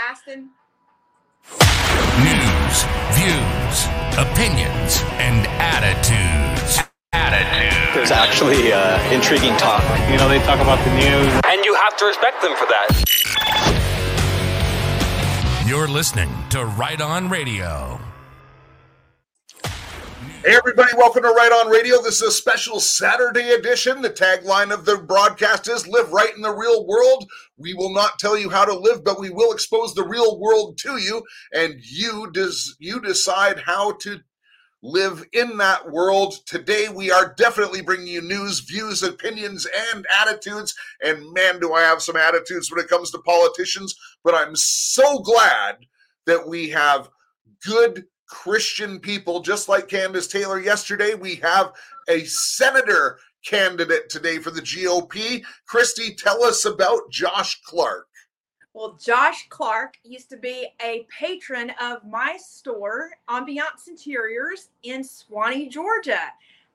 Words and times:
Aston. 0.00 0.48
News, 2.24 2.84
views, 3.12 3.84
opinions, 4.16 5.02
and 5.20 5.46
attitudes. 5.60 6.80
Attitudes. 7.12 7.94
There's 7.94 8.10
actually 8.10 8.72
uh, 8.72 9.12
intriguing 9.12 9.54
talk. 9.58 9.82
You 10.10 10.16
know, 10.16 10.28
they 10.28 10.38
talk 10.38 10.60
about 10.60 10.82
the 10.86 10.94
news. 10.94 11.40
And 11.46 11.64
you 11.66 11.74
have 11.74 11.98
to 11.98 12.06
respect 12.06 12.40
them 12.40 12.56
for 12.56 12.64
that. 12.66 12.88
You're 15.66 15.88
listening 15.88 16.30
to 16.50 16.64
Right 16.64 17.00
On 17.00 17.28
Radio. 17.28 18.00
Hey, 20.42 20.56
everybody, 20.56 20.90
welcome 20.96 21.22
to 21.22 21.28
Right 21.28 21.52
On 21.52 21.70
Radio. 21.70 22.00
This 22.00 22.22
is 22.22 22.28
a 22.28 22.32
special 22.32 22.80
Saturday 22.80 23.50
edition. 23.50 24.00
The 24.00 24.08
tagline 24.08 24.72
of 24.72 24.86
the 24.86 24.96
broadcast 24.96 25.68
is 25.68 25.86
Live 25.86 26.10
Right 26.14 26.34
in 26.34 26.40
the 26.40 26.50
Real 26.50 26.86
World. 26.86 27.30
We 27.60 27.74
will 27.74 27.92
not 27.92 28.18
tell 28.18 28.38
you 28.38 28.50
how 28.50 28.64
to 28.64 28.76
live, 28.76 29.04
but 29.04 29.20
we 29.20 29.30
will 29.30 29.52
expose 29.52 29.94
the 29.94 30.06
real 30.06 30.40
world 30.40 30.78
to 30.78 30.96
you, 30.96 31.22
and 31.52 31.74
you, 31.82 32.30
des- 32.32 32.74
you 32.78 33.00
decide 33.00 33.60
how 33.60 33.92
to 34.00 34.20
live 34.82 35.24
in 35.32 35.58
that 35.58 35.90
world. 35.90 36.34
Today, 36.46 36.88
we 36.88 37.10
are 37.10 37.34
definitely 37.36 37.82
bringing 37.82 38.06
you 38.06 38.22
news, 38.22 38.60
views, 38.60 39.02
opinions, 39.02 39.66
and 39.92 40.06
attitudes. 40.20 40.74
And 41.02 41.32
man, 41.34 41.60
do 41.60 41.74
I 41.74 41.82
have 41.82 42.02
some 42.02 42.16
attitudes 42.16 42.70
when 42.70 42.82
it 42.82 42.88
comes 42.88 43.10
to 43.10 43.18
politicians, 43.18 43.94
but 44.24 44.34
I'm 44.34 44.56
so 44.56 45.18
glad 45.20 45.76
that 46.26 46.48
we 46.48 46.70
have 46.70 47.10
good 47.66 48.04
Christian 48.26 49.00
people, 49.00 49.40
just 49.40 49.68
like 49.68 49.88
Kandiss 49.88 50.30
Taylor 50.30 50.60
yesterday. 50.60 51.14
We 51.14 51.36
have 51.36 51.72
a 52.08 52.24
senator 52.24 53.18
candidate 53.44 54.08
today 54.08 54.38
for 54.38 54.50
the 54.50 54.60
GOP. 54.60 55.42
Christy, 55.66 56.14
tell 56.14 56.42
us 56.44 56.64
about 56.64 57.10
Josh 57.10 57.60
Clark. 57.62 58.08
Well, 58.72 58.96
Josh 59.02 59.48
Clark 59.48 59.94
used 60.04 60.30
to 60.30 60.36
be 60.36 60.68
a 60.80 61.06
patron 61.10 61.72
of 61.80 62.04
my 62.06 62.38
store, 62.40 63.10
Ambiance 63.28 63.88
Interiors, 63.88 64.68
in 64.84 65.02
Suwanee, 65.02 65.68
Georgia. 65.68 66.20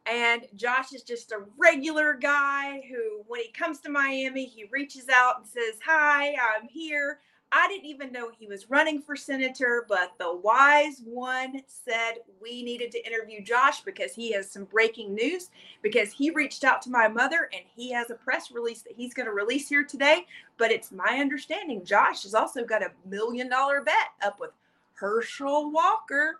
And 0.05 0.45
Josh 0.55 0.93
is 0.93 1.03
just 1.03 1.31
a 1.31 1.45
regular 1.57 2.13
guy 2.13 2.81
who, 2.89 3.23
when 3.27 3.41
he 3.41 3.51
comes 3.51 3.79
to 3.81 3.89
Miami, 3.89 4.45
he 4.45 4.65
reaches 4.71 5.07
out 5.09 5.37
and 5.39 5.47
says, 5.47 5.79
Hi, 5.85 6.33
I'm 6.33 6.67
here. 6.67 7.19
I 7.51 7.67
didn't 7.67 7.85
even 7.85 8.11
know 8.11 8.31
he 8.37 8.47
was 8.47 8.69
running 8.69 9.01
for 9.01 9.15
senator, 9.15 9.85
but 9.87 10.13
the 10.19 10.35
wise 10.35 11.01
one 11.05 11.61
said 11.67 12.15
we 12.41 12.63
needed 12.63 12.91
to 12.91 13.05
interview 13.05 13.41
Josh 13.41 13.81
because 13.81 14.13
he 14.13 14.31
has 14.33 14.51
some 14.51 14.65
breaking 14.65 15.13
news. 15.13 15.49
Because 15.81 16.11
he 16.11 16.31
reached 16.31 16.63
out 16.63 16.81
to 16.83 16.89
my 16.89 17.07
mother 17.07 17.49
and 17.53 17.63
he 17.75 17.91
has 17.91 18.09
a 18.09 18.15
press 18.15 18.51
release 18.51 18.81
that 18.81 18.93
he's 18.95 19.13
going 19.13 19.27
to 19.27 19.31
release 19.31 19.69
here 19.69 19.83
today. 19.83 20.25
But 20.57 20.71
it's 20.71 20.91
my 20.91 21.19
understanding 21.19 21.85
Josh 21.85 22.23
has 22.23 22.33
also 22.33 22.65
got 22.65 22.83
a 22.83 22.91
million 23.05 23.49
dollar 23.49 23.81
bet 23.81 24.09
up 24.23 24.39
with 24.39 24.51
Herschel 24.93 25.71
Walker. 25.71 26.39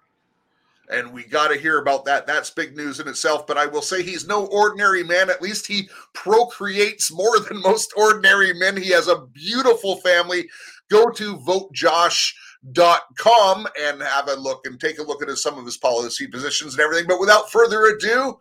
And 0.89 1.11
we 1.13 1.23
got 1.23 1.47
to 1.47 1.57
hear 1.57 1.79
about 1.79 2.05
that. 2.05 2.27
That's 2.27 2.51
big 2.51 2.77
news 2.77 2.99
in 2.99 3.07
itself. 3.07 3.47
But 3.47 3.57
I 3.57 3.65
will 3.65 3.81
say 3.81 4.03
he's 4.03 4.27
no 4.27 4.45
ordinary 4.47 5.03
man. 5.03 5.29
At 5.29 5.41
least 5.41 5.65
he 5.65 5.89
procreates 6.13 7.11
more 7.11 7.39
than 7.39 7.61
most 7.61 7.91
ordinary 7.97 8.53
men. 8.53 8.77
He 8.77 8.91
has 8.91 9.07
a 9.07 9.25
beautiful 9.33 9.95
family 9.97 10.47
go 10.89 11.09
to 11.09 11.37
votejosh.com 11.37 13.67
and 13.79 14.01
have 14.01 14.29
a 14.29 14.35
look 14.35 14.65
and 14.65 14.79
take 14.79 14.99
a 14.99 15.03
look 15.03 15.21
at 15.21 15.29
some 15.37 15.57
of 15.57 15.65
his 15.65 15.75
policy 15.77 16.27
positions 16.27 16.73
and 16.73 16.81
everything. 16.81 17.07
But 17.07 17.19
without 17.19 17.51
further 17.51 17.85
ado, 17.85 18.39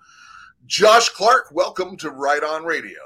Josh 0.67 1.09
Clark, 1.11 1.51
welcome 1.53 1.97
to 1.99 2.11
Right 2.11 2.43
On 2.43 2.65
Radio. 2.65 2.99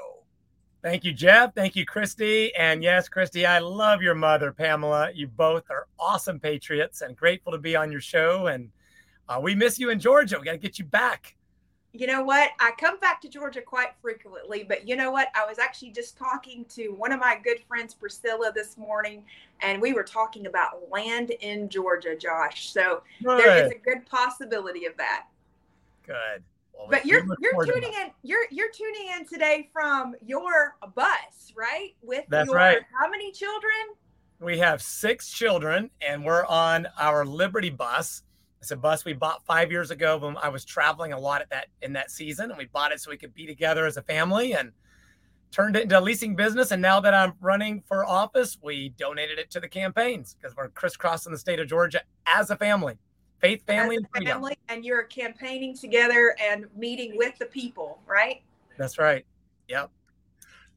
Thank 0.81 1.03
you, 1.03 1.11
Jeff. 1.11 1.53
Thank 1.53 1.75
you, 1.75 1.85
Christy. 1.85 2.55
And 2.55 2.81
yes, 2.81 3.09
Christy, 3.09 3.45
I 3.45 3.59
love 3.59 4.01
your 4.01 4.15
mother, 4.15 4.53
Pamela. 4.53 5.11
You 5.13 5.27
both 5.27 5.69
are 5.69 5.87
awesome 5.99 6.39
patriots 6.39 7.01
and 7.01 7.17
grateful 7.17 7.51
to 7.51 7.57
be 7.57 7.75
on 7.75 7.91
your 7.91 7.99
show. 7.99 8.47
And 8.47 8.69
uh, 9.27 9.41
we 9.43 9.55
miss 9.55 9.77
you 9.77 9.89
in 9.89 9.99
Georgia. 9.99 10.39
We 10.39 10.45
got 10.45 10.53
to 10.53 10.57
get 10.57 10.79
you 10.79 10.85
back 10.85 11.35
you 11.93 12.05
know 12.05 12.21
what? 12.23 12.51
I 12.59 12.71
come 12.77 12.99
back 12.99 13.19
to 13.21 13.29
Georgia 13.29 13.61
quite 13.61 13.89
frequently, 14.01 14.63
but 14.63 14.87
you 14.87 14.95
know 14.95 15.11
what? 15.11 15.29
I 15.35 15.45
was 15.45 15.57
actually 15.57 15.89
just 15.91 16.17
talking 16.17 16.65
to 16.69 16.89
one 16.89 17.11
of 17.11 17.19
my 17.19 17.37
good 17.43 17.59
friends, 17.67 17.93
Priscilla, 17.95 18.51
this 18.53 18.77
morning, 18.77 19.23
and 19.61 19.81
we 19.81 19.93
were 19.93 20.03
talking 20.03 20.45
about 20.45 20.89
land 20.91 21.31
in 21.41 21.67
Georgia, 21.67 22.15
Josh. 22.15 22.71
So 22.71 23.01
good. 23.23 23.39
there 23.39 23.65
is 23.65 23.71
a 23.71 23.77
good 23.77 24.05
possibility 24.05 24.85
of 24.85 24.95
that. 24.97 25.25
Good. 26.05 26.43
Well, 26.73 26.87
but 26.89 27.05
you're 27.05 27.25
you're 27.39 27.65
tuning 27.65 27.93
in 27.93 28.11
you're 28.23 28.45
you're 28.51 28.71
tuning 28.71 29.09
in 29.17 29.25
today 29.25 29.69
from 29.73 30.15
your 30.25 30.75
bus, 30.95 31.53
right? 31.55 31.93
With 32.03 32.25
That's 32.29 32.47
your 32.47 32.55
right. 32.55 32.79
how 32.97 33.09
many 33.09 33.31
children? 33.31 33.73
We 34.39 34.59
have 34.59 34.81
six 34.81 35.29
children, 35.29 35.89
and 36.01 36.23
we're 36.23 36.45
on 36.45 36.87
our 36.97 37.25
Liberty 37.25 37.69
bus 37.69 38.23
it's 38.61 38.71
a 38.71 38.75
bus 38.75 39.05
we 39.05 39.13
bought 39.13 39.45
five 39.45 39.71
years 39.71 39.91
ago 39.91 40.17
when 40.17 40.37
I 40.37 40.49
was 40.49 40.65
traveling 40.65 41.13
a 41.13 41.19
lot 41.19 41.41
at 41.41 41.49
that 41.49 41.67
in 41.81 41.93
that 41.93 42.11
season, 42.11 42.49
and 42.49 42.57
we 42.57 42.65
bought 42.65 42.91
it 42.91 42.99
so 42.99 43.09
we 43.09 43.17
could 43.17 43.33
be 43.33 43.45
together 43.45 43.85
as 43.85 43.97
a 43.97 44.01
family 44.01 44.53
and 44.53 44.71
turned 45.51 45.75
it 45.75 45.83
into 45.83 45.97
a 45.97 46.01
leasing 46.01 46.35
business. 46.35 46.71
And 46.71 46.81
now 46.81 46.99
that 46.99 47.13
I'm 47.13 47.33
running 47.39 47.83
for 47.87 48.05
office, 48.05 48.57
we 48.61 48.89
donated 48.97 49.39
it 49.39 49.49
to 49.51 49.59
the 49.59 49.67
campaigns 49.67 50.35
because 50.39 50.55
we're 50.57 50.69
crisscrossing 50.69 51.31
the 51.31 51.37
state 51.37 51.59
of 51.59 51.67
Georgia 51.67 52.01
as 52.25 52.49
a 52.49 52.57
family, 52.57 52.97
faith, 53.39 53.65
family, 53.65 53.95
and. 53.95 54.27
Family, 54.27 54.57
and 54.67 54.83
you're 54.83 55.03
campaigning 55.03 55.75
together 55.75 56.35
and 56.41 56.65
meeting 56.75 57.17
with 57.17 57.37
the 57.39 57.45
people, 57.45 57.99
right? 58.07 58.41
That's 58.77 58.97
right. 58.97 59.25
Yep 59.69 59.89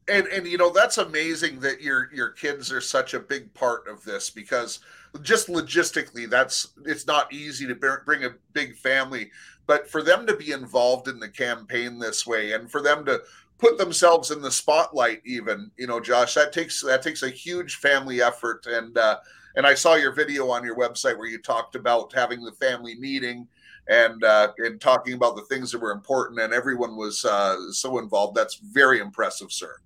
and 0.07 0.27
and 0.27 0.47
you 0.47 0.57
know 0.57 0.69
that's 0.69 0.97
amazing 0.97 1.59
that 1.59 1.81
your 1.81 2.09
your 2.13 2.29
kids 2.29 2.71
are 2.71 2.81
such 2.81 3.13
a 3.13 3.19
big 3.19 3.53
part 3.53 3.87
of 3.87 4.03
this 4.03 4.29
because 4.29 4.79
just 5.21 5.47
logistically 5.47 6.29
that's 6.29 6.69
it's 6.85 7.07
not 7.07 7.31
easy 7.31 7.65
to 7.67 7.75
bring 7.75 8.25
a 8.25 8.35
big 8.53 8.75
family 8.75 9.31
but 9.65 9.89
for 9.89 10.01
them 10.03 10.27
to 10.27 10.35
be 10.35 10.51
involved 10.51 11.07
in 11.07 11.19
the 11.19 11.29
campaign 11.29 11.99
this 11.99 12.27
way 12.27 12.53
and 12.53 12.69
for 12.69 12.81
them 12.81 13.05
to 13.05 13.21
put 13.59 13.77
themselves 13.77 14.31
in 14.31 14.41
the 14.41 14.51
spotlight 14.51 15.21
even 15.25 15.71
you 15.77 15.87
know 15.87 15.99
josh 15.99 16.33
that 16.33 16.51
takes 16.51 16.81
that 16.81 17.01
takes 17.01 17.23
a 17.23 17.29
huge 17.29 17.75
family 17.75 18.21
effort. 18.21 18.65
And 18.65 18.97
uh 18.97 19.19
and 19.55 19.65
i 19.65 19.73
saw 19.73 19.95
your 19.95 20.11
video 20.11 20.49
on 20.49 20.65
your 20.65 20.75
website 20.75 21.17
where 21.17 21.29
you 21.29 21.41
talked 21.41 21.75
about 21.75 22.11
having 22.11 22.43
the 22.43 22.51
family 22.53 22.95
meeting 22.95 23.47
and 23.87 24.23
uh 24.23 24.51
and 24.57 24.81
talking 24.81 25.13
about 25.13 25.35
the 25.35 25.43
things 25.43 25.71
that 25.71 25.79
were 25.79 25.91
important 25.91 26.39
and 26.39 26.51
everyone 26.51 26.97
was 26.97 27.23
uh 27.23 27.71
so 27.71 27.99
involved. 27.99 28.35
That's 28.35 28.55
very 28.55 28.99
impressive 28.99 29.51
sir 29.51 29.77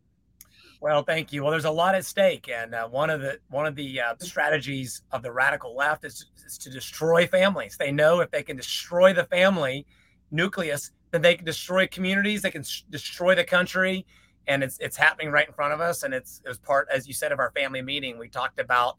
well, 0.79 1.03
thank 1.03 1.33
you. 1.33 1.43
Well, 1.43 1.51
there's 1.51 1.65
a 1.65 1.71
lot 1.71 1.95
at 1.95 2.05
stake, 2.05 2.49
and 2.49 2.75
uh, 2.75 2.87
one 2.87 3.09
of 3.09 3.21
the 3.21 3.39
one 3.49 3.65
of 3.65 3.75
the 3.75 4.01
uh, 4.01 4.15
strategies 4.19 5.01
of 5.11 5.23
the 5.23 5.31
radical 5.31 5.75
left 5.75 6.05
is, 6.05 6.25
is 6.45 6.57
to 6.59 6.69
destroy 6.69 7.25
families. 7.27 7.77
They 7.77 7.91
know 7.91 8.19
if 8.19 8.29
they 8.31 8.43
can 8.43 8.57
destroy 8.57 9.13
the 9.13 9.25
family 9.25 9.85
nucleus, 10.29 10.91
then 11.11 11.21
they 11.21 11.35
can 11.35 11.45
destroy 11.45 11.87
communities. 11.87 12.41
They 12.41 12.51
can 12.51 12.63
sh- 12.63 12.83
destroy 12.89 13.33
the 13.33 13.43
country, 13.43 14.05
and 14.47 14.63
it's 14.63 14.77
it's 14.79 14.97
happening 14.97 15.31
right 15.31 15.47
in 15.47 15.53
front 15.53 15.73
of 15.73 15.81
us. 15.81 16.03
And 16.03 16.13
it's 16.13 16.41
it 16.45 16.49
was 16.49 16.59
part, 16.59 16.87
as 16.91 17.07
you 17.07 17.13
said, 17.13 17.31
of 17.31 17.39
our 17.39 17.51
family 17.51 17.81
meeting. 17.81 18.19
We 18.19 18.29
talked 18.29 18.59
about 18.59 18.97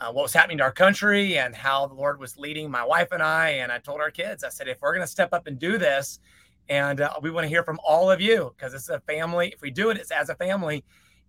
uh, 0.00 0.12
what 0.12 0.22
was 0.22 0.32
happening 0.32 0.58
to 0.58 0.64
our 0.64 0.72
country 0.72 1.38
and 1.38 1.54
how 1.54 1.86
the 1.86 1.94
Lord 1.94 2.20
was 2.20 2.36
leading 2.36 2.70
my 2.70 2.84
wife 2.84 3.12
and 3.12 3.22
I. 3.22 3.48
And 3.50 3.72
I 3.72 3.78
told 3.78 4.00
our 4.00 4.10
kids, 4.10 4.44
I 4.44 4.48
said, 4.48 4.68
if 4.68 4.80
we're 4.80 4.92
going 4.94 5.06
to 5.06 5.10
step 5.10 5.32
up 5.32 5.46
and 5.46 5.58
do 5.58 5.78
this 5.78 6.20
and 6.68 7.00
uh, 7.00 7.14
we 7.22 7.30
want 7.30 7.44
to 7.44 7.48
hear 7.48 7.62
from 7.62 7.80
all 7.86 8.10
of 8.10 8.20
you 8.20 8.54
because 8.56 8.74
it's 8.74 8.88
a 8.88 9.00
family. 9.00 9.52
If 9.54 9.62
we 9.62 9.70
do 9.70 9.90
it, 9.90 9.96
it's 9.96 10.10
as 10.10 10.28
a 10.28 10.34
family. 10.34 10.84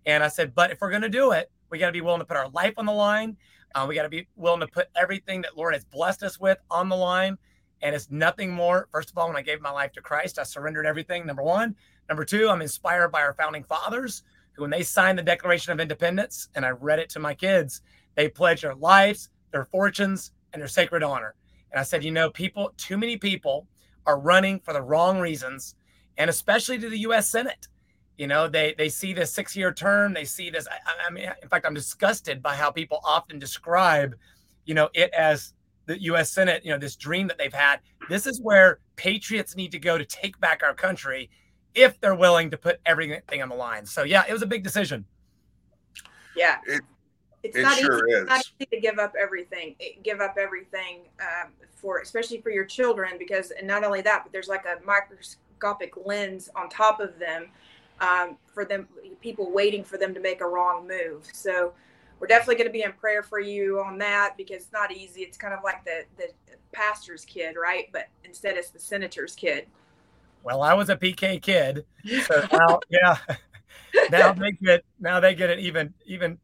And 0.06 0.22
I 0.22 0.28
said, 0.28 0.54
but 0.54 0.70
if 0.70 0.80
we're 0.80 0.90
going 0.90 1.02
to 1.02 1.08
do 1.08 1.32
it, 1.32 1.50
we 1.70 1.78
got 1.78 1.86
to 1.86 1.92
be 1.92 2.00
willing 2.00 2.20
to 2.20 2.26
put 2.26 2.36
our 2.36 2.48
life 2.50 2.74
on 2.76 2.86
the 2.86 2.92
line. 2.92 3.36
Uh, 3.74 3.86
we 3.88 3.94
got 3.94 4.02
to 4.02 4.08
be 4.08 4.26
willing 4.36 4.60
to 4.60 4.66
put 4.66 4.88
everything 4.96 5.42
that 5.42 5.56
Lord 5.56 5.74
has 5.74 5.84
blessed 5.84 6.22
us 6.22 6.40
with 6.40 6.58
on 6.70 6.88
the 6.88 6.96
line. 6.96 7.38
And 7.82 7.94
it's 7.94 8.10
nothing 8.10 8.50
more. 8.50 8.88
First 8.92 9.10
of 9.10 9.16
all, 9.16 9.28
when 9.28 9.36
I 9.36 9.42
gave 9.42 9.60
my 9.60 9.70
life 9.70 9.92
to 9.92 10.02
Christ, 10.02 10.38
I 10.38 10.42
surrendered 10.42 10.86
everything. 10.86 11.26
Number 11.26 11.42
one. 11.42 11.74
Number 12.08 12.24
two, 12.24 12.48
I'm 12.48 12.60
inspired 12.60 13.10
by 13.12 13.22
our 13.22 13.34
founding 13.34 13.62
fathers 13.64 14.24
who, 14.52 14.62
when 14.62 14.70
they 14.70 14.82
signed 14.82 15.18
the 15.18 15.22
Declaration 15.22 15.72
of 15.72 15.80
Independence 15.80 16.48
and 16.54 16.66
I 16.66 16.70
read 16.70 16.98
it 16.98 17.08
to 17.10 17.20
my 17.20 17.34
kids, 17.34 17.82
they 18.16 18.28
pledged 18.28 18.64
their 18.64 18.74
lives, 18.74 19.30
their 19.52 19.64
fortunes, 19.64 20.32
and 20.52 20.60
their 20.60 20.68
sacred 20.68 21.02
honor. 21.02 21.34
And 21.70 21.78
I 21.80 21.84
said, 21.84 22.02
you 22.02 22.10
know, 22.10 22.30
people, 22.30 22.74
too 22.76 22.98
many 22.98 23.16
people 23.16 23.68
are 24.10 24.18
running 24.18 24.58
for 24.58 24.72
the 24.72 24.82
wrong 24.82 25.20
reasons, 25.20 25.76
and 26.18 26.28
especially 26.28 26.78
to 26.78 26.88
the 26.88 26.98
U.S. 26.98 27.28
Senate. 27.28 27.68
You 28.18 28.26
know, 28.26 28.48
they 28.48 28.74
they 28.76 28.88
see 28.88 29.14
this 29.14 29.32
six 29.32 29.56
year 29.56 29.72
term. 29.72 30.12
They 30.12 30.24
see 30.24 30.50
this. 30.50 30.66
I, 30.68 31.06
I, 31.06 31.10
mean, 31.10 31.30
in 31.42 31.48
fact, 31.48 31.64
I'm 31.64 31.74
disgusted 31.74 32.42
by 32.42 32.54
how 32.54 32.70
people 32.70 33.00
often 33.04 33.38
describe, 33.38 34.14
you 34.66 34.74
know, 34.74 34.90
it 34.92 35.10
as 35.12 35.54
the 35.86 36.00
U.S. 36.02 36.30
Senate. 36.30 36.64
You 36.64 36.72
know, 36.72 36.78
this 36.78 36.96
dream 36.96 37.28
that 37.28 37.38
they've 37.38 37.52
had. 37.52 37.80
This 38.08 38.26
is 38.26 38.40
where 38.42 38.80
patriots 38.96 39.56
need 39.56 39.72
to 39.72 39.78
go 39.78 39.96
to 39.96 40.04
take 40.04 40.38
back 40.40 40.62
our 40.62 40.74
country, 40.74 41.30
if 41.74 41.98
they're 42.00 42.14
willing 42.14 42.50
to 42.50 42.58
put 42.58 42.80
everything 42.84 43.42
on 43.42 43.48
the 43.48 43.54
line. 43.54 43.86
So 43.86 44.02
yeah, 44.02 44.24
it 44.28 44.32
was 44.32 44.42
a 44.42 44.46
big 44.46 44.64
decision. 44.64 45.04
Yeah. 46.36 46.58
It, 46.66 46.82
it's 47.42 47.56
it 47.56 47.62
not 47.62 47.78
sure 47.78 48.06
easy, 48.08 48.18
is. 48.18 48.26
not 48.26 48.40
easy 48.58 48.66
to 48.70 48.80
give 48.80 48.98
up 48.98 49.14
everything. 49.18 49.74
Give 50.02 50.20
up 50.20 50.36
everything 50.38 51.00
um, 51.20 51.52
for, 51.74 52.00
especially 52.00 52.40
for 52.40 52.50
your 52.50 52.64
children, 52.64 53.12
because 53.18 53.50
and 53.50 53.66
not 53.66 53.84
only 53.84 54.02
that, 54.02 54.22
but 54.24 54.32
there's 54.32 54.48
like 54.48 54.64
a 54.66 54.84
microscopic 54.84 55.94
lens 56.04 56.50
on 56.54 56.68
top 56.68 57.00
of 57.00 57.18
them 57.18 57.48
um, 58.00 58.36
for 58.52 58.64
them, 58.64 58.88
people 59.20 59.50
waiting 59.50 59.84
for 59.84 59.96
them 59.96 60.14
to 60.14 60.20
make 60.20 60.40
a 60.40 60.46
wrong 60.46 60.86
move. 60.86 61.26
So 61.32 61.72
we're 62.18 62.26
definitely 62.26 62.56
going 62.56 62.68
to 62.68 62.72
be 62.72 62.82
in 62.82 62.92
prayer 62.92 63.22
for 63.22 63.40
you 63.40 63.80
on 63.80 63.98
that 63.98 64.36
because 64.36 64.62
it's 64.62 64.72
not 64.72 64.92
easy. 64.92 65.22
It's 65.22 65.38
kind 65.38 65.54
of 65.54 65.60
like 65.64 65.84
the 65.84 66.04
the 66.16 66.28
pastor's 66.72 67.24
kid, 67.24 67.56
right? 67.60 67.88
But 67.92 68.08
instead, 68.24 68.56
it's 68.56 68.70
the 68.70 68.78
senator's 68.78 69.34
kid. 69.34 69.66
Well, 70.42 70.62
I 70.62 70.74
was 70.74 70.88
a 70.88 70.96
PK 70.96 71.42
kid, 71.42 71.84
so 72.26 72.46
now, 72.52 72.80
yeah, 72.88 73.18
now 74.10 74.32
they 74.32 74.52
get 74.52 74.84
now 74.98 75.20
they 75.20 75.34
get 75.34 75.50
an 75.50 75.58
even 75.58 75.92
even 76.06 76.38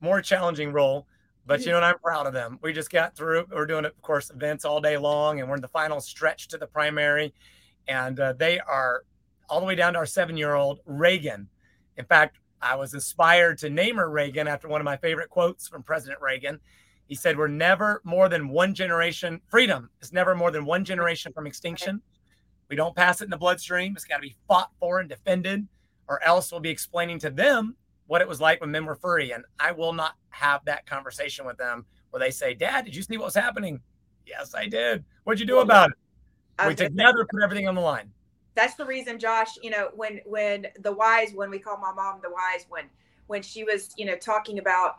more 0.00 0.20
challenging 0.20 0.72
role. 0.72 1.06
But 1.46 1.64
you 1.64 1.72
know? 1.72 1.80
I'm 1.82 1.98
proud 1.98 2.26
of 2.26 2.32
them. 2.32 2.58
We 2.62 2.72
just 2.72 2.90
got 2.90 3.16
through. 3.16 3.46
We're 3.50 3.66
doing, 3.66 3.84
of 3.84 4.00
course, 4.02 4.30
events 4.30 4.64
all 4.64 4.80
day 4.80 4.96
long, 4.96 5.40
and 5.40 5.48
we're 5.48 5.56
in 5.56 5.62
the 5.62 5.68
final 5.68 6.00
stretch 6.00 6.48
to 6.48 6.58
the 6.58 6.66
primary, 6.66 7.32
and 7.88 8.18
uh, 8.18 8.32
they 8.32 8.58
are 8.58 9.04
all 9.48 9.60
the 9.60 9.66
way 9.66 9.76
down 9.76 9.92
to 9.92 10.00
our 10.00 10.06
seven-year-old 10.06 10.80
Reagan. 10.86 11.48
In 11.96 12.04
fact, 12.04 12.38
I 12.60 12.74
was 12.74 12.94
inspired 12.94 13.58
to 13.58 13.70
name 13.70 13.96
her 13.96 14.10
Reagan 14.10 14.48
after 14.48 14.68
one 14.68 14.80
of 14.80 14.84
my 14.84 14.96
favorite 14.96 15.30
quotes 15.30 15.68
from 15.68 15.82
President 15.82 16.20
Reagan. 16.20 16.58
He 17.06 17.14
said, 17.14 17.38
We're 17.38 17.48
never 17.48 18.00
more 18.04 18.28
than 18.28 18.48
one 18.48 18.74
generation, 18.74 19.40
freedom 19.48 19.90
is 20.00 20.12
never 20.12 20.34
more 20.34 20.50
than 20.50 20.64
one 20.64 20.84
generation 20.84 21.32
from 21.32 21.46
extinction. 21.46 22.00
We 22.68 22.76
don't 22.76 22.96
pass 22.96 23.20
it 23.20 23.24
in 23.24 23.30
the 23.30 23.36
bloodstream. 23.36 23.92
It's 23.94 24.04
got 24.04 24.16
to 24.16 24.22
be 24.22 24.34
fought 24.48 24.70
for 24.80 24.98
and 24.98 25.08
defended, 25.08 25.68
or 26.08 26.22
else 26.24 26.50
we'll 26.50 26.60
be 26.60 26.70
explaining 26.70 27.20
to 27.20 27.30
them 27.30 27.76
what 28.06 28.20
it 28.20 28.28
was 28.28 28.40
like 28.40 28.60
when 28.60 28.70
men 28.70 28.84
were 28.84 28.94
free. 28.94 29.32
And 29.32 29.44
I 29.58 29.72
will 29.72 29.92
not 29.92 30.14
have 30.30 30.64
that 30.64 30.86
conversation 30.86 31.44
with 31.46 31.56
them 31.56 31.84
where 32.10 32.20
they 32.20 32.30
say, 32.30 32.54
Dad, 32.54 32.84
did 32.84 32.94
you 32.94 33.02
see 33.02 33.16
what 33.16 33.26
was 33.26 33.34
happening? 33.34 33.80
Yes, 34.26 34.54
I 34.54 34.66
did. 34.66 35.04
What'd 35.24 35.40
you 35.40 35.46
do 35.46 35.58
about 35.58 35.90
it? 35.90 36.66
We 36.66 36.74
together 36.74 37.26
put 37.30 37.42
everything 37.42 37.68
on 37.68 37.74
the 37.74 37.80
line. 37.80 38.10
That's 38.54 38.74
the 38.74 38.86
reason, 38.86 39.18
Josh, 39.18 39.58
you 39.62 39.70
know, 39.70 39.90
when 39.94 40.20
when 40.24 40.68
the 40.80 40.92
wise 40.92 41.32
when 41.34 41.50
we 41.50 41.58
call 41.58 41.76
my 41.76 41.92
mom 41.92 42.20
the 42.22 42.30
wise 42.30 42.64
when 42.70 42.84
when 43.26 43.42
she 43.42 43.64
was, 43.64 43.90
you 43.98 44.06
know, 44.06 44.16
talking 44.16 44.58
about 44.58 44.98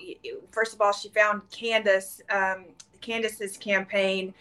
first 0.51 0.75
of 0.75 0.81
all, 0.81 0.91
she 0.91 1.09
found 1.09 1.41
Kandiss, 1.49 2.21
um, 2.29 2.65
Kandiss's 3.01 3.57
campaign 3.57 4.33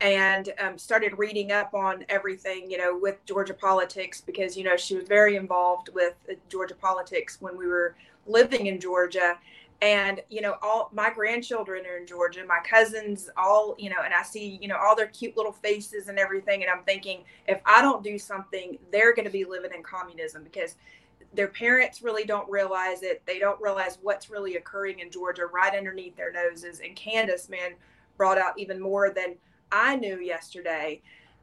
and 0.00 0.52
um, 0.58 0.78
started 0.78 1.18
reading 1.18 1.52
up 1.52 1.74
on 1.74 2.04
everything, 2.08 2.70
you 2.70 2.78
know, 2.78 2.96
with 2.96 3.22
Georgia 3.26 3.54
politics 3.54 4.20
because, 4.20 4.56
you 4.56 4.64
know, 4.64 4.76
she 4.76 4.94
was 4.94 5.06
very 5.06 5.36
involved 5.36 5.90
with 5.94 6.14
Georgia 6.48 6.74
politics 6.74 7.38
when 7.40 7.56
we 7.56 7.66
were 7.66 7.94
living 8.26 8.66
in 8.66 8.80
Georgia. 8.80 9.38
And, 9.82 10.20
you 10.28 10.42
know, 10.42 10.56
all 10.60 10.90
my 10.92 11.10
grandchildren 11.10 11.86
are 11.86 11.96
in 11.96 12.06
Georgia, 12.06 12.44
my 12.46 12.58
cousins, 12.62 13.30
all, 13.38 13.74
you 13.78 13.88
know, 13.88 14.02
and 14.04 14.12
I 14.12 14.22
see, 14.22 14.58
you 14.60 14.68
know, 14.68 14.76
all 14.76 14.94
their 14.94 15.06
cute 15.06 15.38
little 15.38 15.52
faces 15.52 16.08
and 16.08 16.18
everything. 16.18 16.62
And 16.62 16.70
I'm 16.70 16.84
thinking, 16.84 17.24
if 17.48 17.60
I 17.64 17.80
don't 17.80 18.04
do 18.04 18.18
something, 18.18 18.78
they're 18.92 19.14
going 19.14 19.24
to 19.24 19.32
be 19.32 19.46
living 19.46 19.70
in 19.74 19.82
communism 19.82 20.44
because 20.44 20.76
their 21.32 21.48
parents 21.48 22.02
really 22.02 22.24
don't 22.24 22.50
realize 22.50 23.02
it. 23.02 23.22
They 23.24 23.38
don't 23.38 23.58
realize 23.58 23.98
what's 24.02 24.28
really 24.28 24.56
occurring 24.56 24.98
in 24.98 25.10
Georgia 25.10 25.46
right 25.46 25.74
underneath 25.74 26.14
their 26.14 26.32
noses. 26.32 26.80
And 26.80 26.94
Kandiss, 26.94 27.48
man, 27.48 27.72
brought 28.18 28.36
out 28.36 28.58
even 28.58 28.78
more 28.80 29.08
than 29.08 29.36
I 29.72 29.96
knew 29.96 30.18
yesterday. 30.18 31.00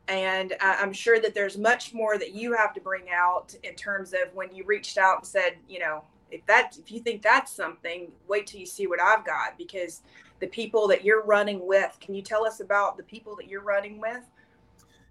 And 0.09 0.53
I'm 0.61 0.93
sure 0.93 1.19
that 1.19 1.33
there's 1.33 1.57
much 1.57 1.93
more 1.93 2.17
that 2.19 2.33
you 2.33 2.53
have 2.53 2.73
to 2.75 2.81
bring 2.81 3.09
out 3.11 3.55
in 3.63 3.73
terms 3.75 4.13
of 4.13 4.33
when 4.35 4.53
you 4.53 4.63
reached 4.63 4.97
out 4.97 5.17
and 5.17 5.27
said, 5.27 5.55
you 5.67 5.79
know, 5.79 6.03
if 6.31 6.45
that 6.45 6.77
if 6.77 6.91
you 6.91 6.99
think 6.99 7.21
that's 7.21 7.51
something, 7.51 8.11
wait 8.27 8.47
till 8.47 8.59
you 8.59 8.65
see 8.65 8.87
what 8.87 9.01
I've 9.01 9.25
got 9.25 9.57
because 9.57 10.01
the 10.39 10.47
people 10.47 10.87
that 10.87 11.03
you're 11.03 11.23
running 11.23 11.65
with, 11.65 11.97
can 11.99 12.13
you 12.13 12.21
tell 12.21 12.45
us 12.45 12.59
about 12.59 12.97
the 12.97 13.03
people 13.03 13.35
that 13.37 13.47
you're 13.47 13.63
running 13.63 13.99
with? 13.99 14.23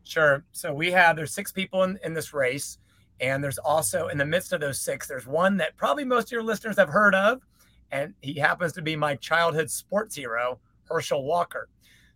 Sure. 0.04 0.44
So 0.52 0.72
we 0.72 0.90
have 0.92 1.16
there's 1.16 1.34
six 1.34 1.50
people 1.50 1.82
in, 1.82 1.98
in 2.04 2.14
this 2.14 2.32
race. 2.32 2.78
And 3.20 3.42
there's 3.42 3.58
also 3.58 4.08
in 4.08 4.18
the 4.18 4.26
midst 4.26 4.52
of 4.52 4.60
those 4.60 4.78
six, 4.78 5.08
there's 5.08 5.26
one 5.26 5.56
that 5.56 5.76
probably 5.76 6.04
most 6.04 6.28
of 6.28 6.32
your 6.32 6.42
listeners 6.42 6.76
have 6.76 6.90
heard 6.90 7.14
of. 7.14 7.40
And 7.90 8.14
he 8.20 8.34
happens 8.34 8.72
to 8.74 8.82
be 8.82 8.94
my 8.94 9.16
childhood 9.16 9.70
sports 9.70 10.14
hero, 10.14 10.58
Herschel 10.84 11.24
Walker. 11.24 11.68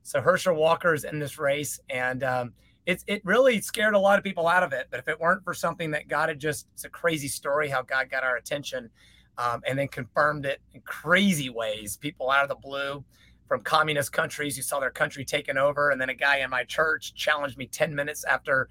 So 0.03 0.21
Herschel 0.21 0.55
Walker 0.55 0.95
is 0.95 1.05
in 1.05 1.19
this 1.19 1.39
race, 1.39 1.79
and 1.91 2.25
um, 2.25 2.53
it 2.91 3.05
it 3.07 3.25
really 3.25 3.61
scared 3.61 3.95
a 3.95 3.99
lot 3.99 4.19
of 4.19 4.25
people 4.25 4.49
out 4.49 4.63
of 4.63 4.73
it. 4.73 4.89
But 4.91 5.01
if 5.01 5.09
it 5.09 5.21
weren't 5.21 5.45
for 5.45 5.55
something 5.55 5.91
that 5.93 6.09
God 6.09 6.29
had 6.29 6.39
just, 6.39 6.67
it's 6.75 6.85
a 6.85 6.89
crazy 6.89 7.29
story 7.29 7.69
how 7.69 7.83
God 7.83 8.11
got 8.11 8.25
our 8.25 8.37
attention, 8.37 8.91
um, 9.39 9.63
and 9.67 9.79
then 9.79 9.89
confirmed 9.89 10.45
it 10.47 10.61
in 10.75 10.81
crazy 10.83 11.51
ways. 11.51 11.97
People 11.97 12.31
out 12.31 12.43
of 12.43 12.49
the 12.49 12.57
blue 12.57 13.05
from 13.49 13.63
communist 13.63 14.13
countries 14.13 14.57
who 14.57 14.63
saw 14.63 14.81
their 14.81 14.91
country 14.91 15.25
taken 15.25 15.57
over, 15.57 15.91
and 15.91 16.01
then 16.01 16.11
a 16.11 16.15
guy 16.15 16.39
in 16.39 16.51
my 16.51 16.65
church 16.65 17.15
challenged 17.15 17.57
me 17.57 17.67
ten 17.67 17.95
minutes 17.95 18.25
after, 18.25 18.69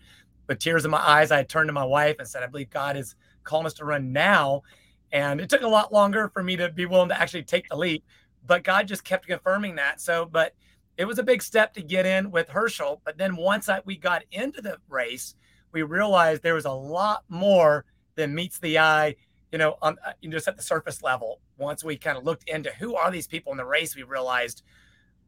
with 0.47 0.59
tears 0.59 0.85
in 0.85 0.91
my 0.91 0.97
eyes, 0.97 1.31
I 1.31 1.43
turned 1.43 1.69
to 1.69 1.73
my 1.73 1.85
wife 1.85 2.17
and 2.19 2.27
said, 2.27 2.43
"I 2.43 2.47
believe 2.47 2.69
God 2.69 2.97
is 2.97 3.15
calling 3.43 3.65
us 3.65 3.73
to 3.75 3.85
run 3.85 4.11
now." 4.11 4.63
And 5.11 5.41
it 5.41 5.49
took 5.49 5.63
a 5.63 5.67
lot 5.67 5.91
longer 5.91 6.29
for 6.29 6.43
me 6.43 6.55
to 6.57 6.69
be 6.69 6.85
willing 6.85 7.09
to 7.09 7.19
actually 7.19 7.43
take 7.43 7.67
the 7.69 7.75
leap, 7.75 8.03
but 8.45 8.63
God 8.63 8.87
just 8.87 9.03
kept 9.03 9.27
confirming 9.27 9.75
that. 9.75 9.99
So, 9.99 10.25
but 10.25 10.53
it 10.99 11.07
was 11.07 11.17
a 11.17 11.23
big 11.23 11.41
step 11.41 11.73
to 11.73 11.81
get 11.81 12.05
in 12.05 12.29
with 12.29 12.49
Herschel. 12.49 13.01
But 13.05 13.17
then 13.17 13.37
once 13.37 13.69
I, 13.69 13.79
we 13.85 13.95
got 13.95 14.23
into 14.33 14.61
the 14.61 14.77
race, 14.89 15.33
we 15.71 15.81
realized 15.81 16.43
there 16.43 16.55
was 16.55 16.65
a 16.65 16.71
lot 16.71 17.23
more 17.29 17.85
than 18.15 18.35
meets 18.35 18.59
the 18.59 18.79
eye, 18.79 19.15
you 19.53 19.57
know, 19.57 19.77
on 19.81 19.95
uh, 20.05 20.11
just 20.29 20.49
at 20.49 20.57
the 20.57 20.61
surface 20.61 21.01
level. 21.01 21.39
Once 21.57 21.85
we 21.85 21.95
kind 21.95 22.17
of 22.17 22.25
looked 22.25 22.49
into 22.49 22.69
who 22.71 22.95
are 22.95 23.09
these 23.11 23.27
people 23.27 23.53
in 23.53 23.57
the 23.57 23.65
race, 23.65 23.95
we 23.95 24.03
realized, 24.03 24.61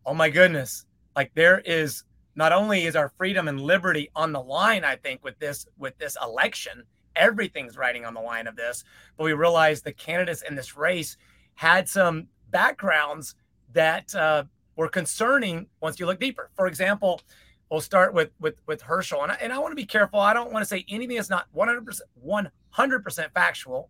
oh 0.06 0.14
my 0.14 0.30
goodness, 0.30 0.86
like 1.16 1.32
there 1.36 1.60
is 1.60 2.04
not 2.36 2.52
only 2.52 2.84
is 2.84 2.98
our 2.98 3.14
freedom 3.18 3.48
and 3.48 3.62
liberty 3.62 4.10
on 4.14 4.34
the 4.34 4.42
line, 4.42 4.84
I 4.84 4.98
think, 4.98 5.24
with 5.24 5.40
this 5.40 5.66
with 5.78 5.98
this 5.98 6.18
election, 6.22 6.84
everything's 7.16 7.78
riding 7.78 8.04
on 8.04 8.14
the 8.14 8.20
line 8.20 8.48
of 8.48 8.58
this. 8.58 8.84
But 9.16 9.24
we 9.24 9.32
realized 9.32 9.86
the 9.86 9.94
candidates 9.94 10.42
in 10.42 10.56
this 10.56 10.76
race 10.76 11.16
had 11.54 11.88
some 11.88 12.28
backgrounds 12.50 13.36
that 13.72 14.14
uh, 14.14 14.44
were 14.76 14.88
concerning 14.88 15.68
once 15.82 16.00
you 16.00 16.06
look 16.06 16.20
deeper. 16.20 16.50
For 16.56 16.68
example, 16.68 17.22
we'll 17.70 17.82
start 17.82 18.14
with 18.14 18.30
with 18.40 18.56
with 18.68 18.82
Herschel, 18.82 19.24
and 19.24 19.32
I, 19.32 19.36
and 19.36 19.54
I 19.54 19.60
want 19.60 19.72
to 19.72 19.76
be 19.76 19.86
careful. 19.86 20.20
I 20.20 20.34
don't 20.34 20.52
want 20.52 20.62
to 20.62 20.68
say 20.68 20.86
anything 20.90 21.16
that's 21.16 21.30
not 21.30 21.48
100 21.54 21.88
100% 22.24 23.34
factual, 23.34 23.90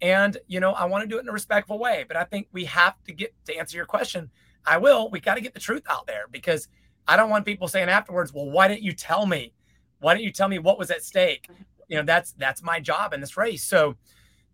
and 0.00 0.36
you 0.46 0.60
know 0.60 0.72
I 0.72 0.86
want 0.86 1.02
to 1.02 1.08
do 1.08 1.18
it 1.18 1.22
in 1.22 1.28
a 1.28 1.32
respectful 1.32 1.78
way. 1.78 2.04
But 2.06 2.16
I 2.16 2.24
think 2.24 2.48
we 2.52 2.64
have 2.66 2.94
to 3.04 3.12
get 3.12 3.34
to 3.46 3.56
answer 3.56 3.76
your 3.76 3.86
question. 3.86 4.30
I 4.64 4.78
will. 4.78 5.10
We 5.10 5.20
got 5.20 5.34
to 5.34 5.40
get 5.40 5.54
the 5.54 5.60
truth 5.60 5.82
out 5.88 6.06
there 6.06 6.24
because 6.30 6.68
I 7.06 7.16
don't 7.16 7.30
want 7.30 7.44
people 7.44 7.68
saying 7.68 7.88
afterwards, 7.88 8.32
"Well, 8.32 8.50
why 8.50 8.68
didn't 8.68 8.82
you 8.82 8.92
tell 8.92 9.26
me? 9.26 9.52
Why 10.00 10.14
didn't 10.14 10.24
you 10.24 10.32
tell 10.32 10.48
me 10.48 10.58
what 10.58 10.78
was 10.78 10.90
at 10.90 11.02
stake?" 11.02 11.48
You 11.88 11.98
know, 11.98 12.02
that's 12.02 12.32
that's 12.32 12.62
my 12.62 12.80
job 12.80 13.12
in 13.12 13.20
this 13.20 13.36
race. 13.36 13.62
So, 13.62 13.96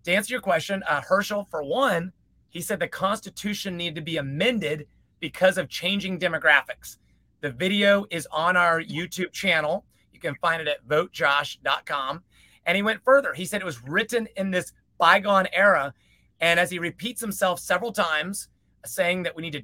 to 0.05 0.13
answer 0.13 0.33
your 0.33 0.43
question, 0.43 0.83
uh, 0.89 1.01
Herschel, 1.01 1.47
for 1.51 1.63
one, 1.63 2.13
he 2.49 2.61
said 2.61 2.79
the 2.79 2.89
Constitution 2.89 3.77
needed 3.77 3.95
to 3.95 4.03
be 4.03 4.19
amended 4.19 4.87
because 5.23 5.57
of 5.57 5.69
changing 5.69 6.19
demographics. 6.19 6.99
The 7.41 7.51
video 7.51 8.05
is 8.11 8.27
on 8.33 8.57
our 8.57 8.83
YouTube 8.83 9.33
channel. 9.33 9.87
You 10.13 10.19
can 10.19 10.35
find 10.35 10.61
it 10.61 10.69
at 10.69 10.87
votejosh.com. 10.87 12.23
And 12.67 12.77
he 12.77 12.83
went 12.83 13.03
further. 13.05 13.33
He 13.33 13.47
said 13.47 13.63
it 13.63 13.65
was 13.65 13.83
written 13.85 14.29
in 14.37 14.51
this 14.51 14.73
bygone 14.99 15.47
era. 15.53 15.95
And 16.41 16.61
as 16.61 16.71
he 16.71 16.79
repeats 16.79 17.21
himself 17.21 17.61
several 17.61 17.93
times, 17.93 18.49
saying 18.85 19.23
that 19.23 19.35
we 19.35 19.43
need 19.43 19.53
to 19.53 19.63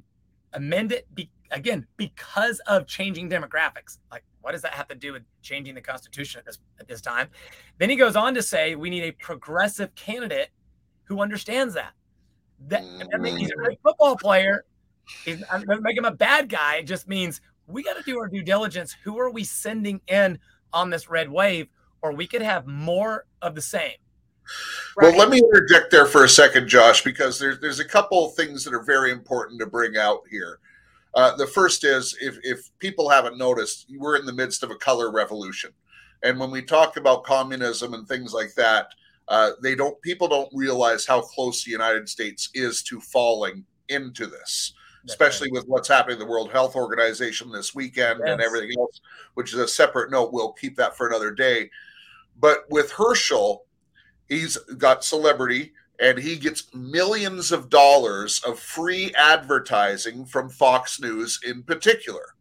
amend 0.53 0.93
it 0.93 1.13
be, 1.15 1.29
again 1.51 1.87
because 1.97 2.61
of 2.69 2.87
changing 2.87 3.29
demographics. 3.29 3.99
Like, 4.13 4.23
what 4.43 4.53
does 4.53 4.63
that 4.63 4.73
have 4.73 4.87
to 4.89 4.95
do 4.95 5.13
with 5.13 5.25
changing 5.43 5.75
the 5.75 5.81
Constitution 5.81 6.39
at 6.39 6.47
this 6.47 6.59
at 6.79 6.87
this 6.87 7.01
time? 7.01 7.29
Then 7.79 7.91
he 7.91 7.97
goes 7.97 8.15
on 8.15 8.33
to 8.35 8.43
say 8.43 8.77
we 8.77 8.91
need 8.91 9.03
a 9.03 9.13
progressive 9.13 9.93
candidate 9.97 10.51
who 11.05 11.21
understands 11.21 11.75
that. 11.75 11.93
That, 12.69 12.83
mm. 12.83 13.11
that 13.11 13.39
he's 13.39 13.51
a 13.51 13.55
great 13.55 13.79
football 13.83 14.17
player, 14.17 14.65
He's, 15.25 15.43
I'm 15.51 15.65
make 15.83 15.97
him 15.97 16.05
a 16.05 16.11
bad 16.13 16.49
guy. 16.49 16.77
It 16.77 16.85
just 16.85 17.09
means 17.09 17.41
we 17.67 17.83
got 17.83 17.97
to 17.97 18.03
do 18.03 18.19
our 18.19 18.29
due 18.29 18.43
diligence. 18.43 18.97
Who 19.05 19.19
are 19.19 19.31
we 19.31 19.45
sending 19.45 20.01
in 20.09 20.39
on 20.73 20.91
this 20.91 21.09
red 21.09 21.31
wave? 21.31 21.69
Or 22.03 22.13
we 22.13 22.27
could 22.27 22.43
have 22.43 22.67
more 22.67 23.27
of 23.43 23.55
the 23.55 23.61
same. 23.61 23.97
Right. 24.97 25.09
Well, 25.09 25.19
let 25.19 25.29
me 25.29 25.39
interject 25.39 25.91
there 25.91 26.07
for 26.07 26.25
a 26.25 26.29
second, 26.29 26.69
Josh, 26.69 27.03
because 27.03 27.39
there's 27.39 27.61
there's 27.61 27.81
a 27.81 27.85
couple 27.85 28.27
of 28.27 28.35
things 28.35 28.65
that 28.65 28.73
are 28.73 28.83
very 28.83 29.11
important 29.11 29.61
to 29.61 29.67
bring 29.67 29.97
out 29.97 30.23
here. 30.31 30.59
Uh, 31.15 31.37
the 31.37 31.47
first 31.47 31.85
is 31.85 32.17
if 32.21 32.39
if 32.43 32.71
people 32.79 33.09
haven't 33.09 33.37
noticed, 33.37 33.87
we're 33.99 34.17
in 34.17 34.25
the 34.25 34.33
midst 34.33 34.63
of 34.63 34.71
a 34.71 34.77
color 34.77 35.11
revolution, 35.11 35.71
and 36.23 36.39
when 36.39 36.51
we 36.51 36.63
talk 36.63 36.97
about 36.97 37.25
communism 37.25 37.93
and 37.93 38.09
things 38.09 38.33
like 38.33 38.55
that, 38.55 38.89
uh, 39.29 39.51
they 39.63 39.75
don't 39.75 40.01
people 40.03 40.29
don't 40.29 40.49
realize 40.55 41.05
how 41.05 41.21
close 41.21 41.65
the 41.65 41.71
United 41.71 42.09
States 42.09 42.49
is 42.55 42.83
to 42.85 43.01
falling 43.01 43.65
into 43.89 44.27
this 44.27 44.73
especially 45.09 45.51
with 45.51 45.65
what's 45.67 45.89
happening 45.89 46.15
in 46.15 46.19
the 46.21 46.31
World 46.31 46.53
Health 46.53 46.77
Organization 46.77 47.51
this 47.51 47.75
weekend 47.75 48.21
yes. 48.21 48.31
and 48.31 48.41
everything 48.41 48.79
else, 48.79 49.01
which 49.35 49.53
is 49.53 49.59
a 49.59 49.69
separate 49.69 50.11
note. 50.11 50.33
We'll 50.33 50.53
keep 50.53 50.77
that 50.77 50.97
for 50.97 51.09
another 51.09 51.31
day. 51.31 51.71
But 52.39 52.65
with 52.71 52.93
Herschel, 52.93 53.65
he's 54.29 54.57
got 54.57 55.05
celebrity 55.05 55.73
and 56.01 56.19
he 56.19 56.37
gets 56.37 56.73
millions 56.75 57.51
of 57.51 57.71
dollars 57.71 58.41
of 58.47 58.61
free 58.61 59.13
advertising 59.17 60.25
from 60.27 60.49
Fox 60.49 61.01
News 61.01 61.41
in 61.45 61.63
particular. 61.63 62.35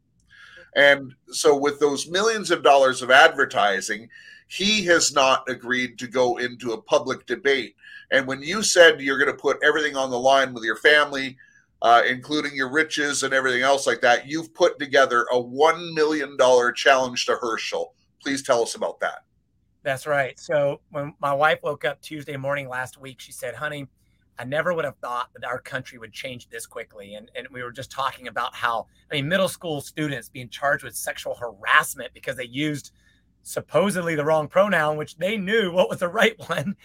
And 0.75 1.15
so, 1.29 1.57
with 1.57 1.79
those 1.79 2.07
millions 2.07 2.51
of 2.51 2.61
dollars 2.61 3.01
of 3.01 3.09
advertising, 3.09 4.09
he 4.47 4.85
has 4.85 5.13
not 5.13 5.49
agreed 5.49 5.97
to 5.99 6.07
go 6.07 6.37
into 6.37 6.71
a 6.71 6.81
public 6.81 7.25
debate 7.25 7.75
And 8.11 8.25
when 8.25 8.41
you 8.41 8.63
said 8.63 9.01
you're 9.01 9.17
going 9.17 9.35
to 9.35 9.41
put 9.41 9.61
everything 9.61 9.97
on 9.97 10.09
the 10.09 10.19
line 10.19 10.53
with 10.53 10.63
your 10.63 10.77
family, 10.77 11.37
uh, 11.81 12.01
including 12.07 12.55
your 12.55 12.71
riches 12.71 13.23
and 13.23 13.33
everything 13.33 13.61
else 13.61 13.85
like 13.85 14.01
that, 14.01 14.27
you've 14.27 14.53
put 14.53 14.79
together 14.79 15.25
a 15.31 15.35
$1 15.35 15.93
million 15.93 16.37
challenge 16.75 17.25
to 17.25 17.35
Herschel. 17.35 17.93
Please 18.21 18.41
tell 18.41 18.61
us 18.61 18.75
about 18.75 18.99
that. 18.99 19.23
That's 19.83 20.07
right. 20.07 20.37
So 20.39 20.81
when 20.89 21.13
my 21.21 21.33
wife 21.33 21.59
woke 21.63 21.85
up 21.85 22.01
Tuesday 22.01 22.35
morning 22.35 22.67
last 22.67 22.99
week, 22.99 23.19
she 23.19 23.31
said, 23.31 23.55
honey, 23.55 23.87
I 24.39 24.43
never 24.43 24.73
would 24.73 24.85
have 24.85 24.97
thought 24.97 25.29
that 25.33 25.47
our 25.47 25.59
country 25.59 25.97
would 25.97 26.13
change 26.13 26.49
this 26.49 26.65
quickly. 26.65 27.15
And, 27.15 27.31
and 27.35 27.47
we 27.51 27.63
were 27.63 27.71
just 27.71 27.91
talking 27.91 28.27
about 28.27 28.55
how, 28.55 28.87
I 29.11 29.15
mean, 29.15 29.27
middle 29.27 29.47
school 29.47 29.81
students 29.81 30.29
being 30.29 30.49
charged 30.49 30.83
with 30.83 30.95
sexual 30.95 31.35
harassment 31.35 32.13
because 32.13 32.35
they 32.35 32.45
used 32.45 32.91
supposedly 33.43 34.15
the 34.15 34.25
wrong 34.25 34.47
pronoun, 34.47 34.97
which 34.97 35.15
they 35.17 35.37
knew 35.37 35.71
what 35.71 35.89
was 35.89 35.99
the 35.99 36.07
right 36.07 36.35
one. 36.49 36.75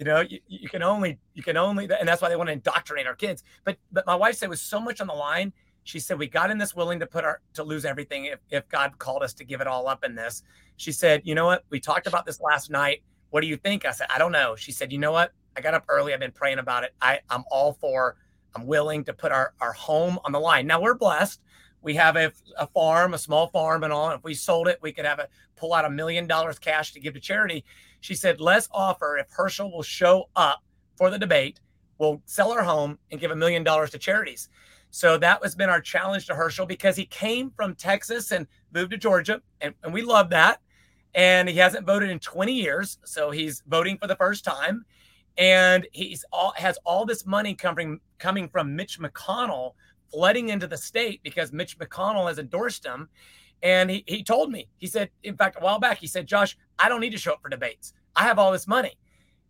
You 0.00 0.06
know, 0.06 0.20
you, 0.20 0.40
you 0.48 0.68
can 0.70 0.82
only, 0.82 1.18
you 1.34 1.42
can 1.42 1.58
only, 1.58 1.84
and 1.84 2.08
that's 2.08 2.22
why 2.22 2.30
they 2.30 2.36
want 2.36 2.48
to 2.48 2.54
indoctrinate 2.54 3.06
our 3.06 3.14
kids. 3.14 3.44
But, 3.64 3.76
but 3.92 4.06
my 4.06 4.16
wife 4.16 4.34
said 4.34 4.46
it 4.46 4.48
was 4.48 4.62
so 4.62 4.80
much 4.80 4.98
on 5.02 5.06
the 5.06 5.12
line. 5.12 5.52
She 5.84 6.00
said, 6.00 6.18
we 6.18 6.26
got 6.26 6.50
in 6.50 6.56
this 6.56 6.74
willing 6.74 6.98
to 7.00 7.06
put 7.06 7.22
our, 7.22 7.42
to 7.52 7.62
lose 7.62 7.84
everything 7.84 8.24
if, 8.24 8.38
if 8.48 8.66
God 8.70 8.98
called 8.98 9.22
us 9.22 9.34
to 9.34 9.44
give 9.44 9.60
it 9.60 9.66
all 9.66 9.86
up 9.86 10.02
in 10.02 10.14
this. 10.14 10.42
She 10.78 10.90
said, 10.90 11.20
you 11.24 11.34
know 11.34 11.44
what? 11.44 11.64
We 11.68 11.80
talked 11.80 12.06
about 12.06 12.24
this 12.24 12.40
last 12.40 12.70
night. 12.70 13.02
What 13.28 13.42
do 13.42 13.46
you 13.46 13.58
think? 13.58 13.84
I 13.84 13.92
said, 13.92 14.06
I 14.08 14.18
don't 14.18 14.32
know. 14.32 14.56
She 14.56 14.72
said, 14.72 14.90
you 14.90 14.98
know 14.98 15.12
what? 15.12 15.32
I 15.54 15.60
got 15.60 15.74
up 15.74 15.84
early. 15.90 16.14
I've 16.14 16.20
been 16.20 16.32
praying 16.32 16.60
about 16.60 16.82
it. 16.84 16.94
I, 17.02 17.20
I'm 17.28 17.44
all 17.50 17.74
for, 17.74 18.16
I'm 18.56 18.66
willing 18.66 19.04
to 19.04 19.12
put 19.12 19.32
our, 19.32 19.52
our 19.60 19.74
home 19.74 20.18
on 20.24 20.32
the 20.32 20.40
line. 20.40 20.66
Now 20.66 20.80
we're 20.80 20.94
blessed. 20.94 21.42
We 21.82 21.94
have 21.94 22.16
a, 22.16 22.32
a 22.58 22.66
farm, 22.66 23.12
a 23.12 23.18
small 23.18 23.48
farm 23.48 23.84
and 23.84 23.92
all. 23.92 24.10
If 24.10 24.24
we 24.24 24.32
sold 24.32 24.68
it, 24.68 24.78
we 24.80 24.92
could 24.92 25.04
have 25.04 25.18
a 25.18 25.28
pull 25.56 25.74
out 25.74 25.84
a 25.84 25.90
million 25.90 26.26
dollars 26.26 26.58
cash 26.58 26.92
to 26.92 27.00
give 27.00 27.14
to 27.14 27.20
charity. 27.20 27.64
She 28.00 28.14
said, 28.14 28.40
let's 28.40 28.68
offer 28.72 29.18
if 29.18 29.26
Herschel 29.30 29.70
will 29.70 29.82
show 29.82 30.28
up 30.36 30.62
for 30.96 31.10
the 31.10 31.18
debate, 31.18 31.60
we'll 31.98 32.22
sell 32.26 32.52
our 32.52 32.62
home 32.62 32.98
and 33.10 33.20
give 33.20 33.30
a 33.30 33.36
million 33.36 33.62
dollars 33.62 33.90
to 33.90 33.98
charities. 33.98 34.48
So 34.90 35.18
that 35.18 35.42
has 35.42 35.54
been 35.54 35.70
our 35.70 35.80
challenge 35.80 36.26
to 36.26 36.34
Herschel 36.34 36.66
because 36.66 36.96
he 36.96 37.06
came 37.06 37.50
from 37.50 37.74
Texas 37.74 38.32
and 38.32 38.46
moved 38.72 38.90
to 38.90 38.96
Georgia, 38.96 39.40
and, 39.60 39.74
and 39.84 39.92
we 39.92 40.02
love 40.02 40.30
that. 40.30 40.60
And 41.14 41.48
he 41.48 41.56
hasn't 41.56 41.86
voted 41.86 42.10
in 42.10 42.18
20 42.18 42.52
years, 42.52 42.98
so 43.04 43.30
he's 43.30 43.62
voting 43.68 43.98
for 43.98 44.06
the 44.06 44.16
first 44.16 44.44
time 44.44 44.84
and 45.38 45.86
he's 45.92 46.24
all 46.32 46.52
has 46.56 46.78
all 46.84 47.04
this 47.04 47.26
money 47.26 47.54
coming 47.54 47.98
coming 48.18 48.48
from 48.48 48.74
Mitch 48.76 49.00
McConnell 49.00 49.72
flooding 50.10 50.48
into 50.48 50.66
the 50.66 50.76
state 50.76 51.20
because 51.22 51.52
Mitch 51.52 51.78
McConnell 51.78 52.28
has 52.28 52.38
endorsed 52.38 52.84
him. 52.84 53.08
And 53.62 53.90
he, 53.90 54.04
he 54.06 54.22
told 54.22 54.50
me, 54.50 54.68
he 54.78 54.86
said, 54.86 55.10
in 55.22 55.36
fact, 55.36 55.56
a 55.60 55.64
while 55.64 55.78
back, 55.78 55.98
he 55.98 56.06
said, 56.06 56.26
Josh, 56.26 56.56
I 56.78 56.88
don't 56.88 57.00
need 57.00 57.10
to 57.10 57.18
show 57.18 57.32
up 57.32 57.42
for 57.42 57.48
debates. 57.48 57.92
I 58.16 58.24
have 58.24 58.38
all 58.38 58.52
this 58.52 58.66
money. 58.66 58.98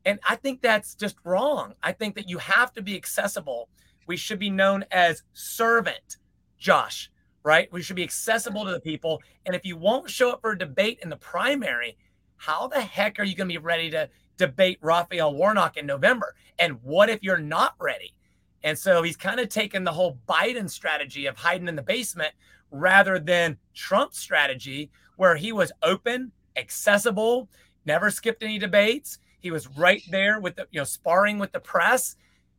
And 0.04 0.18
I 0.28 0.36
think 0.36 0.62
that's 0.62 0.94
just 0.94 1.16
wrong. 1.24 1.74
I 1.82 1.92
think 1.92 2.14
that 2.16 2.28
you 2.28 2.38
have 2.38 2.72
to 2.72 2.82
be 2.82 2.96
accessible. 2.96 3.68
We 4.06 4.16
should 4.16 4.38
be 4.38 4.50
known 4.50 4.84
as 4.90 5.22
servant, 5.32 6.16
Josh, 6.58 7.10
right? 7.44 7.70
We 7.72 7.82
should 7.82 7.96
be 7.96 8.02
accessible 8.02 8.64
to 8.64 8.72
the 8.72 8.80
people. 8.80 9.22
And 9.46 9.54
if 9.54 9.64
you 9.64 9.76
won't 9.76 10.10
show 10.10 10.30
up 10.30 10.40
for 10.40 10.52
a 10.52 10.58
debate 10.58 11.00
in 11.02 11.10
the 11.10 11.16
primary, 11.16 11.96
how 12.36 12.66
the 12.66 12.80
heck 12.80 13.20
are 13.20 13.24
you 13.24 13.36
going 13.36 13.48
to 13.48 13.52
be 13.52 13.58
ready 13.58 13.90
to 13.90 14.08
debate 14.40 14.78
Raphael 14.80 15.34
Warnock 15.34 15.76
in 15.76 15.84
November. 15.84 16.34
And 16.58 16.82
what 16.82 17.10
if 17.10 17.22
you're 17.22 17.38
not 17.38 17.74
ready? 17.78 18.14
And 18.62 18.76
so 18.78 19.02
he's 19.02 19.16
kind 19.16 19.38
of 19.38 19.50
taken 19.50 19.84
the 19.84 19.92
whole 19.92 20.18
Biden 20.26 20.68
strategy 20.68 21.26
of 21.26 21.36
hiding 21.36 21.68
in 21.68 21.76
the 21.76 21.82
basement 21.82 22.32
rather 22.70 23.18
than 23.18 23.56
Trump's 23.74 24.18
strategy, 24.18 24.90
where 25.16 25.36
he 25.36 25.52
was 25.52 25.72
open, 25.82 26.32
accessible, 26.56 27.48
never 27.84 28.10
skipped 28.10 28.42
any 28.42 28.58
debates. 28.58 29.18
He 29.40 29.50
was 29.50 29.68
right 29.68 30.02
there 30.10 30.40
with 30.40 30.56
the, 30.56 30.66
you 30.70 30.80
know, 30.80 30.84
sparring 30.84 31.38
with 31.38 31.52
the 31.52 31.60
press. 31.60 32.16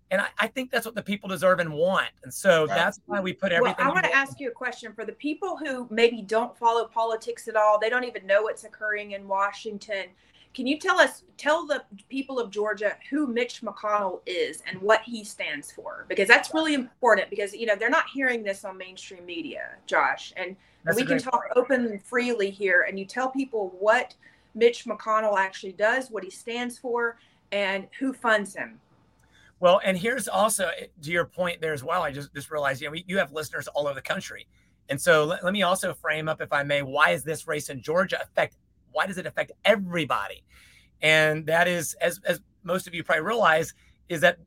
And 0.09 0.19
I, 0.19 0.27
I 0.39 0.47
think 0.47 0.71
that's 0.71 0.85
what 0.85 0.95
the 0.95 1.01
people 1.01 1.29
deserve 1.29 1.59
and 1.59 1.73
want. 1.73 2.09
And 2.23 2.33
so 2.33 2.67
that's 2.67 2.99
why 3.05 3.21
we 3.21 3.31
put 3.31 3.51
everything. 3.51 3.75
Well, 3.79 3.91
I 3.91 3.93
want 3.93 4.05
to 4.05 4.13
ask 4.13 4.39
you 4.39 4.49
a 4.49 4.53
question 4.53 4.91
for 4.93 5.05
the 5.05 5.13
people 5.13 5.55
who 5.55 5.87
maybe 5.89 6.21
don't 6.21 6.57
follow 6.57 6.85
politics 6.85 7.47
at 7.47 7.55
all. 7.55 7.79
They 7.79 7.89
don't 7.89 8.03
even 8.03 8.25
know 8.27 8.41
what's 8.41 8.65
occurring 8.65 9.11
in 9.11 9.27
Washington 9.27 10.07
can 10.53 10.67
you 10.67 10.77
tell 10.77 10.99
us, 10.99 11.23
tell 11.37 11.65
the 11.65 11.83
people 12.09 12.39
of 12.39 12.51
Georgia 12.51 12.97
who 13.09 13.27
Mitch 13.27 13.61
McConnell 13.61 14.21
is 14.25 14.61
and 14.67 14.81
what 14.81 15.01
he 15.03 15.23
stands 15.23 15.71
for? 15.71 16.05
Because 16.09 16.27
that's 16.27 16.53
really 16.53 16.73
important 16.73 17.29
because, 17.29 17.53
you 17.53 17.65
know, 17.65 17.75
they're 17.75 17.89
not 17.89 18.05
hearing 18.13 18.43
this 18.43 18.65
on 18.65 18.77
mainstream 18.77 19.25
media, 19.25 19.75
Josh. 19.85 20.33
And 20.35 20.55
that's 20.83 20.97
we 20.97 21.05
can 21.05 21.19
talk 21.19 21.43
point. 21.43 21.53
open 21.55 21.85
and 21.85 22.03
freely 22.03 22.49
here 22.49 22.85
and 22.87 22.99
you 22.99 23.05
tell 23.05 23.29
people 23.29 23.73
what 23.79 24.13
Mitch 24.53 24.85
McConnell 24.85 25.37
actually 25.37 25.71
does, 25.73 26.11
what 26.11 26.23
he 26.23 26.29
stands 26.29 26.77
for, 26.77 27.17
and 27.51 27.87
who 27.99 28.11
funds 28.11 28.55
him. 28.55 28.79
Well, 29.61 29.79
and 29.85 29.97
here's 29.97 30.27
also 30.27 30.69
eh, 30.79 30.87
to 31.03 31.11
your 31.11 31.25
point 31.25 31.61
there 31.61 31.73
as 31.73 31.83
well. 31.83 32.01
I 32.01 32.11
just 32.11 32.33
just 32.33 32.51
realized, 32.51 32.81
you 32.81 32.87
know, 32.87 32.91
we, 32.91 33.05
you 33.07 33.17
have 33.19 33.31
listeners 33.31 33.67
all 33.69 33.85
over 33.85 33.93
the 33.93 34.01
country. 34.01 34.47
And 34.89 34.99
so 34.99 35.23
let, 35.23 35.43
let 35.43 35.53
me 35.53 35.61
also 35.61 35.93
frame 35.93 36.27
up, 36.27 36.41
if 36.41 36.51
I 36.51 36.63
may, 36.63 36.81
why 36.81 37.11
is 37.11 37.23
this 37.23 37.47
race 37.47 37.69
in 37.69 37.81
Georgia 37.81 38.19
affect 38.21 38.57
why 38.91 39.07
does 39.07 39.17
it 39.17 39.25
affect 39.25 39.51
everybody? 39.65 40.43
And 41.01 41.45
that 41.47 41.67
is, 41.67 41.95
as, 42.01 42.19
as 42.25 42.41
most 42.63 42.87
of 42.87 42.93
you 42.93 43.03
probably 43.03 43.23
realize, 43.23 43.73
is 44.09 44.21
that 44.21 44.37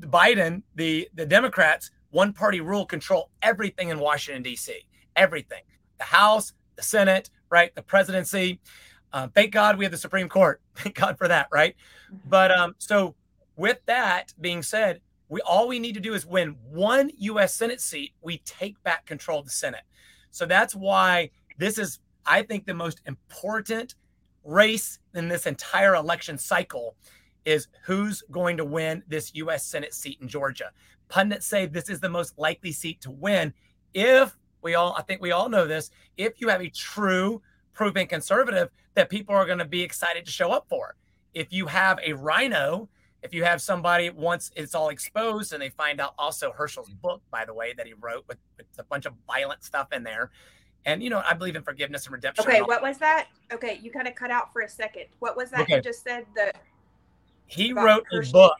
Biden, 0.00 0.62
the, 0.74 1.08
the 1.14 1.26
Democrats, 1.26 1.90
one 2.10 2.32
party 2.32 2.60
rule 2.60 2.86
control 2.86 3.30
everything 3.42 3.88
in 3.88 3.98
Washington, 3.98 4.42
D.C. 4.42 4.86
Everything 5.16 5.62
the 5.98 6.04
House, 6.04 6.52
the 6.76 6.82
Senate, 6.82 7.30
right? 7.50 7.74
The 7.74 7.82
presidency. 7.82 8.60
Uh, 9.12 9.28
thank 9.34 9.52
God 9.52 9.78
we 9.78 9.84
have 9.84 9.92
the 9.92 9.98
Supreme 9.98 10.28
Court. 10.28 10.60
Thank 10.74 10.96
God 10.96 11.16
for 11.16 11.28
that, 11.28 11.46
right? 11.52 11.76
Mm-hmm. 12.12 12.28
But 12.28 12.50
um, 12.50 12.74
so 12.78 13.14
with 13.56 13.78
that 13.86 14.34
being 14.40 14.62
said, 14.62 15.00
we 15.28 15.40
all 15.42 15.68
we 15.68 15.78
need 15.78 15.94
to 15.94 16.00
do 16.00 16.14
is 16.14 16.26
win 16.26 16.56
one 16.68 17.10
U.S. 17.18 17.54
Senate 17.54 17.80
seat. 17.80 18.12
We 18.22 18.38
take 18.38 18.82
back 18.82 19.06
control 19.06 19.38
of 19.38 19.44
the 19.44 19.52
Senate. 19.52 19.84
So 20.30 20.46
that's 20.46 20.74
why 20.74 21.30
this 21.58 21.78
is 21.78 22.00
I 22.26 22.42
think 22.42 22.66
the 22.66 22.74
most 22.74 23.00
important 23.06 23.94
race 24.44 24.98
in 25.14 25.28
this 25.28 25.46
entire 25.46 25.94
election 25.94 26.38
cycle 26.38 26.96
is 27.44 27.68
who's 27.84 28.22
going 28.30 28.56
to 28.56 28.64
win 28.64 29.02
this 29.08 29.34
U.S. 29.34 29.66
Senate 29.66 29.94
seat 29.94 30.18
in 30.20 30.28
Georgia. 30.28 30.70
Pundits 31.08 31.46
say 31.46 31.66
this 31.66 31.90
is 31.90 32.00
the 32.00 32.08
most 32.08 32.38
likely 32.38 32.72
seat 32.72 33.00
to 33.02 33.10
win 33.10 33.52
if 33.92 34.36
we 34.62 34.74
all, 34.74 34.94
I 34.98 35.02
think 35.02 35.20
we 35.20 35.30
all 35.30 35.48
know 35.48 35.66
this, 35.66 35.90
if 36.16 36.40
you 36.40 36.48
have 36.48 36.62
a 36.62 36.70
true 36.70 37.42
proven 37.74 38.06
conservative 38.06 38.70
that 38.94 39.10
people 39.10 39.34
are 39.34 39.46
going 39.46 39.58
to 39.58 39.64
be 39.64 39.82
excited 39.82 40.24
to 40.24 40.32
show 40.32 40.50
up 40.50 40.66
for. 40.68 40.96
If 41.34 41.52
you 41.52 41.66
have 41.66 41.98
a 42.04 42.14
RINO, 42.14 42.88
if 43.22 43.34
you 43.34 43.44
have 43.44 43.60
somebody 43.60 44.10
once 44.10 44.50
it's 44.54 44.74
all 44.74 44.88
exposed 44.90 45.52
and 45.52 45.62
they 45.62 45.70
find 45.70 46.00
out 46.00 46.14
also 46.18 46.52
Herschel's 46.52 46.90
mm. 46.90 47.00
book, 47.00 47.22
by 47.30 47.44
the 47.44 47.54
way, 47.54 47.72
that 47.74 47.86
he 47.86 47.94
wrote 47.94 48.24
with, 48.28 48.38
with 48.56 48.66
a 48.78 48.84
bunch 48.84 49.06
of 49.06 49.14
violent 49.26 49.64
stuff 49.64 49.92
in 49.92 50.02
there, 50.02 50.30
and 50.86 51.02
you 51.02 51.10
know, 51.10 51.22
I 51.28 51.34
believe 51.34 51.56
in 51.56 51.62
forgiveness 51.62 52.06
and 52.06 52.12
redemption. 52.12 52.44
Okay, 52.46 52.62
what 52.62 52.82
was 52.82 52.98
that? 52.98 53.28
Okay, 53.52 53.78
you 53.82 53.90
kind 53.90 54.06
of 54.06 54.14
cut 54.14 54.30
out 54.30 54.52
for 54.52 54.62
a 54.62 54.68
second. 54.68 55.04
What 55.18 55.36
was 55.36 55.50
that 55.50 55.60
okay. 55.62 55.76
you 55.76 55.82
just 55.82 56.02
said? 56.02 56.26
That 56.36 56.56
he 57.46 57.72
wrote 57.72 58.04
Herschel. 58.10 58.30
a 58.30 58.32
book. 58.32 58.58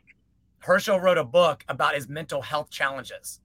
Herschel 0.60 1.00
wrote 1.00 1.18
a 1.18 1.24
book 1.24 1.64
about 1.68 1.94
his 1.94 2.08
mental 2.08 2.40
health 2.40 2.70
challenges. 2.70 3.40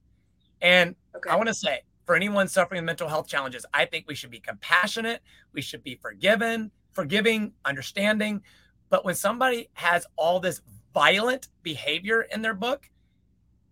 And 0.62 0.94
okay. 1.14 1.30
I 1.30 1.36
want 1.36 1.48
to 1.48 1.54
say, 1.54 1.80
for 2.06 2.14
anyone 2.14 2.48
suffering 2.48 2.84
mental 2.84 3.08
health 3.08 3.28
challenges, 3.28 3.66
I 3.74 3.84
think 3.84 4.06
we 4.08 4.14
should 4.14 4.30
be 4.30 4.40
compassionate. 4.40 5.20
We 5.52 5.60
should 5.60 5.82
be 5.84 5.96
forgiven, 5.96 6.70
forgiving, 6.92 7.52
understanding. 7.64 8.42
But 8.88 9.04
when 9.04 9.14
somebody 9.14 9.68
has 9.74 10.06
all 10.16 10.40
this 10.40 10.62
violent 10.94 11.48
behavior 11.62 12.22
in 12.22 12.42
their 12.42 12.54
book, 12.54 12.88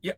you, 0.03 0.13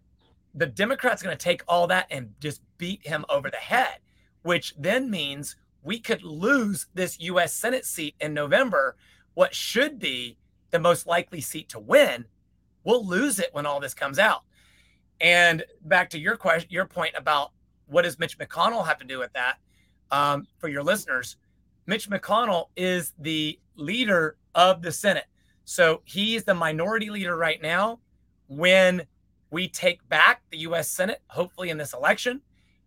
the 0.55 0.67
Democrats 0.67 1.23
going 1.23 1.37
to 1.37 1.43
take 1.43 1.63
all 1.69 1.87
that 1.87 2.07
and 2.11 2.33
just 2.41 2.63
beat 2.79 3.07
him 3.07 3.25
over 3.29 3.51
the 3.51 3.57
head 3.57 3.99
which 4.43 4.75
then 4.79 5.11
means 5.11 5.57
we 5.83 5.99
could 5.99 6.23
lose 6.23 6.87
this 6.95 7.19
US 7.21 7.55
Senate 7.55 7.85
seat 7.85 8.15
in 8.21 8.35
November, 8.35 8.97
what 9.35 9.55
should 9.55 9.99
be 9.99 10.37
the 10.71 10.79
most 10.79 11.07
likely 11.07 11.41
seat 11.41 11.69
to 11.71 11.79
win. 11.79 12.25
We'll 12.85 13.07
lose 13.07 13.39
it 13.39 13.51
when 13.53 13.67
all 13.67 13.81
this 13.81 13.95
comes 13.95 14.19
out. 14.19 14.43
And 15.21 15.65
back 15.83 16.11
to 16.11 16.19
your 16.19 16.37
question, 16.37 16.69
your 16.71 16.87
point 16.87 17.15
about 17.17 17.51
what 17.87 18.03
does 18.03 18.19
Mitch 18.19 18.39
McConnell 18.39 18.87
have 18.87 18.99
to 18.99 19.05
do 19.05 19.19
with 19.19 19.33
that? 19.35 19.57
Um, 20.11 20.47
for 20.59 20.69
your 20.69 20.83
listeners, 20.83 21.37
Mitch 21.87 22.09
McConnell 22.09 22.67
is 22.77 23.13
the 23.19 23.59
leader 23.77 24.37
of 24.55 24.83
the 24.83 24.93
Senate. 24.93 25.27
So 25.65 26.03
he's 26.05 26.45
the 26.45 26.55
minority 26.55 27.11
leader 27.11 27.37
right 27.37 27.61
now. 27.61 28.01
When 28.49 29.03
we 29.51 29.69
take 29.69 30.09
back 30.09 30.43
the 30.51 30.59
U.S. 30.59 30.89
Senate, 30.89 31.21
hopefully 31.29 31.71
in 31.71 31.79
this 31.79 31.93
election, 31.93 32.41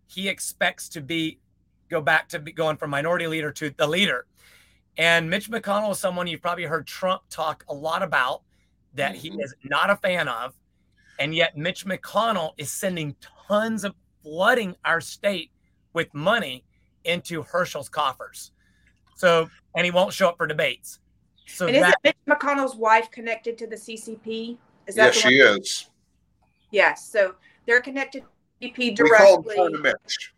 he 0.06 0.28
expects 0.28 0.88
to 0.90 1.00
be 1.00 1.38
go 1.94 2.00
back 2.00 2.28
to 2.28 2.38
going 2.40 2.76
from 2.76 2.90
minority 2.90 3.26
leader 3.26 3.52
to 3.52 3.70
the 3.70 3.86
leader. 3.86 4.26
And 4.96 5.30
Mitch 5.30 5.50
McConnell 5.50 5.92
is 5.92 5.98
someone 5.98 6.26
you've 6.26 6.42
probably 6.42 6.64
heard 6.64 6.86
Trump 6.86 7.22
talk 7.30 7.64
a 7.68 7.74
lot 7.74 8.02
about 8.02 8.42
that 8.94 9.14
he 9.14 9.30
mm-hmm. 9.30 9.40
is 9.40 9.54
not 9.64 9.90
a 9.90 9.96
fan 9.96 10.28
of. 10.28 10.54
And 11.18 11.34
yet, 11.34 11.56
Mitch 11.56 11.86
McConnell 11.86 12.52
is 12.58 12.70
sending 12.70 13.14
tons 13.48 13.84
of 13.84 13.94
flooding 14.22 14.74
our 14.84 15.00
state 15.00 15.50
with 15.92 16.12
money 16.12 16.64
into 17.04 17.42
Herschel's 17.42 17.88
coffers. 17.88 18.50
So, 19.16 19.48
and 19.76 19.84
he 19.84 19.92
won't 19.92 20.12
show 20.12 20.28
up 20.28 20.36
for 20.36 20.46
debates. 20.46 20.98
So 21.46 21.66
and 21.68 21.76
is 21.76 21.82
that, 21.82 21.98
Mitch 22.02 22.16
McConnell's 22.28 22.74
wife 22.74 23.10
connected 23.12 23.56
to 23.58 23.66
the 23.68 23.76
CCP? 23.76 24.56
Is 24.88 24.96
that 24.96 25.14
Yes, 25.14 25.16
she 25.16 25.34
is. 25.36 25.90
Yes. 26.72 27.08
So 27.08 27.36
they're 27.66 27.80
connected 27.80 28.24
to 28.60 28.68
CCP 28.68 28.78
We 28.78 29.10
call 29.10 29.36
him 29.36 29.42
directly. 29.42 29.56
China 29.56 29.78
Mitch. 29.78 30.33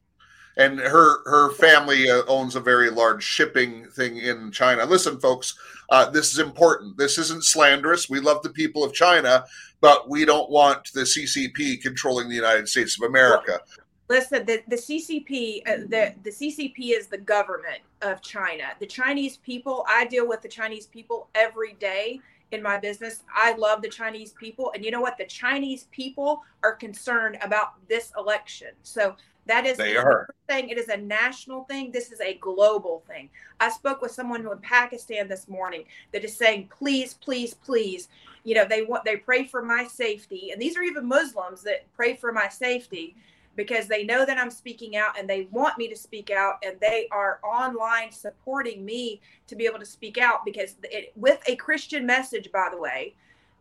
And 0.57 0.79
her 0.79 1.23
her 1.29 1.53
family 1.53 2.09
uh, 2.09 2.23
owns 2.27 2.57
a 2.57 2.61
very 2.61 2.89
large 2.91 3.23
shipping 3.23 3.87
thing 3.89 4.17
in 4.17 4.51
China. 4.53 4.87
Listen, 4.87 5.21
folks, 5.21 5.55
uh, 5.91 6.09
this 6.11 6.33
is 6.33 6.39
important. 6.39 6.97
This 6.97 7.19
isn't 7.19 7.45
slanderous. 7.45 8.09
We 8.09 8.21
love 8.21 8.43
the 8.43 8.51
people 8.51 8.83
of 8.83 8.95
China, 8.95 9.45
but 9.81 10.09
we 10.09 10.25
don't 10.25 10.51
want 10.51 10.93
the 10.95 11.03
CCP 11.03 11.83
controlling 11.83 12.29
the 12.29 12.35
United 12.35 12.69
States 12.69 12.99
of 12.99 13.09
America. 13.09 13.61
Listen, 14.09 14.47
the, 14.47 14.63
the 14.69 14.77
CCP, 14.77 15.63
uh, 15.67 15.77
the, 15.89 16.15
the 16.23 16.31
CCP 16.31 16.97
is 16.97 17.09
the 17.09 17.19
government 17.19 17.81
of 18.03 18.23
China. 18.23 18.65
The 18.79 18.87
Chinese 18.87 19.37
people, 19.39 19.85
I 19.89 20.07
deal 20.07 20.29
with 20.29 20.43
the 20.43 20.49
Chinese 20.49 20.87
people 20.87 21.29
every 21.35 21.75
day 21.75 22.21
in 22.53 22.63
my 22.63 22.79
business. 22.79 23.23
I 23.35 23.55
love 23.55 23.83
the 23.83 23.89
Chinese 23.89 24.33
people. 24.33 24.73
And 24.75 24.85
you 24.85 24.91
know 24.91 25.01
what? 25.01 25.19
The 25.19 25.27
Chinese 25.27 25.89
people 25.91 26.43
are 26.63 26.75
concerned 26.75 27.39
about 27.43 27.75
this 27.89 28.13
election. 28.17 28.69
So 28.83 29.17
that 29.47 29.65
is 29.67 29.77
They 29.77 29.97
are. 29.97 30.29
saying 30.49 30.69
it 30.69 30.79
is 30.79 30.89
a 30.89 30.97
national 30.97 31.65
thing. 31.65 31.93
This 31.93 32.13
is 32.13 32.21
a 32.21 32.35
global 32.35 33.03
thing. 33.07 33.31
I 33.61 33.71
spoke 33.71 34.03
with 34.03 34.11
someone 34.11 34.41
in 34.41 34.59
Pakistan 34.59 35.29
this 35.29 35.49
morning 35.49 35.85
that 36.13 36.25
is 36.25 36.37
saying, 36.37 36.69
please, 36.77 37.15
please, 37.15 37.55
please, 37.55 38.09
you 38.45 38.55
know, 38.55 38.65
they 38.65 38.83
want 38.83 39.05
they 39.05 39.17
pray 39.17 39.45
for 39.45 39.63
my 39.63 39.87
safety. 39.87 40.51
And 40.51 40.61
these 40.61 40.77
are 40.77 40.83
even 40.83 41.07
Muslims 41.07 41.63
that 41.63 41.85
pray 41.95 42.17
for 42.17 42.33
my 42.33 42.49
safety 42.49 43.17
because 43.57 43.89
they 43.89 44.05
know 44.05 44.25
that 44.25 44.39
I'm 44.39 44.51
speaking 44.51 44.97
out 44.97 45.19
and 45.19 45.29
they 45.29 45.49
want 45.51 45.79
me 45.79 45.89
to 45.89 45.97
speak 45.97 46.31
out 46.31 46.57
and 46.65 46.79
they 46.81 47.09
are 47.11 47.41
online 47.43 48.13
supporting 48.13 48.85
me 48.85 49.21
to 49.47 49.57
be 49.57 49.65
able 49.65 49.79
to 49.79 49.87
speak 49.87 50.19
out 50.19 50.45
because 50.45 50.77
it, 50.85 51.13
with 51.17 51.41
a 51.47 51.57
Christian 51.57 52.07
message, 52.07 52.53
by 52.53 52.69
the 52.71 52.79
way. 52.79 53.15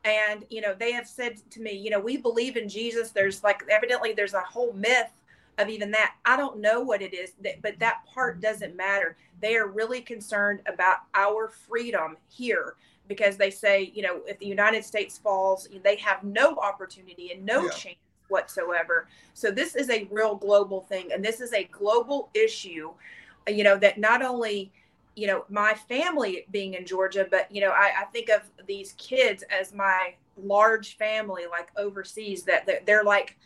And, 0.04 0.46
you 0.52 0.62
know, 0.62 0.76
they 0.78 0.92
have 0.92 1.08
said 1.08 1.38
to 1.50 1.62
me, 1.62 1.72
you 1.72 1.90
know, 1.90 2.00
we 2.00 2.18
believe 2.18 2.58
in 2.58 2.70
Jesus. 2.70 3.10
There's 3.10 3.44
like, 3.44 3.64
evidently, 3.72 4.14
there's 4.14 4.36
a 4.36 4.42
whole 4.42 4.74
myth 4.74 5.10
of 5.58 5.70
even 5.70 5.90
that. 5.92 6.16
I 6.26 6.38
don't 6.38 6.60
know 6.60 6.82
what 6.82 7.02
it 7.02 7.14
is, 7.14 7.32
that, 7.42 7.62
but 7.64 7.80
that 7.80 8.06
part 8.14 8.40
doesn't 8.40 8.76
matter. 8.76 9.18
They 9.42 9.56
are 9.56 9.68
really 9.68 10.02
concerned 10.02 10.62
about 10.68 10.98
our 11.16 11.48
freedom 11.48 12.18
here 12.30 12.76
because 13.08 13.38
they 13.38 13.50
say, 13.50 13.92
you 13.96 14.04
know, 14.04 14.22
if 14.28 14.38
the 14.40 14.46
United 14.46 14.84
States 14.84 15.18
falls, 15.18 15.68
they 15.84 15.96
have 15.96 16.24
no 16.24 16.56
opportunity 16.58 17.32
and 17.32 17.46
no 17.46 17.64
Yeah. 17.64 17.70
chance 17.70 17.98
whatsoever. 18.30 19.08
So 19.34 19.52
this 19.52 19.76
is 19.76 19.90
a 19.90 20.08
real 20.12 20.36
global 20.36 20.82
thing, 20.82 21.12
and 21.12 21.24
this 21.24 21.42
is 21.42 21.54
a 21.54 21.66
global 21.66 22.30
issue. 22.34 22.92
You 23.48 23.64
know 23.64 23.78
that 23.78 24.00
not 24.00 24.22
only 24.22 24.72
you 25.16 25.28
know 25.28 25.46
my 25.50 25.74
family 25.74 26.46
being 26.52 26.74
in 26.74 26.86
Georgia, 26.86 27.28
but 27.30 27.54
you 27.54 27.62
know 27.62 27.72
I, 27.72 27.92
I 28.02 28.06
think 28.12 28.30
of 28.30 28.42
these 28.68 28.94
kids 28.94 29.44
as 29.50 29.74
my 29.74 30.16
large 30.42 30.98
family, 30.98 31.44
like 31.50 31.70
overseas. 31.78 32.44
That 32.44 32.86
they're 32.86 33.04
like, 33.04 33.38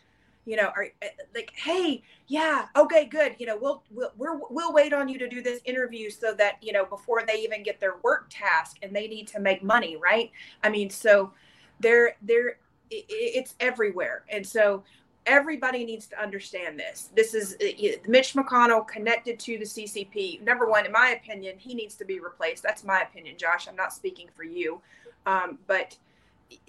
you 0.46 0.56
know, 0.56 0.70
are 0.74 0.88
uh, 1.02 1.06
like, 1.34 1.52
hey, 1.54 2.02
yeah, 2.26 2.66
okay, 2.76 3.04
good. 3.04 3.36
You 3.38 3.46
know, 3.46 3.58
we'll 3.60 3.82
we'll 3.90 4.12
we're, 4.16 4.40
we'll 4.50 4.72
wait 4.72 4.92
on 4.92 5.08
you 5.08 5.18
to 5.18 5.28
do 5.28 5.42
this 5.42 5.60
interview 5.64 6.10
so 6.10 6.34
that 6.34 6.56
you 6.62 6.72
know 6.72 6.84
before 6.84 7.24
they 7.26 7.40
even 7.40 7.62
get 7.62 7.80
their 7.80 7.96
work 8.02 8.26
task, 8.30 8.78
and 8.82 8.94
they 8.94 9.06
need 9.06 9.28
to 9.28 9.40
make 9.40 9.62
money, 9.62 9.96
right? 9.96 10.30
I 10.62 10.70
mean, 10.70 10.90
so 10.90 11.32
they're 11.80 12.16
they're 12.22 12.56
i- 12.92 12.96
i- 12.96 13.04
it's 13.08 13.54
everywhere. 13.60 14.24
And 14.28 14.46
so 14.46 14.84
everybody 15.26 15.84
needs 15.84 16.06
to 16.08 16.20
understand 16.20 16.78
this. 16.78 17.10
This 17.14 17.34
is 17.34 17.54
uh, 17.60 17.98
mitch 18.08 18.32
mcconnell 18.34 18.88
connected 18.88 19.38
to 19.38 19.58
the 19.58 19.64
ccp 19.66 20.40
number 20.42 20.66
one 20.66 20.86
in 20.86 20.92
my 20.92 21.10
opinion 21.10 21.58
he 21.58 21.74
needs 21.74 21.94
to 21.96 22.04
be 22.06 22.20
replaced. 22.20 22.62
That's 22.62 22.84
my 22.84 23.02
opinion 23.02 23.36
josh. 23.36 23.68
I'm 23.68 23.76
not 23.76 23.92
speaking 23.92 24.28
for 24.34 24.44
you. 24.44 24.80
Um, 25.26 25.58
but 25.66 25.96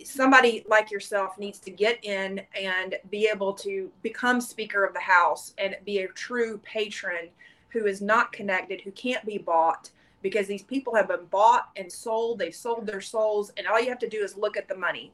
somebody 0.03 0.63
like 0.67 0.91
yourself 0.91 1.37
needs 1.39 1.59
to 1.59 1.71
get 1.71 2.03
in 2.03 2.41
and 2.61 2.95
be 3.09 3.27
able 3.27 3.53
to 3.53 3.89
become 4.03 4.41
speaker 4.41 4.83
of 4.83 4.93
the 4.93 4.99
house 4.99 5.53
and 5.57 5.75
be 5.85 5.99
a 5.99 6.07
true 6.09 6.59
patron 6.59 7.29
who 7.69 7.85
is 7.85 8.01
not 8.01 8.31
connected 8.33 8.81
who 8.81 8.91
can't 8.91 9.25
be 9.25 9.37
bought 9.37 9.89
because 10.21 10.45
these 10.45 10.61
people 10.61 10.93
have 10.93 11.07
been 11.07 11.25
bought 11.31 11.69
and 11.77 11.91
sold. 11.91 12.37
They've 12.37 12.53
sold 12.53 12.85
their 12.85 13.01
souls 13.01 13.51
and 13.57 13.65
all 13.65 13.79
you 13.79 13.89
have 13.89 13.99
to 13.99 14.09
do 14.09 14.21
is 14.21 14.35
look 14.35 14.57
at 14.57 14.67
the 14.67 14.75
money 14.77 15.11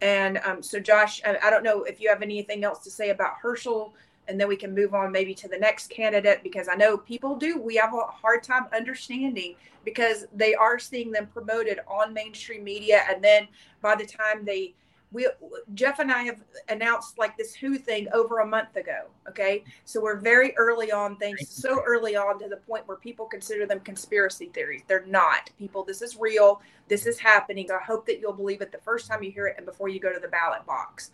and 0.00 0.38
um, 0.44 0.62
so, 0.62 0.78
Josh, 0.78 1.20
I, 1.24 1.38
I 1.42 1.50
don't 1.50 1.62
know 1.64 1.82
if 1.82 2.00
you 2.00 2.08
have 2.08 2.22
anything 2.22 2.64
else 2.64 2.80
to 2.84 2.90
say 2.90 3.10
about 3.10 3.34
Herschel, 3.40 3.94
and 4.28 4.38
then 4.40 4.48
we 4.48 4.56
can 4.56 4.74
move 4.74 4.94
on 4.94 5.10
maybe 5.10 5.34
to 5.34 5.48
the 5.48 5.58
next 5.58 5.88
candidate 5.90 6.42
because 6.42 6.68
I 6.68 6.74
know 6.74 6.98
people 6.98 7.36
do. 7.36 7.60
We 7.60 7.76
have 7.76 7.94
a 7.94 8.02
hard 8.02 8.42
time 8.42 8.66
understanding 8.74 9.54
because 9.84 10.26
they 10.34 10.54
are 10.54 10.78
seeing 10.78 11.10
them 11.10 11.26
promoted 11.26 11.80
on 11.88 12.12
mainstream 12.12 12.62
media, 12.62 13.02
and 13.10 13.22
then 13.24 13.48
by 13.80 13.94
the 13.94 14.06
time 14.06 14.44
they 14.44 14.74
we 15.10 15.26
Jeff 15.74 15.98
and 16.00 16.12
I 16.12 16.24
have 16.24 16.42
announced 16.68 17.18
like 17.18 17.36
this 17.36 17.54
Who 17.54 17.78
thing 17.78 18.08
over 18.12 18.40
a 18.40 18.46
month 18.46 18.76
ago. 18.76 19.06
Okay, 19.28 19.64
so 19.84 20.00
we're 20.00 20.20
very 20.20 20.54
early 20.56 20.92
on 20.92 21.16
things, 21.16 21.48
so 21.48 21.82
early 21.86 22.16
on 22.16 22.38
to 22.40 22.48
the 22.48 22.58
point 22.58 22.86
where 22.86 22.98
people 22.98 23.26
consider 23.26 23.66
them 23.66 23.80
conspiracy 23.80 24.46
theories. 24.52 24.82
They're 24.86 25.06
not. 25.06 25.50
People, 25.58 25.84
this 25.84 26.02
is 26.02 26.16
real. 26.16 26.60
This 26.88 27.06
is 27.06 27.18
happening. 27.18 27.70
I 27.70 27.82
hope 27.82 28.06
that 28.06 28.20
you'll 28.20 28.32
believe 28.34 28.60
it 28.60 28.70
the 28.70 28.78
first 28.78 29.08
time 29.08 29.22
you 29.22 29.30
hear 29.30 29.46
it 29.46 29.54
and 29.56 29.64
before 29.64 29.88
you 29.88 29.98
go 29.98 30.12
to 30.12 30.20
the 30.20 30.28
ballot 30.28 30.66
box. 30.66 31.10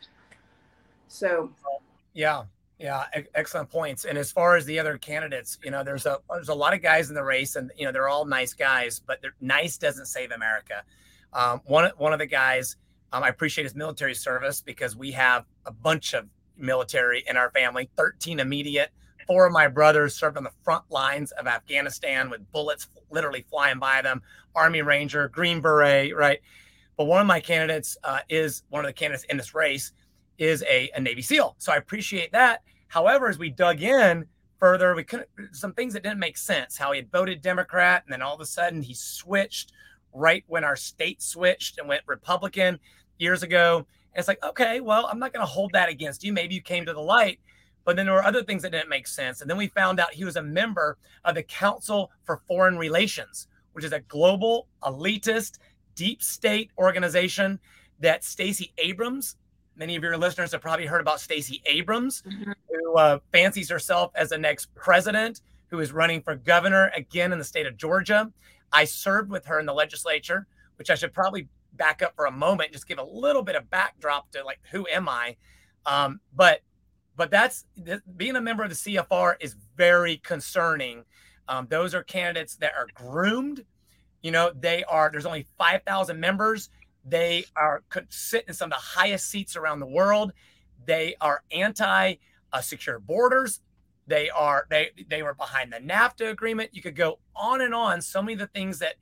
So 1.09 1.50
Yeah, 2.14 2.44
yeah, 2.78 3.04
excellent 3.35 3.70
points. 3.70 4.04
And 4.04 4.18
as 4.18 4.33
far 4.33 4.57
as 4.57 4.64
the 4.66 4.78
other 4.80 4.98
candidates, 4.98 5.59
you 5.62 5.70
know, 5.70 5.85
there's 5.85 6.07
a 6.07 6.18
there's 6.30 6.48
a 6.48 6.54
lot 6.54 6.74
of 6.74 6.83
guys 6.83 7.09
in 7.09 7.14
the 7.14 7.22
race, 7.22 7.54
and 7.54 7.70
you 7.76 7.87
know 7.87 7.92
they're 7.92 8.09
all 8.09 8.24
nice 8.24 8.52
guys, 8.52 8.98
but 8.98 9.22
they're, 9.22 9.35
nice 9.40 9.78
doesn't 9.78 10.07
save 10.07 10.33
America. 10.33 10.83
Um, 11.33 11.61
one 11.64 11.90
one 11.96 12.12
of 12.12 12.18
the 12.18 12.26
guys, 12.26 12.76
um, 13.14 13.22
I 13.22 13.29
appreciate 13.29 13.62
his 13.62 13.77
military 13.77 14.14
service 14.14 14.61
because 14.61 14.96
we 14.96 15.12
have 15.12 15.44
a 15.66 15.70
bunch 15.70 16.14
of 16.14 16.27
military 16.57 17.22
in 17.29 17.37
our 17.37 17.50
family. 17.53 17.88
Thirteen 17.96 18.40
immediate. 18.40 18.90
Four 19.29 19.46
of 19.46 19.53
my 19.53 19.68
brothers 19.68 20.14
served 20.16 20.37
on 20.37 20.42
the 20.42 20.50
front 20.64 20.85
lines 20.90 21.31
of 21.33 21.46
Afghanistan 21.46 22.29
with 22.29 22.40
bullets 22.50 22.88
literally 23.11 23.46
flying 23.48 23.79
by 23.79 24.03
them. 24.03 24.20
Army 24.57 24.83
Ranger, 24.83 25.29
Green 25.29 25.61
Beret, 25.61 26.14
right? 26.14 26.40
But 26.96 27.05
one 27.05 27.20
of 27.20 27.27
my 27.27 27.38
candidates 27.38 27.96
uh, 28.03 28.18
is 28.29 28.64
one 28.68 28.85
of 28.85 28.88
the 28.88 28.92
candidates 28.92 29.24
in 29.31 29.37
this 29.37 29.55
race 29.55 29.92
is 30.37 30.64
a, 30.64 30.90
a 30.96 31.00
Navy 31.00 31.22
SEAL. 31.22 31.55
So 31.59 31.72
I 31.72 31.77
appreciate 31.77 32.33
that. 32.33 32.62
However, 32.88 33.29
as 33.29 33.38
we 33.38 33.48
dug 33.48 33.81
in 33.81 34.27
further, 34.59 34.94
we 34.94 35.05
couldn't 35.05 35.29
some 35.53 35.72
things 35.72 35.94
that 35.94 36.03
didn't 36.03 36.18
make 36.18 36.37
sense. 36.37 36.77
How 36.77 36.90
he 36.90 36.98
had 36.98 37.12
voted 37.12 37.42
Democrat 37.42 38.03
and 38.05 38.12
then 38.12 38.22
all 38.22 38.35
of 38.35 38.40
a 38.40 38.46
sudden 38.46 38.83
he 38.83 38.94
switched 38.94 39.72
right 40.12 40.44
when 40.48 40.64
our 40.64 40.77
state 40.77 41.22
switched 41.22 41.79
and 41.79 41.88
went 41.88 42.03
Republican 42.07 42.79
years 43.18 43.42
ago. 43.42 43.79
And 43.79 44.18
it's 44.20 44.29
like, 44.29 44.42
okay, 44.44 44.81
well, 44.81 45.07
I'm 45.07 45.18
not 45.18 45.33
going 45.33 45.44
to 45.44 45.50
hold 45.50 45.72
that 45.72 45.88
against 45.88 46.22
you. 46.24 46.33
Maybe 46.33 46.55
you 46.55 46.62
came 46.62 46.87
to 46.87 46.92
the 46.92 47.00
light. 47.00 47.40
But 47.85 47.96
then 47.96 48.07
there 48.07 48.14
were 48.14 48.24
other 48.24 48.42
things 48.42 48.62
that 48.62 48.72
didn't 48.72 48.88
make 48.88 49.07
sense. 49.07 49.40
And 49.40 49.50
then 49.50 49.59
we 49.59 49.66
found 49.68 50.00
out 50.00 50.14
he 50.14 50.24
was 50.24 50.37
a 50.37 50.42
member 50.42 50.96
of 51.24 51.35
the 51.35 51.42
Council 51.42 52.11
for 52.24 52.40
Foreign 52.48 52.79
Relations, 52.79 53.46
which 53.72 53.85
is 53.85 53.92
a 53.92 54.00
global 54.00 54.68
elitist 54.83 55.59
deep 55.94 56.22
state 56.22 56.70
organization 56.79 57.61
that 58.00 58.24
Stacey 58.24 58.72
Abrams 58.79 59.37
Many 59.77 59.96
of 59.96 60.05
your 60.05 60.16
listeners 60.16 60.53
have 60.53 60.61
probably 60.61 60.87
heard 60.87 61.00
about 61.00 61.20
Stacey 61.20 61.61
Abrams, 61.66 62.22
Mhm. 62.22 62.55
who 62.68 62.94
uh, 62.94 63.18
fancies 63.33 63.68
herself 63.68 64.12
as 64.14 64.29
the 64.29 64.38
next 64.38 64.72
president, 64.77 65.40
who 65.66 65.81
is 65.81 65.90
running 65.90 66.22
for 66.22 66.37
governor 66.37 66.92
again 66.94 67.33
in 67.33 67.38
the 67.38 67.44
state 67.44 67.66
of 67.66 67.77
Georgia. 67.77 68.31
I 68.72 68.85
served 68.85 69.31
with 69.31 69.44
her 69.46 69.59
in 69.59 69.66
the 69.66 69.74
legislature, 69.74 70.46
which 70.77 70.90
I 70.90 70.94
should 70.94 71.12
probably 71.12 71.48
back 71.77 72.03
up 72.03 72.15
for 72.15 72.27
a 72.27 72.31
moment, 72.31 72.73
just 72.73 72.87
give 72.87 72.99
a 72.99 73.05
little 73.05 73.43
bit 73.43 73.57
of 73.57 73.71
backdrop 73.71 74.31
to 74.33 74.45
like 74.45 74.61
who 74.71 74.87
am 74.89 75.09
I? 75.09 75.37
Um, 75.87 76.21
but 76.35 76.61
but 77.17 77.31
that's 77.31 77.65
th- 77.85 78.01
being 78.17 78.37
a 78.37 78.41
member 78.41 78.65
of 78.65 78.71
the 78.71 78.77
CFR 78.77 79.37
is 79.41 79.57
very 79.77 80.17
concerning. 80.19 81.05
Um, 81.49 81.67
those 81.69 81.95
are 81.95 82.03
candidates 82.03 82.57
that 82.57 82.73
are 82.77 82.87
groomed. 82.95 83.65
You 84.23 84.31
know, 84.31 84.53
they 84.59 84.85
are. 84.85 85.11
There's 85.11 85.27
only 85.27 85.47
five 85.59 85.83
thousand 85.87 86.19
members. 86.19 86.71
They 87.05 87.45
are 87.57 87.83
could 87.89 88.13
sit 88.13 88.45
in 88.49 88.55
some 88.55 88.73
of 88.73 88.79
the 88.79 88.83
highest 88.83 89.29
seats 89.29 89.57
around 89.57 89.81
the 89.81 89.87
world. 89.87 90.33
They 90.87 91.17
are 91.21 91.43
anti 91.53 92.15
uh, 92.53 92.61
secure 92.61 92.99
borders. 92.99 93.61
They 94.07 94.31
are 94.31 94.67
they 94.71 94.91
they 95.09 95.23
were 95.23 95.35
behind 95.35 95.73
the 95.73 95.79
NAFTA 95.79 96.31
agreement. 96.31 96.71
You 96.73 96.83
could 96.83 96.97
go 96.97 97.19
on 97.35 97.61
and 97.61 97.75
on. 97.75 98.01
So 98.01 98.23
many 98.23 98.35
of 98.35 98.39
the 98.39 98.47
things 98.47 98.79
that 98.79 98.95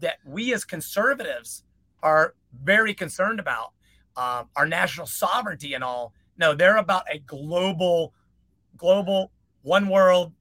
that 0.00 0.18
we 0.24 0.52
as 0.52 0.64
conservatives 0.64 1.62
are 2.04 2.34
very 2.62 2.94
concerned 2.94 3.40
about, 3.40 3.72
um, 4.16 4.48
our 4.54 4.66
national 4.66 5.08
sovereignty 5.08 5.74
and 5.74 5.82
all. 5.82 6.14
No, 6.38 6.54
they're 6.54 6.76
about 6.76 7.04
a 7.10 7.18
global, 7.18 8.14
global 8.76 9.32
one 9.62 9.88
world. 9.88 10.32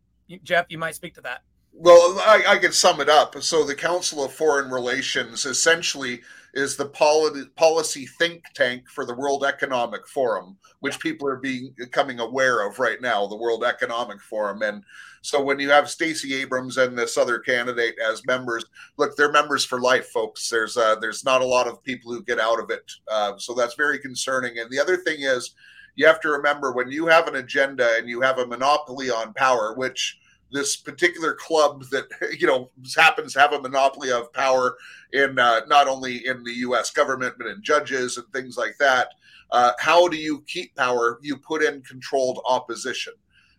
Jeff, 0.43 0.67
you 0.69 0.78
might 0.78 0.93
speak 0.95 1.15
to 1.15 1.21
that. 1.21 1.41
Well, 1.76 2.20
I, 2.20 2.44
I 2.48 2.58
could 2.60 2.74
sum 2.74 3.02
it 3.02 3.10
up. 3.10 3.42
So 3.42 3.64
the 3.66 3.76
Council 3.76 4.24
of 4.24 4.32
Foreign 4.32 4.70
Relations 4.70 5.46
essentially 5.46 6.22
is 6.54 6.78
the 6.78 6.86
poli- 6.86 7.48
policy 7.56 8.06
think 8.06 8.44
tank 8.54 8.88
for 8.88 9.06
the 9.06 9.16
World 9.16 9.44
Economic 9.44 10.08
Forum, 10.08 10.58
which 10.82 11.00
people 11.00 11.28
are 11.28 11.38
being 11.38 11.74
becoming 11.76 12.20
aware 12.20 12.66
of 12.68 12.78
right 12.78 13.02
now, 13.02 13.26
the 13.26 13.36
World 13.36 13.64
Economic 13.64 14.22
Forum. 14.22 14.62
And 14.62 14.84
so 15.24 15.42
when 15.42 15.58
you 15.60 15.72
have 15.72 15.90
Stacey 15.90 16.36
Abrams 16.36 16.78
and 16.78 16.96
this 16.96 17.18
other 17.18 17.40
candidate 17.40 17.96
as 17.98 18.26
members, 18.28 18.66
look, 18.98 19.16
they're 19.16 19.32
members 19.32 19.66
for 19.66 19.82
life, 19.82 20.10
folks. 20.10 20.48
There's 20.50 20.78
uh, 20.78 20.96
there's 21.02 21.26
not 21.26 21.42
a 21.42 21.48
lot 21.48 21.68
of 21.68 21.84
people 21.84 22.14
who 22.14 22.24
get 22.24 22.40
out 22.40 22.60
of 22.60 22.70
it, 22.70 22.92
uh, 23.12 23.34
so 23.38 23.56
that's 23.56 23.74
very 23.74 23.98
concerning. 23.98 24.60
And 24.60 24.70
the 24.70 24.80
other 24.80 24.98
thing 24.98 25.22
is, 25.22 25.56
you 25.96 26.06
have 26.06 26.22
to 26.22 26.30
remember 26.30 26.72
when 26.72 26.92
you 26.92 27.08
have 27.08 27.28
an 27.28 27.36
agenda 27.36 27.96
and 27.98 28.08
you 28.08 28.22
have 28.22 28.38
a 28.38 28.46
monopoly 28.46 29.10
on 29.10 29.34
power, 29.34 29.74
which 29.76 30.20
this 30.54 30.78
particular 30.78 31.34
club 31.34 31.84
that 31.92 32.06
you 32.39 32.48
know 32.48 32.70
happens 32.96 33.34
to 33.34 33.39
have 33.39 33.54
a 33.54 33.62
monopoly 33.62 34.12
of 34.12 34.32
power 34.32 34.78
in 35.12 35.38
uh, 35.38 35.62
not 35.68 35.88
only 35.88 36.26
in 36.26 36.44
the 36.44 36.54
U.S. 36.60 36.92
government 36.92 37.36
but 37.38 37.48
in 37.48 37.62
judges 37.62 38.18
and 38.18 38.28
things 38.32 38.58
like 38.58 38.78
that. 38.80 39.10
Uh, 39.52 39.74
how 39.80 40.08
do 40.08 40.18
you 40.18 40.42
keep 40.48 40.76
power? 40.76 41.20
You 41.22 41.38
put 41.38 41.63
in 41.63 41.82
controlled 41.82 42.39
opposition, 42.48 43.13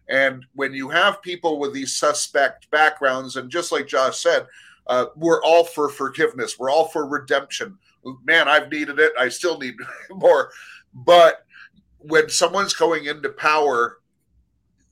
and 0.08 0.46
when 0.54 0.72
you 0.72 0.88
have 0.88 1.22
people 1.22 1.58
with 1.58 1.74
these 1.74 1.96
suspect 1.96 2.70
backgrounds, 2.70 3.36
and 3.36 3.50
just 3.50 3.70
like 3.70 3.86
Josh 3.86 4.18
said, 4.18 4.46
uh, 4.86 5.06
we're 5.16 5.42
all 5.44 5.64
for 5.64 5.88
forgiveness. 5.88 6.58
We're 6.58 6.70
all 6.70 6.88
for 6.88 7.06
redemption. 7.06 7.78
Man, 8.24 8.48
I've 8.48 8.70
needed 8.70 8.98
it. 8.98 9.12
I 9.18 9.28
still 9.28 9.58
need 9.58 9.74
more, 10.10 10.50
but 10.92 11.44
when 11.98 12.28
someone's 12.28 12.74
going 12.74 13.06
into 13.06 13.30
power 13.30 13.98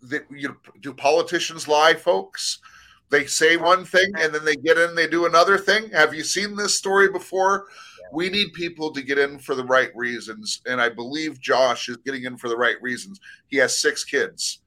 that 0.02 0.26
you 0.30 0.48
know, 0.48 0.56
do 0.80 0.92
politicians 0.92 1.68
lie, 1.68 1.94
folks? 1.94 2.58
They 3.10 3.26
say 3.26 3.56
one 3.56 3.84
thing 3.84 4.10
and 4.18 4.34
then 4.34 4.44
they 4.44 4.56
get 4.56 4.78
in, 4.78 4.94
they 4.94 5.06
do 5.06 5.26
another 5.26 5.58
thing. 5.58 5.90
Have 5.90 6.14
you 6.14 6.24
seen 6.24 6.56
this 6.56 6.78
story 6.78 7.10
before? 7.10 7.66
We 8.12 8.30
need 8.30 8.52
people 8.54 8.90
to 8.92 9.02
get 9.02 9.18
in 9.18 9.38
for 9.38 9.54
the 9.54 9.64
right 9.64 9.90
reasons, 9.94 10.60
and 10.66 10.80
I 10.80 10.90
believe 10.90 11.40
Josh 11.40 11.88
is 11.88 11.96
getting 11.98 12.24
in 12.24 12.36
for 12.36 12.48
the 12.48 12.56
right 12.56 12.76
reasons. 12.82 13.20
He 13.48 13.56
has 13.58 13.78
six 13.78 14.04
kids, 14.04 14.60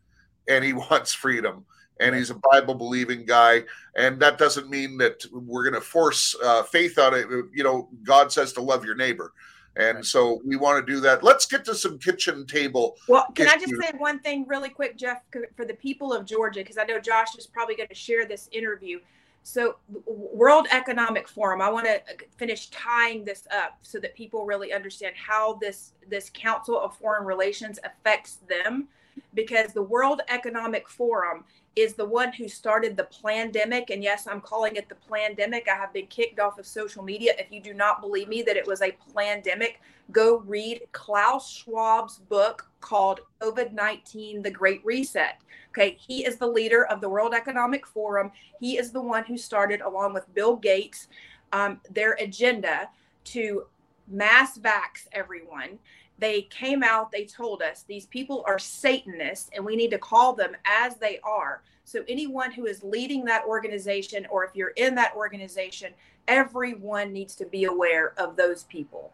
and 0.48 0.64
he 0.64 0.74
wants 0.92 1.14
freedom, 1.14 1.66
and 2.00 2.16
he's 2.16 2.32
a 2.32 2.40
Bible 2.52 2.74
believing 2.74 3.26
guy, 3.26 3.64
and 3.96 4.20
that 4.20 4.40
doesn't 4.40 4.70
mean 4.70 4.98
that 4.98 5.24
we're 5.32 5.64
going 5.64 5.80
to 5.80 5.88
force 5.88 6.36
uh, 6.44 6.64
faith 6.64 6.98
on 6.98 7.14
it. 7.14 7.28
You 7.54 7.64
know, 7.64 7.90
God 8.04 8.32
says 8.32 8.52
to 8.54 8.62
love 8.62 8.84
your 8.84 8.96
neighbor. 8.96 9.32
And 9.78 10.06
so 10.06 10.42
we 10.46 10.56
want 10.56 10.86
to 10.86 10.94
do 10.94 11.00
that. 11.02 11.22
Let's 11.22 11.46
get 11.46 11.66
to 11.66 11.76
some 11.76 12.00
kitchen 12.00 12.46
table. 12.46 12.96
Well, 13.08 13.28
can 13.36 13.48
issues. 13.48 13.64
I 13.64 13.66
just 13.66 13.82
say 13.82 13.98
one 13.98 14.20
thing 14.20 14.46
really 14.48 14.70
quick, 14.70 14.98
Jeff, 14.98 15.22
for 15.56 15.66
the 15.66 15.74
people 15.74 16.14
of 16.14 16.26
Georgia, 16.26 16.62
because 16.62 16.78
I 16.78 16.86
know 16.86 17.00
Josh 17.00 17.36
is 17.38 17.46
probably 17.46 17.76
going 17.76 17.90
to 17.90 17.96
share 17.96 18.26
this 18.26 18.48
interview. 18.52 19.00
So, 19.44 19.76
World 20.08 20.68
Economic 20.72 21.28
Forum. 21.28 21.62
I 21.62 21.70
want 21.70 21.86
to 21.86 21.98
uh, 21.98 22.16
finish 22.38 22.68
tying 22.72 23.24
this 23.24 23.48
up 23.56 23.78
so 23.84 24.00
that 24.00 24.16
people 24.16 24.46
really 24.46 24.74
understand 24.74 25.14
how 25.16 25.56
this 25.62 25.92
this 26.10 26.32
Council 26.34 26.80
of 26.80 26.98
Foreign 26.98 27.26
Relations 27.26 27.78
affects 27.84 28.38
them, 28.48 28.88
because 29.34 29.74
the 29.74 29.82
World 29.82 30.22
Economic 30.30 30.90
Forum 30.90 31.44
is 31.76 31.94
the 31.94 32.06
one 32.06 32.32
who 32.32 32.48
started 32.48 32.96
the 32.96 33.08
pandemic. 33.24 33.90
And 33.90 34.02
yes, 34.02 34.28
I'm 34.28 34.42
calling 34.42 34.76
it 34.78 34.88
the 34.88 34.96
pandemic. 35.12 35.68
I 35.70 35.76
have 35.76 35.94
been 35.94 36.08
kicked 36.08 36.40
off 36.40 36.58
of 36.58 36.66
social 36.66 37.04
media. 37.04 37.34
If 37.38 37.52
you 37.52 37.62
do 37.62 37.74
not 37.74 38.02
believe 38.02 38.30
me 38.30 38.42
that 38.44 38.56
it 38.56 38.66
was 38.66 38.82
a 38.82 38.96
pandemic, 39.16 39.82
go 40.12 40.40
read 40.40 40.82
Klaus 40.94 41.64
Schwab's 41.64 42.20
book 42.20 42.70
called 42.80 43.22
COVID 43.42 43.74
19 43.74 44.42
The 44.42 44.52
Great 44.52 44.86
Reset. 44.86 45.38
Okay, 45.72 45.98
he 46.00 46.26
is 46.26 46.38
the 46.38 46.48
leader 46.48 46.86
of 46.86 47.02
the 47.02 47.10
World 47.10 47.34
Economic 47.34 47.86
Forum. 47.86 48.32
He 48.62 48.78
is 48.78 48.92
the 48.92 49.02
one 49.02 49.26
who 49.26 49.38
started, 49.38 49.82
along 49.82 50.14
with 50.14 50.34
Bill 50.34 50.56
Gates, 50.56 51.08
um, 51.52 51.82
their 51.90 52.14
agenda 52.14 52.90
to 53.26 53.66
mass 54.08 54.58
vax 54.58 55.08
everyone 55.12 55.80
they 56.18 56.44
came 56.44 56.84
out, 56.84 57.12
they 57.12 57.26
told 57.26 57.62
us 57.62 57.84
these 57.88 58.06
people 58.06 58.44
are 58.48 58.60
Satanists 58.60 59.50
and 59.54 59.66
we 59.66 59.76
need 59.76 59.92
to 59.92 59.98
call 59.98 60.34
them 60.34 60.56
as 60.66 60.96
they 60.96 61.20
are. 61.24 61.62
So, 61.84 62.04
anyone 62.08 62.52
who 62.52 62.66
is 62.66 62.84
leading 62.84 63.26
that 63.26 63.46
organization, 63.46 64.26
or 64.30 64.44
if 64.44 64.52
you're 64.56 64.70
in 64.70 64.96
that 64.96 65.14
organization, 65.16 65.94
everyone 66.28 67.14
needs 67.14 67.36
to 67.36 67.46
be 67.46 67.66
aware 67.66 68.14
of 68.18 68.36
those 68.36 68.64
people. 68.64 69.12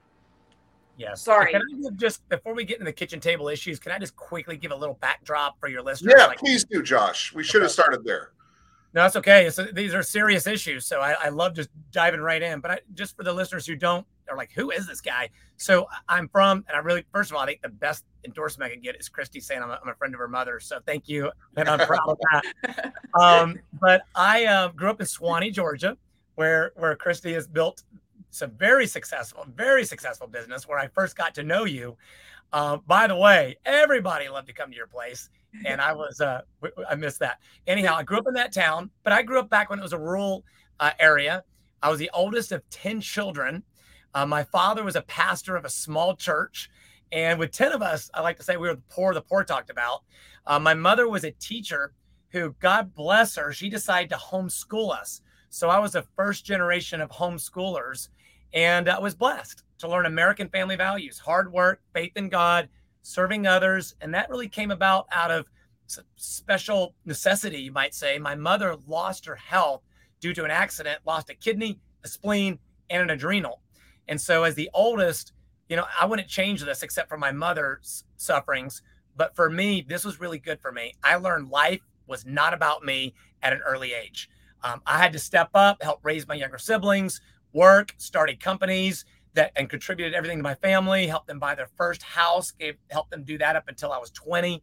Yes. 0.98 1.22
Sorry. 1.22 1.52
Can 1.52 1.62
I 1.62 1.90
just 1.96 2.28
before 2.30 2.54
we 2.54 2.64
get 2.64 2.76
into 2.76 2.86
the 2.86 2.94
kitchen 2.94 3.20
table 3.20 3.50
issues, 3.50 3.80
can 3.80 3.92
I 3.92 4.00
just 4.00 4.16
quickly 4.16 4.56
give 4.56 4.72
a 4.72 4.76
little 4.76 4.98
backdrop 5.02 5.60
for 5.60 5.68
your 5.68 5.82
listeners? 5.82 6.14
Yeah, 6.18 6.28
like, 6.28 6.38
please 6.38 6.64
do, 6.64 6.84
Josh. 6.84 7.34
We 7.34 7.44
should 7.44 7.62
have 7.62 7.72
started 7.72 8.06
there. 8.06 8.32
No, 8.94 9.04
that's 9.04 9.16
okay. 9.16 9.50
So 9.50 9.66
these 9.66 9.94
are 9.94 10.04
serious 10.04 10.48
issues, 10.48 10.86
so 10.86 11.00
I, 11.00 11.16
I 11.24 11.30
love 11.30 11.56
just 11.56 11.70
diving 11.92 12.20
right 12.20 12.42
in. 12.42 12.60
But 12.60 12.72
I, 12.72 12.80
just 12.94 13.16
for 13.16 13.24
the 13.24 13.32
listeners 13.32 13.66
who 13.66 13.76
don't 13.76 14.06
they're 14.32 14.38
like, 14.38 14.52
who 14.54 14.72
is 14.72 14.88
this 14.88 15.02
guy? 15.02 15.30
So 15.58 15.88
I'm 16.08 16.30
from, 16.30 16.64
and 16.70 16.76
I 16.76 16.80
really, 16.80 17.06
first 17.12 17.32
of 17.32 17.36
all, 17.36 17.44
I 17.44 17.46
think 17.46 17.62
the 17.62 17.70
best 17.70 18.06
endorsement 18.24 18.72
I 18.72 18.74
could 18.74 18.82
get 18.82 18.98
is 18.98 19.10
Christy 19.10 19.42
saying 19.42 19.62
I'm 19.62 19.70
a, 19.70 19.80
I'm 19.84 19.90
a 19.90 19.96
friend 19.96 20.14
of 20.14 20.20
her 20.20 20.28
mother. 20.30 20.60
So 20.62 20.80
thank 20.86 21.10
you, 21.10 21.30
and 21.58 21.68
I'm 21.68 21.80
proud 21.86 22.08
of 22.08 22.18
that. 22.32 22.94
Um, 23.20 23.60
but 23.82 24.04
I 24.16 24.46
uh, 24.46 24.70
grew 24.70 24.90
up 24.90 25.02
in 25.02 25.06
Suwanee, 25.06 25.52
Georgia, 25.52 25.98
where 26.36 26.72
where 26.78 26.96
Christy 26.96 27.34
has 27.34 27.46
built 27.46 27.84
some 28.30 28.52
very 28.52 28.88
successful, 28.88 29.46
very 29.54 29.84
successful 29.84 30.28
business. 30.28 30.66
Where 30.66 30.80
I 30.80 30.88
first 30.88 31.18
got 31.18 31.36
to 31.36 31.44
know 31.44 31.66
you. 31.66 31.98
Uh, 32.54 32.78
by 32.88 33.08
the 33.08 33.16
way, 33.18 33.58
everybody 33.66 34.30
loved 34.30 34.48
to 34.48 34.54
come 34.54 34.70
to 34.70 34.78
your 34.78 34.88
place 34.88 35.30
and 35.66 35.82
I 35.82 35.94
was 35.94 36.22
uh, 36.22 36.42
I 36.90 36.96
missed 36.96 37.20
that. 37.20 37.40
Anyhow, 37.68 37.96
I 37.96 38.04
grew 38.04 38.18
up 38.18 38.28
in 38.28 38.34
that 38.36 38.54
town, 38.54 38.90
but 39.04 39.14
I 39.14 39.22
grew 39.22 39.40
up 39.40 39.50
back 39.50 39.70
when 39.70 39.80
it 39.80 39.84
was 39.84 39.94
a 39.94 40.00
rural 40.00 40.44
uh, 40.80 40.92
area. 41.00 41.44
I 41.82 41.90
was 41.90 42.00
the 42.00 42.12
oldest 42.14 42.52
of 42.52 42.68
ten 42.70 43.02
children. 43.02 43.64
Uh, 44.14 44.26
my 44.26 44.44
father 44.44 44.84
was 44.84 44.96
a 44.96 45.02
pastor 45.04 45.56
of 45.56 45.66
a 45.66 45.70
small 45.70 46.16
church, 46.16 46.70
and 47.12 47.40
with 47.40 47.52
ten 47.52 47.72
of 47.72 47.82
us, 47.82 48.10
I 48.14 48.22
like 48.22 48.38
to 48.38 48.44
say 48.44 48.58
we 48.58 48.68
were 48.68 48.76
the 48.76 48.82
poor. 48.90 49.14
The 49.14 49.22
poor 49.22 49.44
talked 49.44 49.70
about. 49.70 50.04
Uh, 50.46 50.60
my 50.60 50.74
mother 50.74 51.08
was 51.08 51.24
a 51.24 51.32
teacher 51.32 51.94
who, 52.30 52.56
God 52.60 52.96
bless 52.96 53.36
her, 53.36 53.52
she 53.52 53.70
decided 53.70 54.10
to 54.10 54.16
homeschool 54.16 54.98
us. 54.98 55.22
So 55.50 55.70
I 55.70 55.80
was 55.80 55.96
a 55.96 56.06
first 56.16 56.46
generation 56.46 57.02
of 57.02 57.10
homeschoolers, 57.10 58.08
and 58.54 58.88
I 58.90 59.00
was 59.00 59.14
blessed 59.14 59.64
to 59.80 59.90
learn 59.90 60.06
American 60.06 60.50
family 60.50 60.76
values: 60.78 61.20
hard 61.20 61.52
work, 61.52 61.82
faith 61.94 62.14
in 62.16 62.30
God 62.30 62.70
serving 63.02 63.48
others. 63.48 63.96
And 64.02 64.14
that 64.14 64.30
really 64.30 64.50
came 64.50 64.72
about 64.72 65.08
out 65.12 65.32
of 65.32 65.48
special 66.16 66.96
necessity, 67.06 67.60
you 67.60 67.72
might 67.72 67.94
say. 67.94 68.18
My 68.18 68.36
mother 68.36 68.76
lost 68.88 69.26
her 69.26 69.36
health 69.36 69.82
due 70.20 70.34
to 70.34 70.46
an 70.46 70.52
accident, 70.52 71.00
lost 71.06 71.30
a 71.30 71.36
kidney, 71.36 71.80
a 72.04 72.08
spleen, 72.08 72.60
and 72.90 73.02
an 73.02 73.10
adrenal. 73.10 73.62
And 74.08 74.20
so, 74.20 74.44
as 74.44 74.56
the 74.56 74.70
oldest, 74.74 75.34
you 75.70 75.76
know, 75.76 75.86
I 76.00 76.06
wouldn't 76.06 76.28
change 76.28 76.64
this 76.64 76.84
except 76.84 77.10
for 77.10 77.18
my 77.18 77.32
mother's 77.32 78.04
sufferings. 78.18 78.82
But 79.16 79.36
for 79.36 79.50
me, 79.50 79.86
this 79.88 80.06
was 80.06 80.20
really 80.20 80.40
good 80.40 80.60
for 80.62 80.72
me. 80.72 80.94
I 81.04 81.16
learned 81.16 81.50
life 81.50 81.82
was 82.08 82.26
not 82.26 82.54
about 82.54 82.84
me 82.84 83.14
at 83.42 83.54
an 83.54 83.62
early 83.66 83.94
age. 83.94 84.30
Um, 84.64 84.82
I 84.86 84.98
had 84.98 85.14
to 85.14 85.20
step 85.20 85.50
up, 85.54 85.82
help 85.82 86.00
raise 86.04 86.28
my 86.28 86.36
younger 86.36 86.58
siblings, 86.58 87.20
work, 87.54 87.94
started 87.98 88.40
companies, 88.40 89.06
that 89.34 89.52
and 89.56 89.70
contributed 89.70 90.14
everything 90.14 90.38
to 90.38 90.44
my 90.44 90.56
family, 90.56 91.08
helped 91.08 91.28
them 91.28 91.40
buy 91.40 91.56
their 91.56 91.70
first 91.76 92.04
house, 92.04 92.52
gave 92.52 92.76
helped 92.90 93.12
them 93.12 93.24
do 93.24 93.38
that 93.38 93.56
up 93.56 93.68
until 93.68 93.92
I 93.92 93.98
was 93.98 94.12
20, 94.12 94.62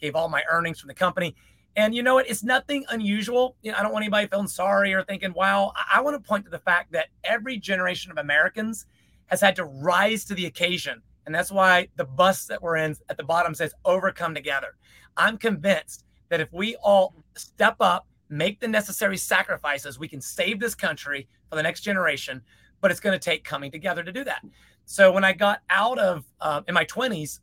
gave 0.00 0.14
all 0.14 0.28
my 0.28 0.42
earnings 0.50 0.80
from 0.80 0.88
the 0.88 0.94
company. 0.94 1.34
And 1.76 1.94
you 1.94 2.02
know 2.02 2.14
what? 2.14 2.28
It's 2.28 2.42
nothing 2.42 2.84
unusual. 2.88 3.56
You 3.62 3.72
know, 3.72 3.78
I 3.78 3.82
don't 3.82 3.92
want 3.92 4.02
anybody 4.02 4.26
feeling 4.26 4.48
sorry 4.48 4.92
or 4.92 5.04
thinking, 5.04 5.32
wow. 5.34 5.72
I, 5.76 5.98
I 5.98 6.00
want 6.00 6.22
to 6.22 6.28
point 6.28 6.44
to 6.44 6.50
the 6.50 6.58
fact 6.58 6.92
that 6.92 7.08
every 7.24 7.58
generation 7.58 8.10
of 8.10 8.18
Americans 8.18 8.86
has 9.26 9.40
had 9.40 9.56
to 9.56 9.64
rise 9.64 10.24
to 10.26 10.34
the 10.34 10.46
occasion. 10.46 11.00
And 11.26 11.34
that's 11.34 11.52
why 11.52 11.88
the 11.96 12.04
bus 12.04 12.46
that 12.46 12.60
we're 12.60 12.76
in 12.76 12.96
at 13.08 13.16
the 13.16 13.22
bottom 13.22 13.54
says 13.54 13.72
overcome 13.84 14.34
together. 14.34 14.76
I'm 15.16 15.38
convinced 15.38 16.04
that 16.28 16.40
if 16.40 16.52
we 16.52 16.76
all 16.76 17.14
step 17.36 17.76
up, 17.80 18.06
make 18.28 18.60
the 18.60 18.68
necessary 18.68 19.16
sacrifices, 19.16 19.98
we 19.98 20.08
can 20.08 20.20
save 20.20 20.60
this 20.60 20.74
country 20.74 21.28
for 21.48 21.56
the 21.56 21.62
next 21.62 21.82
generation 21.82 22.42
but 22.80 22.90
it's 22.90 23.00
going 23.00 23.18
to 23.18 23.24
take 23.24 23.44
coming 23.44 23.70
together 23.70 24.02
to 24.02 24.12
do 24.12 24.24
that. 24.24 24.42
So 24.84 25.12
when 25.12 25.24
I 25.24 25.32
got 25.32 25.60
out 25.70 25.98
of 25.98 26.24
uh, 26.40 26.62
in 26.66 26.74
my 26.74 26.84
20s, 26.84 27.40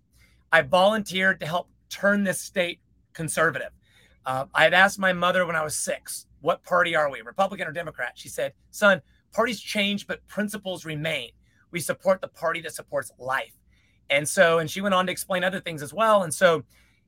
I 0.52 0.62
volunteered 0.62 1.40
to 1.40 1.46
help 1.46 1.70
turn 1.90 2.24
this 2.24 2.42
state 2.42 2.80
conservative. 3.14 3.72
Uh, 4.26 4.46
I 4.54 4.64
had 4.64 4.74
asked 4.74 5.00
my 5.00 5.14
mother 5.14 5.46
when 5.46 5.56
I 5.56 5.64
was 5.64 5.76
six, 5.76 6.26
"What 6.42 6.64
party 6.64 6.96
are 6.96 7.10
we, 7.10 7.22
Republican 7.22 7.68
or 7.68 7.72
Democrat?" 7.72 8.14
She 8.16 8.30
said, 8.30 8.54
"Son, 8.72 9.02
parties 9.32 9.62
change, 9.62 10.08
but 10.08 10.26
principles 10.28 10.84
remain. 10.84 11.32
We 11.72 11.80
support 11.80 12.20
the 12.22 12.28
party 12.28 12.62
that 12.62 12.74
supports 12.74 13.12
life." 13.18 13.54
And 14.10 14.28
so, 14.28 14.60
and 14.60 14.70
she 14.70 14.82
went 14.82 14.94
on 14.94 15.06
to 15.06 15.12
explain 15.12 15.44
other 15.44 15.60
things 15.60 15.82
as 15.82 15.94
well. 15.94 16.24
And 16.24 16.34
so, 16.34 16.64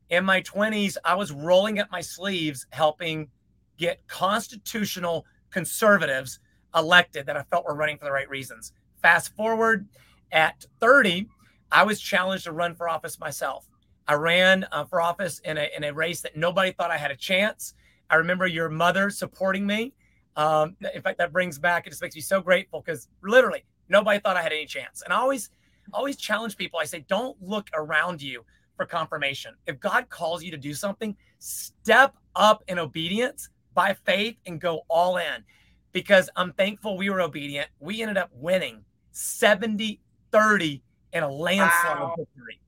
in 0.10 0.26
my 0.26 0.42
20s, 0.42 0.98
I 1.04 1.16
was 1.16 1.32
rolling 1.32 1.80
up 1.80 1.92
my 1.92 2.02
sleeves, 2.02 2.66
helping 2.72 3.30
get 3.78 4.06
constitutional 4.08 5.26
conservatives 5.52 6.40
elected 6.76 7.26
that 7.26 7.38
I 7.38 7.44
felt 7.44 7.66
were 7.66 7.76
running 7.76 7.98
for 7.98 8.06
the 8.06 8.12
right 8.12 8.30
reasons. 8.30 8.74
Fast 9.02 9.36
forward 9.36 9.88
at 10.32 10.66
30, 10.80 11.28
I 11.72 11.84
was 11.84 12.00
challenged 12.00 12.46
to 12.46 12.52
run 12.52 12.76
for 12.76 12.90
office 12.90 13.20
myself. 13.20 13.68
I 14.08 14.14
ran 14.14 14.66
uh, 14.72 14.86
for 14.86 15.02
office 15.02 15.40
in 15.46 15.58
a, 15.58 15.70
in 15.76 15.84
a 15.84 15.94
race 15.94 16.22
that 16.22 16.36
nobody 16.36 16.72
thought 16.72 16.92
I 16.92 16.98
had 16.98 17.12
a 17.12 17.16
chance. 17.16 17.76
I 18.10 18.16
remember 18.16 18.48
your 18.48 18.70
mother 18.70 19.10
supporting 19.10 19.66
me. 19.68 19.94
Um, 20.36 20.76
in 20.96 21.02
fact, 21.02 21.18
that 21.20 21.32
brings 21.32 21.60
back, 21.60 21.86
it 21.86 21.92
just 21.92 22.02
makes 22.02 22.16
me 22.16 22.22
so 22.22 22.42
grateful 22.42 22.82
because 22.82 23.08
literally 23.22 23.66
nobody 23.88 24.20
thought 24.20 24.38
I 24.38 24.42
had 24.42 24.52
any 24.52 24.66
chance. 24.66 25.02
And 25.04 25.14
I 25.14 25.18
always, 25.18 25.50
always 25.94 26.18
challenge 26.18 26.58
people. 26.58 26.80
I 26.80 26.86
say, 26.86 27.06
don't 27.08 27.38
look 27.42 27.70
around 27.74 28.22
you 28.22 28.44
for 28.76 28.86
confirmation. 28.86 29.54
If 29.68 29.80
God 29.80 30.10
calls 30.10 30.44
you 30.44 30.52
to 30.52 30.58
do 30.58 30.74
something, 30.74 31.16
step 31.40 32.16
up 32.36 32.64
in 32.68 32.80
obedience 32.80 33.50
by 33.74 33.96
faith 34.06 34.38
and 34.46 34.60
go 34.60 34.82
all 34.88 35.18
in. 35.18 35.44
Because 35.92 36.30
I'm 36.36 36.54
thankful 36.54 36.98
we 36.98 37.10
were 37.10 37.22
obedient. 37.22 37.68
We 37.80 38.02
ended 38.02 38.18
up 38.18 38.30
winning 38.34 38.84
70 39.12 40.00
30 40.32 40.82
in 41.14 41.24
a 41.24 41.30
landslide 41.30 41.98
Wow. 41.98 42.16
victory. 42.18 42.60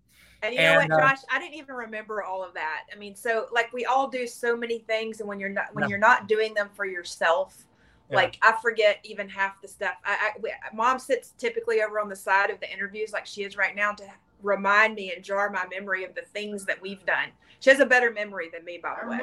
And 0.43 0.55
you 0.55 0.63
know 0.63 0.73
And, 0.73 0.91
what, 0.91 1.03
uh, 1.03 1.07
Josh? 1.07 1.19
I 1.31 1.37
didn't 1.39 1.53
even 1.55 1.75
remember 1.75 2.23
all 2.23 2.43
of 2.43 2.53
that. 2.55 2.85
I 2.91 2.97
mean, 2.97 3.15
so 3.15 3.47
like 3.51 3.71
we 3.73 3.85
all 3.85 4.07
do 4.07 4.25
so 4.25 4.57
many 4.57 4.79
things, 4.79 5.19
and 5.19 5.29
when 5.29 5.39
you're 5.39 5.49
not 5.49 5.73
when 5.73 5.83
Yeah. 5.83 5.89
you're 5.89 5.99
not 5.99 6.27
doing 6.27 6.55
them 6.55 6.69
for 6.73 6.85
yourself, 6.85 7.67
Yeah. 8.09 8.17
like 8.17 8.39
I 8.41 8.53
forget 8.59 8.99
even 9.03 9.29
half 9.29 9.61
the 9.61 9.67
stuff. 9.67 9.93
I, 10.03 10.31
I 10.35 10.39
we, 10.41 10.51
mom 10.73 10.97
sits 10.97 11.33
typically 11.37 11.83
over 11.83 11.99
on 11.99 12.09
the 12.09 12.15
side 12.15 12.49
of 12.49 12.59
the 12.59 12.71
interviews, 12.71 13.13
like 13.13 13.27
she 13.27 13.43
is 13.43 13.55
right 13.55 13.75
now, 13.75 13.91
to 13.91 14.03
remind 14.43 14.95
me 14.95 15.11
and 15.15 15.23
jar 15.23 15.49
my 15.49 15.65
memory 15.71 16.03
of 16.03 16.15
the 16.15 16.21
things 16.33 16.65
that 16.65 16.81
we've 16.81 17.05
done. 17.05 17.29
She 17.59 17.69
has 17.69 17.79
a 17.79 17.85
better 17.85 18.11
memory 18.11 18.49
than 18.51 18.65
me, 18.65 18.79
by 18.81 18.97
the 19.01 19.09
way. 19.09 19.17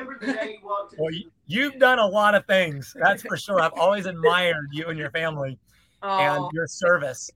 Well, 0.99 1.13
you, 1.13 1.31
you've 1.47 1.79
done 1.79 1.99
a 1.99 2.07
lot 2.07 2.35
of 2.35 2.47
things. 2.47 2.95
That's 3.01 3.23
for 3.23 3.37
sure. 3.37 3.61
I've 3.61 3.73
always 3.79 4.07
admired 4.07 4.69
you 4.73 4.87
and 4.89 4.99
your 4.99 5.11
family. 5.11 5.59
and 6.03 6.45
your 6.53 6.67
service. 6.69 7.31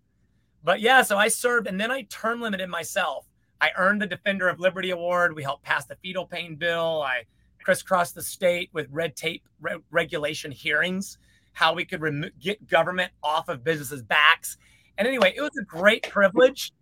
But 0.62 0.80
yeah, 0.80 1.02
so 1.02 1.16
I 1.18 1.26
served 1.26 1.66
and 1.66 1.80
then 1.80 1.90
I 1.90 2.02
term 2.02 2.40
limited 2.40 2.68
myself. 2.68 3.26
I 3.60 3.70
earned 3.76 4.00
the 4.00 4.06
Defender 4.06 4.48
of 4.48 4.60
Liberty 4.60 4.90
Award. 4.90 5.34
We 5.34 5.42
helped 5.42 5.64
pass 5.64 5.84
the 5.86 5.96
fetal 5.96 6.26
pain 6.26 6.54
bill. 6.54 7.02
I 7.04 7.24
crisscrossed 7.64 8.14
the 8.14 8.22
state 8.22 8.70
with 8.72 8.86
red 8.90 9.16
tape 9.16 9.42
re- 9.60 9.78
regulation 9.90 10.52
hearings, 10.52 11.18
how 11.52 11.72
we 11.72 11.84
could 11.84 12.00
remo- 12.00 12.30
get 12.40 12.64
government 12.68 13.10
off 13.22 13.48
of 13.48 13.64
businesses' 13.64 14.02
backs. 14.02 14.56
And 14.98 15.08
anyway, 15.08 15.32
it 15.36 15.40
was 15.40 15.56
a 15.60 15.64
great 15.64 16.08
privilege. 16.08 16.72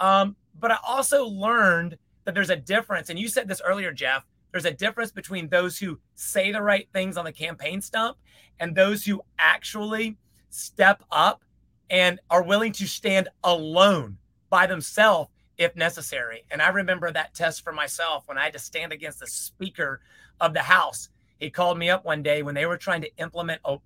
Um, 0.00 0.34
but 0.58 0.72
I 0.72 0.78
also 0.86 1.26
learned 1.26 1.96
that 2.24 2.34
there's 2.34 2.50
a 2.50 2.56
difference. 2.56 3.08
And 3.10 3.18
you 3.18 3.28
said 3.28 3.46
this 3.46 3.62
earlier, 3.64 3.92
Jeff. 3.92 4.26
There's 4.52 4.64
a 4.64 4.72
difference 4.72 5.12
between 5.12 5.48
those 5.48 5.78
who 5.78 6.00
say 6.16 6.50
the 6.50 6.60
right 6.60 6.88
things 6.92 7.16
on 7.16 7.24
the 7.24 7.32
campaign 7.32 7.80
stump 7.80 8.16
and 8.58 8.74
those 8.74 9.04
who 9.04 9.22
actually 9.38 10.16
step 10.48 11.04
up 11.12 11.44
and 11.88 12.18
are 12.30 12.42
willing 12.42 12.72
to 12.72 12.88
stand 12.88 13.28
alone 13.44 14.18
by 14.48 14.66
themselves 14.66 15.30
if 15.56 15.76
necessary. 15.76 16.44
And 16.50 16.62
I 16.62 16.68
remember 16.68 17.12
that 17.12 17.34
test 17.34 17.62
for 17.62 17.72
myself 17.72 18.26
when 18.26 18.38
I 18.38 18.44
had 18.44 18.54
to 18.54 18.58
stand 18.58 18.92
against 18.92 19.20
the 19.20 19.26
Speaker 19.26 20.00
of 20.40 20.54
the 20.54 20.62
House. 20.62 21.10
He 21.38 21.50
called 21.50 21.78
me 21.78 21.90
up 21.90 22.04
one 22.04 22.22
day 22.22 22.42
when 22.42 22.54
they 22.54 22.66
were 22.66 22.76
trying 22.76 23.02
to 23.02 23.16
implement 23.18 23.60
o- 23.64 23.82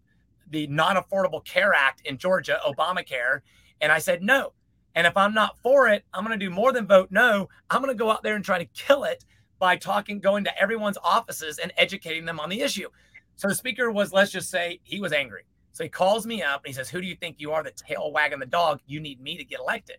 the 0.50 0.66
Non 0.68 0.96
Affordable 0.96 1.44
Care 1.44 1.74
Act 1.74 2.02
in 2.06 2.16
Georgia, 2.16 2.60
Obamacare. 2.66 3.40
And 3.80 3.90
I 3.90 3.98
said, 3.98 4.22
no. 4.22 4.52
And 4.94 5.06
if 5.06 5.16
I'm 5.16 5.34
not 5.34 5.58
for 5.58 5.88
it, 5.88 6.04
I'm 6.12 6.24
going 6.24 6.38
to 6.38 6.44
do 6.44 6.50
more 6.50 6.72
than 6.72 6.86
vote 6.86 7.08
no. 7.10 7.48
I'm 7.70 7.82
going 7.82 7.92
to 7.92 7.98
go 7.98 8.10
out 8.10 8.22
there 8.22 8.36
and 8.36 8.44
try 8.44 8.58
to 8.58 8.64
kill 8.66 9.04
it 9.04 9.24
by 9.58 9.76
talking, 9.76 10.20
going 10.20 10.44
to 10.44 10.60
everyone's 10.60 10.98
offices 11.02 11.58
and 11.58 11.72
educating 11.76 12.24
them 12.24 12.38
on 12.38 12.48
the 12.48 12.60
issue. 12.60 12.88
So 13.36 13.48
the 13.48 13.54
speaker 13.54 13.90
was, 13.90 14.12
let's 14.12 14.30
just 14.30 14.50
say, 14.50 14.80
he 14.84 15.00
was 15.00 15.12
angry. 15.12 15.42
So 15.72 15.82
he 15.82 15.90
calls 15.90 16.24
me 16.24 16.42
up 16.42 16.62
and 16.64 16.68
he 16.68 16.72
says, 16.72 16.88
Who 16.88 17.00
do 17.00 17.06
you 17.06 17.16
think 17.16 17.36
you 17.38 17.52
are, 17.52 17.62
the 17.64 17.72
tail 17.72 18.12
wagging 18.12 18.38
the 18.38 18.46
dog? 18.46 18.80
You 18.86 19.00
need 19.00 19.20
me 19.20 19.36
to 19.36 19.44
get 19.44 19.58
elected. 19.58 19.96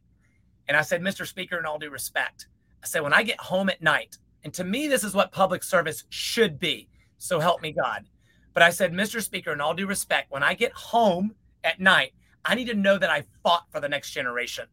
And 0.67 0.77
I 0.77 0.81
said, 0.81 1.01
Mr. 1.01 1.27
Speaker, 1.27 1.59
in 1.59 1.65
all 1.65 1.77
due 1.77 1.89
respect, 1.89 2.47
I 2.81 2.87
said, 2.87 3.01
when 3.01 3.13
I 3.13 3.23
get 3.23 3.39
home 3.39 3.69
at 3.69 3.81
night, 3.81 4.17
and 4.43 4.53
to 4.53 4.63
me, 4.63 4.87
this 4.87 5.03
is 5.03 5.13
what 5.13 5.31
public 5.31 5.63
service 5.63 6.03
should 6.09 6.59
be. 6.59 6.87
So 7.17 7.39
help 7.39 7.61
me 7.61 7.71
God. 7.71 8.05
But 8.53 8.63
I 8.63 8.69
said, 8.69 8.93
Mr. 8.93 9.21
Speaker, 9.21 9.51
in 9.51 9.59
all 9.59 9.73
due 9.73 9.87
respect, 9.87 10.31
when 10.31 10.43
I 10.43 10.53
get 10.53 10.71
home 10.71 11.35
at 11.63 11.79
night, 11.79 12.13
I 12.45 12.55
need 12.55 12.67
to 12.67 12.75
know 12.75 12.97
that 12.97 13.09
I 13.09 13.23
fought 13.43 13.65
for 13.71 13.79
the 13.79 13.89
next 13.89 14.11
generation. 14.11 14.65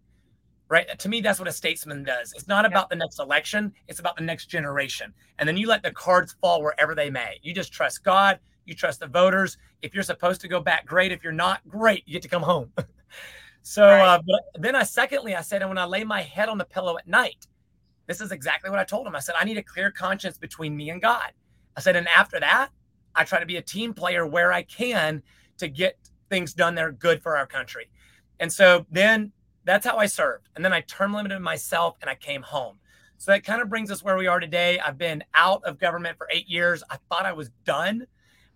Right. 0.72 0.98
To 1.00 1.08
me, 1.10 1.20
that's 1.20 1.38
what 1.38 1.48
a 1.48 1.52
statesman 1.52 2.02
does. 2.02 2.32
It's 2.32 2.48
not 2.48 2.64
about 2.64 2.88
the 2.88 2.96
next 2.96 3.20
election, 3.20 3.74
it's 3.88 4.00
about 4.00 4.16
the 4.16 4.22
next 4.22 4.46
generation. 4.46 5.12
And 5.38 5.46
then 5.46 5.58
you 5.58 5.68
let 5.68 5.82
the 5.82 5.90
cards 5.90 6.34
fall 6.40 6.62
wherever 6.62 6.94
they 6.94 7.10
may. 7.10 7.38
You 7.42 7.52
just 7.52 7.74
trust 7.74 8.02
God, 8.02 8.40
you 8.64 8.72
trust 8.72 9.00
the 9.00 9.06
voters. 9.06 9.58
If 9.82 9.92
you're 9.92 10.02
supposed 10.02 10.40
to 10.40 10.48
go 10.48 10.60
back, 10.60 10.86
great. 10.86 11.12
If 11.12 11.22
you're 11.22 11.30
not, 11.30 11.60
great. 11.68 12.04
You 12.06 12.14
get 12.14 12.22
to 12.22 12.28
come 12.30 12.40
home. 12.40 12.72
so 13.62 13.84
uh, 13.84 14.22
but 14.26 14.62
then 14.62 14.74
I 14.74 14.82
secondly, 14.82 15.34
I 15.34 15.42
said, 15.42 15.60
and 15.60 15.68
when 15.68 15.76
I 15.76 15.84
lay 15.84 16.04
my 16.04 16.22
head 16.22 16.48
on 16.48 16.56
the 16.56 16.64
pillow 16.64 16.96
at 16.96 17.06
night, 17.06 17.46
this 18.06 18.22
is 18.22 18.32
exactly 18.32 18.70
what 18.70 18.78
I 18.78 18.84
told 18.84 19.06
him. 19.06 19.14
I 19.14 19.20
said, 19.20 19.34
I 19.38 19.44
need 19.44 19.58
a 19.58 19.62
clear 19.62 19.90
conscience 19.90 20.38
between 20.38 20.74
me 20.74 20.88
and 20.88 21.02
God. 21.02 21.32
I 21.76 21.80
said, 21.82 21.96
and 21.96 22.08
after 22.08 22.40
that, 22.40 22.70
I 23.14 23.24
try 23.24 23.40
to 23.40 23.46
be 23.46 23.58
a 23.58 23.62
team 23.62 23.92
player 23.92 24.26
where 24.26 24.54
I 24.54 24.62
can 24.62 25.22
to 25.58 25.68
get 25.68 25.98
things 26.30 26.54
done 26.54 26.74
that 26.76 26.84
are 26.86 26.92
good 26.92 27.22
for 27.22 27.36
our 27.36 27.46
country. 27.46 27.90
And 28.40 28.50
so 28.50 28.86
then 28.90 29.32
that's 29.64 29.86
how 29.86 29.96
I 29.96 30.06
served. 30.06 30.48
And 30.56 30.64
then 30.64 30.72
I 30.72 30.80
term 30.82 31.14
limited 31.14 31.40
myself 31.40 31.96
and 32.00 32.10
I 32.10 32.14
came 32.14 32.42
home. 32.42 32.78
So 33.18 33.30
that 33.30 33.44
kind 33.44 33.62
of 33.62 33.68
brings 33.68 33.90
us 33.90 34.02
where 34.02 34.16
we 34.16 34.26
are 34.26 34.40
today. 34.40 34.80
I've 34.80 34.98
been 34.98 35.22
out 35.34 35.62
of 35.64 35.78
government 35.78 36.18
for 36.18 36.28
eight 36.32 36.48
years. 36.48 36.82
I 36.90 36.96
thought 37.08 37.24
I 37.24 37.32
was 37.32 37.50
done. 37.64 38.06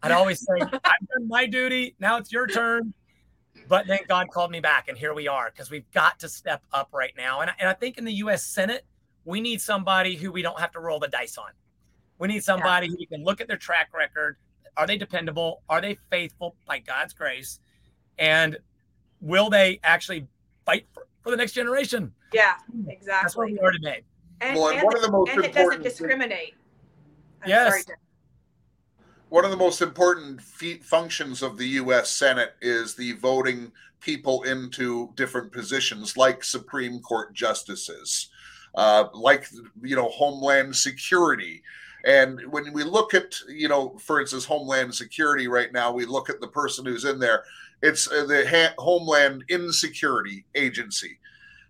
I'd 0.03 0.11
always 0.13 0.41
say, 0.41 0.61
I've 0.61 0.71
done 0.73 1.29
my 1.29 1.47
duty. 1.47 1.95
Now 2.01 2.17
it's 2.19 2.33
your 2.33 2.47
turn. 2.47 2.93
But 3.69 3.87
then 3.87 4.01
God 4.09 4.29
called 4.31 4.51
me 4.51 4.61
back, 4.61 4.89
and 4.89 4.97
here 4.97 5.15
we 5.15 5.27
are 5.29 5.51
because 5.51 5.71
we've 5.71 5.91
got 5.93 6.19
to 6.21 6.29
step 6.29 6.63
up 6.73 6.89
right 6.93 7.13
now. 7.17 7.41
And, 7.41 7.51
I- 7.51 7.55
and 7.59 7.69
I 7.69 7.73
think 7.73 7.97
in 7.99 8.05
the 8.05 8.13
US 8.15 8.45
Senate, 8.45 8.85
we 9.25 9.41
need 9.41 9.61
somebody 9.61 10.15
who 10.15 10.31
we 10.31 10.43
don't 10.43 10.59
have 10.61 10.71
to 10.73 10.81
roll 10.81 11.01
the 11.01 11.09
dice 11.09 11.37
on. 11.39 11.51
We 12.19 12.29
need 12.29 12.45
somebody 12.45 12.89
who 12.89 13.07
can 13.07 13.25
look 13.25 13.41
at 13.41 13.49
their 13.49 13.57
track 13.57 13.91
record. 13.95 14.37
Are 14.77 14.87
they 14.87 14.97
dependable? 14.99 15.63
Are 15.69 15.81
they 15.81 15.97
faithful 16.11 16.55
by 16.67 16.79
God's 16.81 17.13
grace? 17.13 17.61
And 18.19 18.57
will 19.21 19.51
they 19.51 19.81
actually 19.83 20.27
fight 20.67 20.87
for, 20.93 21.07
for 21.23 21.31
the 21.31 21.37
next 21.37 21.53
generation? 21.53 22.13
yeah, 22.35 22.55
exactly. 22.89 23.07
That's 23.07 23.37
where 23.37 23.47
we 23.47 23.59
are 23.61 23.71
today. 23.71 24.03
And, 24.43 24.59
Well, 24.59 24.69
and 24.69 24.79
and, 24.79 24.85
one 24.85 24.97
of 24.97 25.03
the 25.03 25.11
most 25.11 25.31
and 25.31 25.45
it 25.45 25.55
doesn't 25.55 25.83
discriminate. 25.83 26.55
I'm 27.43 27.49
Yes. 27.49 27.85
sorry, 27.85 27.97
One 29.31 29.45
of 29.45 29.51
the 29.51 29.57
most 29.57 29.81
important 29.81 30.43
fe- 30.43 30.79
functions 30.79 31.43
of 31.43 31.57
the 31.57 31.67
U.S. 31.81 32.11
Senate 32.11 32.55
is 32.61 32.95
the 32.95 33.13
voting 33.13 33.73
people 34.01 34.43
into 34.43 35.11
different 35.15 35.53
positions, 35.53 36.17
like 36.17 36.45
Supreme 36.45 37.01
Court 37.01 37.33
justices, 37.33 38.29
uh, 38.75 39.05
like 39.15 39.47
you 39.83 39.97
know 39.97 40.09
Homeland 40.11 40.77
Security. 40.77 41.63
And 42.05 42.41
when 42.53 42.73
we 42.73 42.85
look 42.85 43.15
at 43.15 43.35
you 43.49 43.69
know, 43.69 43.97
for 43.99 44.21
instance, 44.21 44.45
Homeland 44.45 44.95
Security 44.95 45.49
right 45.49 45.73
now, 45.73 45.93
we 45.93 46.05
look 46.05 46.29
at 46.29 46.41
the 46.41 46.49
person 46.49 46.85
who's 46.85 47.05
in 47.05 47.19
there. 47.19 47.45
It's 47.83 48.11
uh, 48.11 48.27
the 48.27 48.47
ha- 48.49 48.75
Homeland 48.79 49.45
Insecurity 49.49 50.45
Agency, 50.55 51.19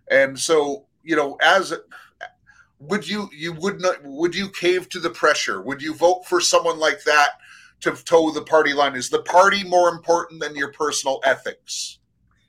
and 0.09 0.37
so 0.39 0.85
you 1.03 1.15
know, 1.15 1.37
as 1.41 1.73
would 2.79 3.07
you 3.07 3.29
you 3.33 3.53
would 3.53 3.81
not 3.81 4.03
would 4.03 4.35
you 4.35 4.49
cave 4.49 4.89
to 4.89 4.99
the 4.99 5.09
pressure? 5.09 5.61
Would 5.61 5.81
you 5.81 5.93
vote 5.93 6.25
for 6.25 6.41
someone 6.41 6.79
like 6.79 7.03
that? 7.03 7.29
to 7.79 7.91
toe 7.91 8.31
the 8.31 8.41
party 8.41 8.73
line? 8.73 8.95
Is 8.95 9.09
the 9.09 9.21
party 9.21 9.63
more 9.63 9.89
important 9.89 10.41
than 10.41 10.55
your 10.55 10.71
personal 10.71 11.19
ethics? 11.23 11.99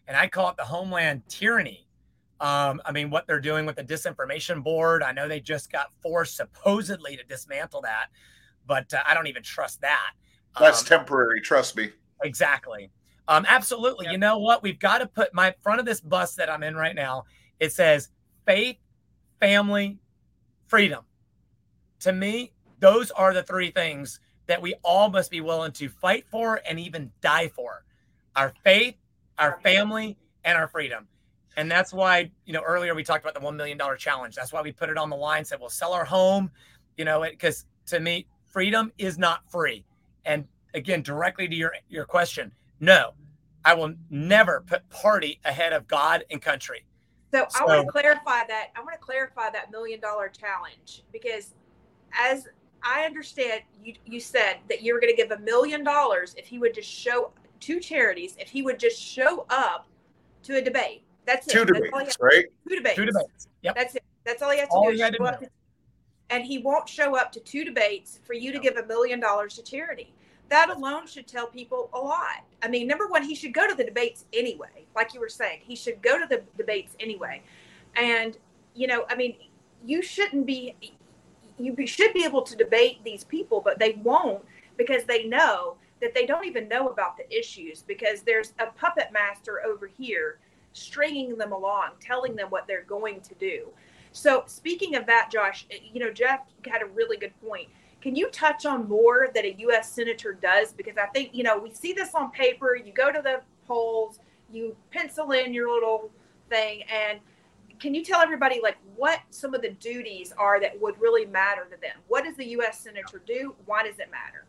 and 0.06 0.16
I 0.16 0.26
call 0.26 0.48
it 0.48 0.56
the 0.56 0.64
homeland 0.64 1.22
tyranny. 1.28 1.86
Um, 2.40 2.80
I 2.86 2.92
mean, 2.92 3.10
what 3.10 3.26
they're 3.26 3.40
doing 3.40 3.66
with 3.66 3.76
the 3.76 3.84
disinformation 3.84 4.64
board. 4.64 5.02
I 5.02 5.12
know 5.12 5.28
they 5.28 5.38
just 5.40 5.70
got 5.70 5.88
forced 6.02 6.36
supposedly 6.36 7.14
to 7.16 7.24
dismantle 7.24 7.82
that, 7.82 8.06
but 8.66 8.92
uh, 8.94 9.02
I 9.06 9.12
don't 9.12 9.26
even 9.26 9.42
trust 9.42 9.82
that. 9.82 10.12
That's 10.58 10.80
Um, 10.80 10.86
temporary, 10.86 11.42
trust 11.42 11.76
me. 11.76 11.90
Exactly. 12.22 12.90
Um, 13.28 13.44
absolutely. 13.46 14.08
You 14.10 14.16
know 14.16 14.38
what? 14.38 14.62
We've 14.62 14.78
got 14.78 14.98
to 14.98 15.06
put 15.06 15.34
my 15.34 15.54
front 15.60 15.80
of 15.80 15.86
this 15.86 16.00
bus 16.00 16.34
that 16.36 16.50
I'm 16.50 16.62
in 16.62 16.74
right 16.74 16.94
now. 16.94 17.24
It 17.60 17.72
says 17.72 18.08
faith, 18.46 18.78
family, 19.38 19.98
freedom. 20.66 21.04
To 22.00 22.12
me, 22.12 22.52
those 22.80 23.10
are 23.10 23.34
the 23.34 23.42
three 23.42 23.70
things 23.70 24.20
that 24.46 24.62
we 24.62 24.74
all 24.82 25.10
must 25.10 25.30
be 25.30 25.42
willing 25.42 25.72
to 25.72 25.90
fight 25.90 26.24
for 26.30 26.60
and 26.68 26.80
even 26.80 27.10
die 27.20 27.48
for. 27.48 27.84
Our 28.34 28.54
faith, 28.64 28.94
our 29.38 29.60
family, 29.62 30.16
and 30.44 30.56
our 30.56 30.68
freedom. 30.68 31.06
And 31.58 31.70
that's 31.70 31.92
why, 31.92 32.30
you 32.46 32.54
know, 32.54 32.62
earlier 32.62 32.94
we 32.94 33.04
talked 33.04 33.24
about 33.24 33.34
the 33.34 33.46
$1 33.46 33.56
million 33.56 33.78
challenge. 33.98 34.36
That's 34.36 34.52
why 34.52 34.62
we 34.62 34.72
put 34.72 34.88
it 34.88 34.96
on 34.96 35.10
the 35.10 35.16
line, 35.16 35.44
said 35.44 35.58
we'll 35.60 35.68
sell 35.68 35.92
our 35.92 36.04
home, 36.04 36.50
you 36.96 37.04
know, 37.04 37.22
because 37.28 37.66
to 37.86 38.00
me, 38.00 38.26
freedom 38.46 38.90
is 38.96 39.18
not 39.18 39.40
free. 39.50 39.84
And 40.24 40.46
again, 40.72 41.02
directly 41.02 41.46
to 41.48 41.54
your, 41.54 41.72
your 41.88 42.04
question, 42.04 42.52
no, 42.80 43.12
I 43.64 43.74
will 43.74 43.94
never 44.10 44.62
put 44.66 44.88
party 44.90 45.40
ahead 45.44 45.72
of 45.72 45.86
God 45.86 46.24
and 46.30 46.40
country. 46.40 46.84
So, 47.32 47.46
I 47.60 47.64
want 47.64 47.86
to 47.86 47.92
clarify 47.92 48.46
that. 48.48 48.68
I 48.74 48.80
want 48.80 48.92
to 48.92 48.98
clarify 49.04 49.50
that 49.50 49.70
million 49.70 50.00
dollar 50.00 50.28
challenge 50.28 51.02
because, 51.12 51.54
as 52.18 52.46
I 52.82 53.04
understand, 53.04 53.62
you 53.84 53.94
you 54.06 54.18
said 54.20 54.58
that 54.70 54.82
you 54.82 54.94
were 54.94 55.00
going 55.00 55.14
to 55.14 55.16
give 55.16 55.30
a 55.30 55.38
million 55.40 55.84
dollars 55.84 56.34
if 56.38 56.46
he 56.46 56.58
would 56.58 56.72
just 56.74 56.88
show 56.88 57.32
two 57.60 57.80
charities 57.80 58.36
if 58.38 58.48
he 58.48 58.62
would 58.62 58.78
just 58.78 58.98
show 59.00 59.44
up 59.50 59.86
to 60.44 60.56
a 60.56 60.62
debate. 60.62 61.02
That's 61.26 61.46
it. 61.48 61.50
Two 61.52 61.64
That's 61.66 61.70
all 61.92 61.98
he 61.98 62.04
debates, 62.04 62.06
has- 62.06 62.18
right? 62.20 62.44
Two 62.66 62.76
debates. 62.76 62.96
Two 62.96 63.04
debates. 63.06 63.48
Yep. 63.62 63.74
That's 63.74 63.94
it. 63.96 64.04
That's 64.24 64.42
all 64.42 64.50
he 64.50 64.58
has 64.60 64.68
to 64.68 64.74
All 64.74 64.88
do. 64.88 64.94
he 64.94 65.00
had 65.00 65.12
to 65.14 65.36
do. 65.40 65.46
and 66.30 66.44
he 66.44 66.58
won't 66.58 66.88
show 66.88 67.14
up 67.16 67.30
to 67.32 67.40
two 67.40 67.64
debates 67.64 68.20
for 68.24 68.32
you 68.32 68.52
to 68.52 68.58
give 68.58 68.76
a 68.76 68.86
million 68.86 69.20
dollars 69.20 69.56
to 69.56 69.62
charity. 69.62 70.14
That 70.48 70.70
alone 70.70 71.06
should 71.06 71.26
tell 71.26 71.46
people 71.46 71.90
a 71.92 71.98
lot. 71.98 72.44
I 72.62 72.68
mean, 72.68 72.86
number 72.86 73.06
one, 73.06 73.22
he 73.22 73.34
should 73.34 73.52
go 73.52 73.68
to 73.68 73.74
the 73.74 73.84
debates 73.84 74.24
anyway. 74.32 74.86
Like 74.96 75.12
you 75.14 75.20
were 75.20 75.28
saying, 75.28 75.60
he 75.62 75.76
should 75.76 76.00
go 76.02 76.18
to 76.18 76.26
the 76.26 76.42
debates 76.56 76.96
anyway. 77.00 77.42
And, 77.96 78.36
you 78.74 78.86
know, 78.86 79.04
I 79.08 79.14
mean, 79.14 79.36
you 79.84 80.02
shouldn't 80.02 80.46
be, 80.46 80.74
you 81.58 81.86
should 81.86 82.14
be 82.14 82.24
able 82.24 82.42
to 82.42 82.56
debate 82.56 82.98
these 83.04 83.24
people, 83.24 83.60
but 83.60 83.78
they 83.78 84.00
won't 84.02 84.42
because 84.76 85.04
they 85.04 85.24
know 85.24 85.76
that 86.00 86.14
they 86.14 86.26
don't 86.26 86.46
even 86.46 86.68
know 86.68 86.88
about 86.88 87.16
the 87.16 87.36
issues 87.36 87.82
because 87.82 88.22
there's 88.22 88.54
a 88.58 88.66
puppet 88.66 89.08
master 89.12 89.60
over 89.66 89.86
here 89.86 90.38
stringing 90.72 91.36
them 91.36 91.52
along, 91.52 91.90
telling 92.00 92.36
them 92.36 92.48
what 92.50 92.66
they're 92.66 92.84
going 92.84 93.20
to 93.22 93.34
do. 93.34 93.68
So, 94.12 94.44
speaking 94.46 94.94
of 94.96 95.06
that, 95.06 95.30
Josh, 95.30 95.66
you 95.92 96.00
know, 96.00 96.10
Jeff 96.10 96.40
had 96.66 96.82
a 96.82 96.86
really 96.86 97.16
good 97.16 97.32
point. 97.46 97.68
Can 98.00 98.14
you 98.14 98.30
touch 98.30 98.64
on 98.64 98.88
more 98.88 99.28
that 99.34 99.44
a 99.44 99.54
U.S. 99.54 99.90
senator 99.90 100.32
does? 100.32 100.72
Because 100.72 100.96
I 100.96 101.06
think, 101.06 101.30
you 101.32 101.42
know, 101.42 101.58
we 101.58 101.72
see 101.72 101.92
this 101.92 102.14
on 102.14 102.30
paper. 102.30 102.76
You 102.76 102.92
go 102.92 103.10
to 103.10 103.20
the 103.20 103.40
polls, 103.66 104.20
you 104.52 104.76
pencil 104.90 105.32
in 105.32 105.52
your 105.52 105.72
little 105.72 106.10
thing, 106.48 106.82
and 106.82 107.18
can 107.78 107.94
you 107.94 108.04
tell 108.04 108.20
everybody 108.20 108.60
like 108.62 108.76
what 108.96 109.20
some 109.30 109.54
of 109.54 109.62
the 109.62 109.70
duties 109.70 110.32
are 110.36 110.60
that 110.60 110.80
would 110.80 111.00
really 111.00 111.26
matter 111.26 111.64
to 111.64 111.80
them? 111.80 111.96
What 112.08 112.24
does 112.24 112.36
the 112.36 112.46
U.S. 112.48 112.80
senator 112.80 113.22
do? 113.26 113.54
Why 113.66 113.82
does 113.84 113.98
it 113.98 114.10
matter? 114.10 114.46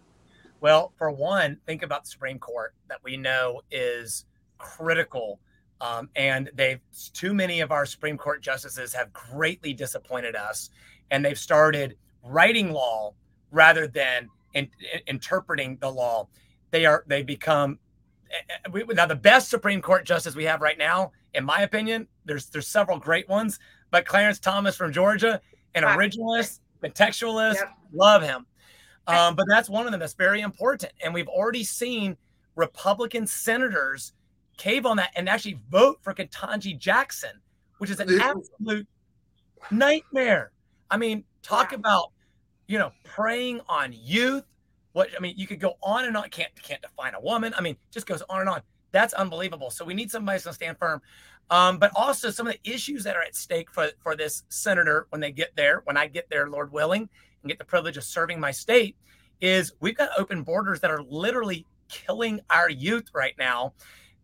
Well, 0.62 0.94
for 0.98 1.12
one, 1.12 1.58
think 1.66 1.84
about 1.84 2.04
the 2.04 2.10
Supreme 2.10 2.40
Court 2.40 2.74
that 2.88 3.00
we 3.04 3.18
know 3.18 3.62
is 3.72 4.26
critical. 4.58 5.40
Um, 5.82 6.10
and 6.16 6.50
they've 6.56 6.82
too 7.14 7.34
many 7.34 7.62
of 7.62 7.72
our 7.72 7.86
Supreme 7.86 8.18
Court 8.18 8.42
justices 8.42 8.94
have 8.94 9.14
greatly 9.14 9.74
disappointed 9.74 10.36
us, 10.36 10.70
and 11.12 11.24
they've 11.24 11.40
started 11.40 11.96
writing 12.24 12.72
law 12.72 13.14
rather 13.52 13.88
than 13.88 14.30
in, 14.54 14.70
in, 14.94 15.02
interpreting 15.08 15.78
the 15.78 15.90
law. 15.90 16.28
They 16.72 16.86
are 16.86 17.04
they 17.08 17.24
become 17.24 17.80
eh, 18.32 18.54
eh, 18.66 18.70
we, 18.72 18.84
now 18.94 19.06
the 19.06 19.16
best 19.16 19.50
Supreme 19.50 19.82
Court 19.82 20.06
justice 20.06 20.36
we 20.36 20.46
have 20.46 20.62
right 20.62 20.78
now, 20.78 21.12
in 21.34 21.44
my 21.44 21.62
opinion. 21.62 22.08
There's 22.26 22.48
there's 22.48 22.68
several 22.68 23.00
great 23.00 23.28
ones, 23.28 23.60
but 23.92 24.06
Clarence 24.06 24.40
Thomas 24.40 24.76
from 24.76 24.94
Georgia, 24.94 25.42
an 25.76 25.84
originalist, 25.84 26.60
contextualist, 26.84 27.56
yep. 27.56 27.74
love 27.94 28.22
him. 28.22 28.46
Um, 29.08 29.36
but 29.36 29.46
that's 29.50 29.70
one 29.70 29.86
of 29.86 29.92
them 29.92 30.00
that's 30.00 30.14
very 30.14 30.42
important. 30.42 30.94
And 31.04 31.14
we've 31.14 31.28
already 31.28 31.64
seen 31.64 32.16
Republican 32.56 33.26
senators 33.26 34.14
cave 34.58 34.86
on 34.86 34.98
that 34.98 35.10
and 35.16 35.28
actually 35.28 35.60
vote 35.72 35.98
for 36.02 36.14
Ketanji 36.14 36.78
Jackson, 36.78 37.32
which 37.80 37.90
is 37.90 38.00
an 38.00 38.22
absolute 38.22 38.88
nightmare. 39.72 40.52
I 40.92 40.98
mean, 40.98 41.24
talk 41.42 41.74
about, 41.74 42.12
you 42.70 42.78
know, 42.78 42.92
preying 43.04 43.60
on 43.68 43.94
youth. 44.00 44.46
What 44.94 45.10
I 45.18 45.20
mean, 45.20 45.34
you 45.36 45.48
could 45.48 45.60
go 45.60 45.74
on 45.82 46.06
and 46.06 46.16
on. 46.16 46.30
Can't 46.30 46.52
can't 46.62 46.82
define 46.82 47.16
a 47.16 47.20
woman. 47.20 47.54
I 47.58 47.62
mean, 47.62 47.76
just 47.92 48.06
goes 48.06 48.22
on 48.30 48.42
and 48.42 48.50
on. 48.50 48.62
That's 48.92 49.14
unbelievable. 49.16 49.72
So 49.72 49.84
we 49.84 49.96
need 49.96 50.10
somebody 50.12 50.40
to 50.40 50.54
stand 50.54 50.78
firm. 50.78 51.02
Um, 51.50 51.80
but 51.80 51.92
also 51.96 52.30
some 52.30 52.46
of 52.46 52.54
the 52.54 52.72
issues 52.72 53.04
that 53.04 53.16
are 53.16 53.24
at 53.24 53.36
stake 53.36 53.72
for 53.72 53.90
for 54.04 54.16
this 54.16 54.44
senator 54.50 55.08
when 55.10 55.20
they 55.20 55.32
get 55.32 55.56
there, 55.56 55.82
when 55.86 55.98
I 55.98 56.08
get 56.08 56.30
there, 56.30 56.48
Lord 56.48 56.72
willing, 56.72 57.10
and 57.42 57.50
get 57.50 57.58
the 57.58 57.66
privilege 57.66 57.98
of 57.98 58.04
serving 58.04 58.40
my 58.40 58.52
state 58.52 58.96
is 59.42 59.74
we've 59.80 59.98
got 59.98 60.10
open 60.18 60.44
borders 60.44 60.80
that 60.82 60.92
are 60.92 61.02
literally 61.02 61.66
killing 61.88 62.40
our 62.52 62.70
youth 62.70 63.08
right 63.16 63.34
now. 63.40 63.74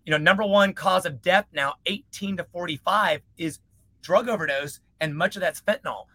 You 0.06 0.12
know, 0.12 0.18
number 0.18 0.44
one 0.44 0.74
cause 0.74 1.08
of 1.08 1.22
death 1.24 1.48
now, 1.52 1.76
18 1.88 2.38
to 2.38 2.44
45, 2.44 3.22
is 3.38 3.60
drug 4.04 4.30
overdose, 4.30 4.82
and 5.00 5.16
much 5.16 5.36
of 5.36 5.42
that's 5.42 5.62
fentanyl. 5.62 6.06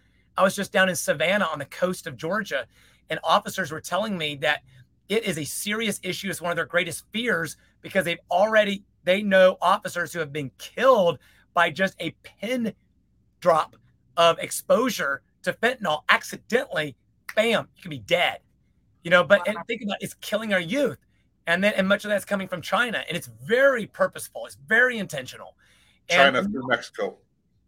I 0.41 0.43
was 0.43 0.57
just 0.57 0.73
down 0.73 0.89
in 0.89 0.97
Savannah 0.97 1.45
on 1.53 1.59
the 1.59 1.67
coast 1.67 2.07
of 2.07 2.17
Georgia, 2.17 2.67
and 3.11 3.21
officers 3.23 3.71
were 3.71 3.81
telling 3.81 4.17
me 4.17 4.37
that 4.37 4.63
it 5.11 5.25
is 5.25 5.37
a 5.37 5.45
serious 5.45 6.01
issue. 6.03 6.31
It's 6.31 6.41
one 6.41 6.51
of 6.51 6.57
their 6.57 6.65
greatest 6.65 7.05
fears 7.13 7.59
because 7.83 8.07
they've 8.07 8.21
already 8.31 8.83
they 9.05 9.23
know 9.23 9.59
officers 9.61 10.15
who 10.15 10.19
have 10.19 10.33
been 10.33 10.51
killed 10.57 11.19
by 11.53 11.69
just 11.69 11.95
a 12.01 12.13
pin 12.23 12.73
drop 13.41 13.77
of 14.17 14.39
exposure 14.39 15.21
to 15.43 15.53
fentanyl 15.53 16.05
accidentally, 16.09 16.97
bam, 17.37 17.69
you 17.77 17.83
can 17.83 17.91
be 17.91 17.99
dead. 17.99 18.39
You 19.03 19.11
know, 19.11 19.23
but 19.23 19.47
and 19.47 19.59
think 19.67 19.83
about 19.83 19.99
it, 20.01 20.05
it's 20.05 20.15
killing 20.23 20.55
our 20.55 20.61
youth. 20.61 20.99
And 21.49 21.63
then 21.63 21.75
and 21.77 21.87
much 21.87 22.07
of 22.07 22.09
that's 22.09 22.25
coming 22.25 22.49
from 22.49 22.63
China. 22.63 23.05
And 23.07 23.15
it's 23.15 23.29
very 23.45 23.87
purposeful, 23.87 24.47
it's 24.47 24.57
very 24.67 24.97
intentional. 24.97 25.55
And, 26.09 26.35
China 26.35 26.49
through 26.49 26.67
Mexico. 26.67 27.19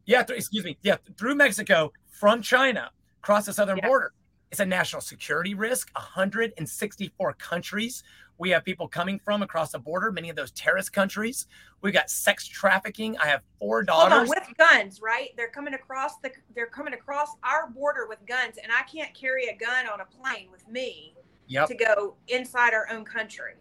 Yeah, 0.06 0.22
th- 0.22 0.38
excuse 0.38 0.64
me. 0.64 0.78
Yeah, 0.80 0.96
through 1.18 1.35
Mexico 1.35 1.92
from 2.22 2.40
China 2.40 2.88
across 3.20 3.46
the 3.46 3.52
southern 3.52 3.80
border. 3.82 4.12
It's 4.52 4.61
a 4.61 4.64
national 4.64 5.02
security 5.02 5.54
risk. 5.54 5.90
164 5.96 7.32
countries 7.32 8.04
we 8.38 8.50
have 8.50 8.64
people 8.64 8.87
coming 8.87 9.18
from 9.18 9.42
across 9.42 9.72
the 9.72 9.80
border, 9.80 10.12
many 10.12 10.30
of 10.30 10.37
those 10.37 10.52
terrorist 10.52 10.92
countries. 10.92 11.48
We've 11.80 11.92
got 11.92 12.11
sex 12.11 12.46
trafficking. 12.46 13.18
I 13.18 13.26
have 13.26 13.42
four 13.58 13.82
daughters. 13.82 14.12
Hold 14.12 14.22
on, 14.22 14.28
with 14.28 14.56
guns, 14.56 15.00
right? 15.02 15.30
They're 15.37 15.50
coming 15.50 15.74
across 15.74 16.18
the 16.18 16.30
they're 16.54 16.68
coming 16.68 16.94
across 16.94 17.30
our 17.42 17.68
border 17.70 18.06
with 18.08 18.24
guns, 18.24 18.56
and 18.62 18.70
I 18.70 18.82
can't 18.82 19.12
carry 19.14 19.48
a 19.48 19.56
gun 19.56 19.88
on 19.88 20.00
a 20.00 20.04
plane 20.04 20.48
with 20.52 20.68
me 20.68 21.14
yep. 21.48 21.66
to 21.66 21.74
go 21.74 22.14
inside 22.28 22.72
our 22.72 22.88
own 22.88 23.04
country. 23.04 23.54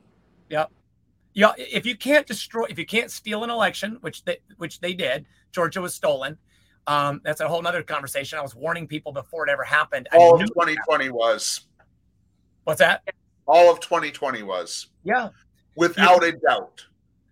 Yep. 0.52 0.72
Yeah, 1.34 1.54
if 1.58 1.88
you 1.88 1.98
can't 1.98 2.28
destroy, 2.28 2.66
if 2.70 2.78
you 2.78 2.86
can't 2.86 3.10
steal 3.10 3.44
an 3.44 3.50
election, 3.50 3.98
which 4.02 4.24
they 4.24 4.38
which 4.58 4.82
they 4.82 4.94
did, 4.94 5.26
Georgia 5.52 5.82
was 5.82 5.96
stolen. 5.96 6.38
Um, 6.88 7.22
that's 7.24 7.42
a 7.42 7.48
whole 7.48 7.66
other 7.66 7.84
conversation. 7.84 8.40
I 8.40 8.42
was 8.42 8.56
warning 8.56 8.88
people 8.88 9.12
before 9.12 9.48
it 9.48 9.52
ever 9.52 9.64
happened. 9.64 10.08
All 10.14 10.34
of 10.34 10.42
2020 10.42 11.10
was. 11.10 11.68
What's 12.64 12.80
that? 12.80 13.04
all 13.52 13.70
of 13.72 13.80
2020 13.82 14.44
was. 14.44 14.88
Yeah. 15.04 15.30
Without 15.76 16.24
a 16.24 16.32
doubt. 16.32 16.86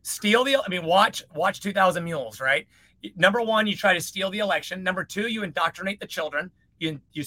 Steal 0.04 0.44
the 0.44 0.58
I 0.58 0.68
mean 0.68 0.86
watch 0.86 1.24
watch 1.34 1.62
2000 1.62 2.04
mules, 2.04 2.42
right? 2.42 2.68
Number 3.16 3.42
1, 3.42 3.68
you 3.68 3.76
try 3.76 3.94
to 3.94 4.02
steal 4.02 4.30
the 4.30 4.40
election. 4.40 4.84
Number 4.84 5.06
2, 5.06 5.28
you 5.28 5.44
indoctrinate 5.44 6.00
the 6.00 6.08
children. 6.08 6.52
You 6.80 7.00
you 7.14 7.24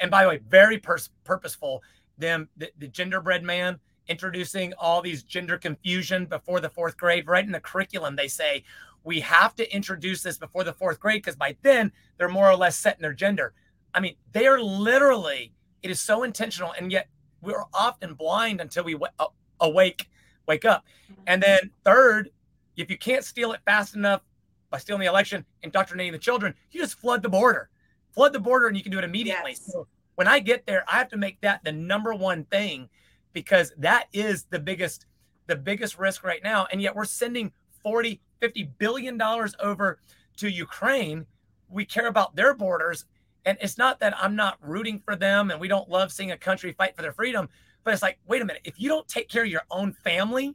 and 0.00 0.10
by 0.10 0.22
the 0.22 0.28
way, 0.28 0.40
very 0.48 0.78
pers- 0.78 1.10
purposeful 1.24 1.82
them 2.16 2.48
the, 2.56 2.70
the 2.78 2.88
genderbread 2.88 3.42
man 3.42 3.78
introducing 4.08 4.72
all 4.74 5.02
these 5.02 5.22
gender 5.22 5.58
confusion 5.58 6.24
before 6.26 6.60
the 6.60 6.68
4th 6.68 6.96
grade 6.96 7.28
right 7.28 7.44
in 7.44 7.52
the 7.52 7.60
curriculum 7.60 8.16
they 8.16 8.26
say 8.26 8.64
we 9.08 9.20
have 9.20 9.56
to 9.56 9.74
introduce 9.74 10.22
this 10.22 10.36
before 10.36 10.64
the 10.64 10.72
4th 10.72 10.98
grade 10.98 11.22
because 11.22 11.34
by 11.34 11.56
then 11.62 11.90
they're 12.18 12.28
more 12.28 12.48
or 12.48 12.54
less 12.54 12.76
set 12.76 12.96
in 12.96 13.02
their 13.02 13.14
gender. 13.14 13.54
I 13.94 14.00
mean, 14.00 14.16
they 14.32 14.46
are 14.46 14.60
literally 14.60 15.54
it 15.82 15.90
is 15.90 15.98
so 15.98 16.24
intentional 16.24 16.74
and 16.78 16.92
yet 16.92 17.08
we're 17.40 17.64
often 17.72 18.12
blind 18.12 18.60
until 18.60 18.84
we 18.84 18.92
w- 18.92 19.10
uh, 19.18 19.28
awake, 19.60 20.10
wake 20.46 20.66
up. 20.66 20.84
Mm-hmm. 21.10 21.22
And 21.26 21.42
then 21.42 21.70
third, 21.84 22.28
if 22.76 22.90
you 22.90 22.98
can't 22.98 23.24
steal 23.24 23.52
it 23.52 23.60
fast 23.64 23.96
enough 23.96 24.20
by 24.68 24.76
stealing 24.76 25.00
the 25.00 25.06
election, 25.06 25.42
indoctrinating 25.62 26.12
the 26.12 26.18
children, 26.18 26.54
you 26.70 26.78
just 26.78 26.98
flood 26.98 27.22
the 27.22 27.30
border, 27.30 27.70
flood 28.12 28.34
the 28.34 28.40
border, 28.40 28.66
and 28.66 28.76
you 28.76 28.82
can 28.82 28.92
do 28.92 28.98
it 28.98 29.04
immediately. 29.04 29.52
Yes. 29.52 29.72
So 29.72 29.86
when 30.16 30.28
I 30.28 30.38
get 30.38 30.66
there, 30.66 30.84
I 30.86 30.96
have 30.98 31.08
to 31.08 31.16
make 31.16 31.40
that 31.40 31.64
the 31.64 31.72
number 31.72 32.12
one 32.12 32.44
thing 32.44 32.90
because 33.32 33.72
that 33.78 34.08
is 34.12 34.44
the 34.50 34.58
biggest, 34.58 35.06
the 35.46 35.56
biggest 35.56 35.98
risk 35.98 36.24
right 36.24 36.44
now. 36.44 36.66
And 36.70 36.82
yet 36.82 36.94
we're 36.94 37.06
sending 37.06 37.52
40, 37.88 38.20
50 38.40 38.64
billion 38.76 39.16
dollars 39.16 39.54
over 39.60 39.98
to 40.36 40.50
Ukraine. 40.50 41.24
We 41.70 41.86
care 41.86 42.08
about 42.08 42.36
their 42.36 42.54
borders 42.54 43.06
and 43.46 43.56
it's 43.62 43.78
not 43.78 43.98
that 44.00 44.14
I'm 44.22 44.36
not 44.36 44.58
rooting 44.60 45.00
for 45.02 45.16
them 45.16 45.50
and 45.50 45.58
we 45.58 45.68
don't 45.68 45.88
love 45.88 46.12
seeing 46.12 46.32
a 46.32 46.36
country 46.36 46.74
fight 46.76 46.94
for 46.94 47.00
their 47.00 47.14
freedom, 47.14 47.48
but 47.82 47.94
it's 47.94 48.02
like, 48.02 48.18
wait 48.26 48.42
a 48.42 48.44
minute, 48.44 48.60
if 48.64 48.78
you 48.78 48.90
don't 48.90 49.08
take 49.08 49.30
care 49.30 49.44
of 49.44 49.48
your 49.48 49.62
own 49.70 49.94
family, 50.04 50.54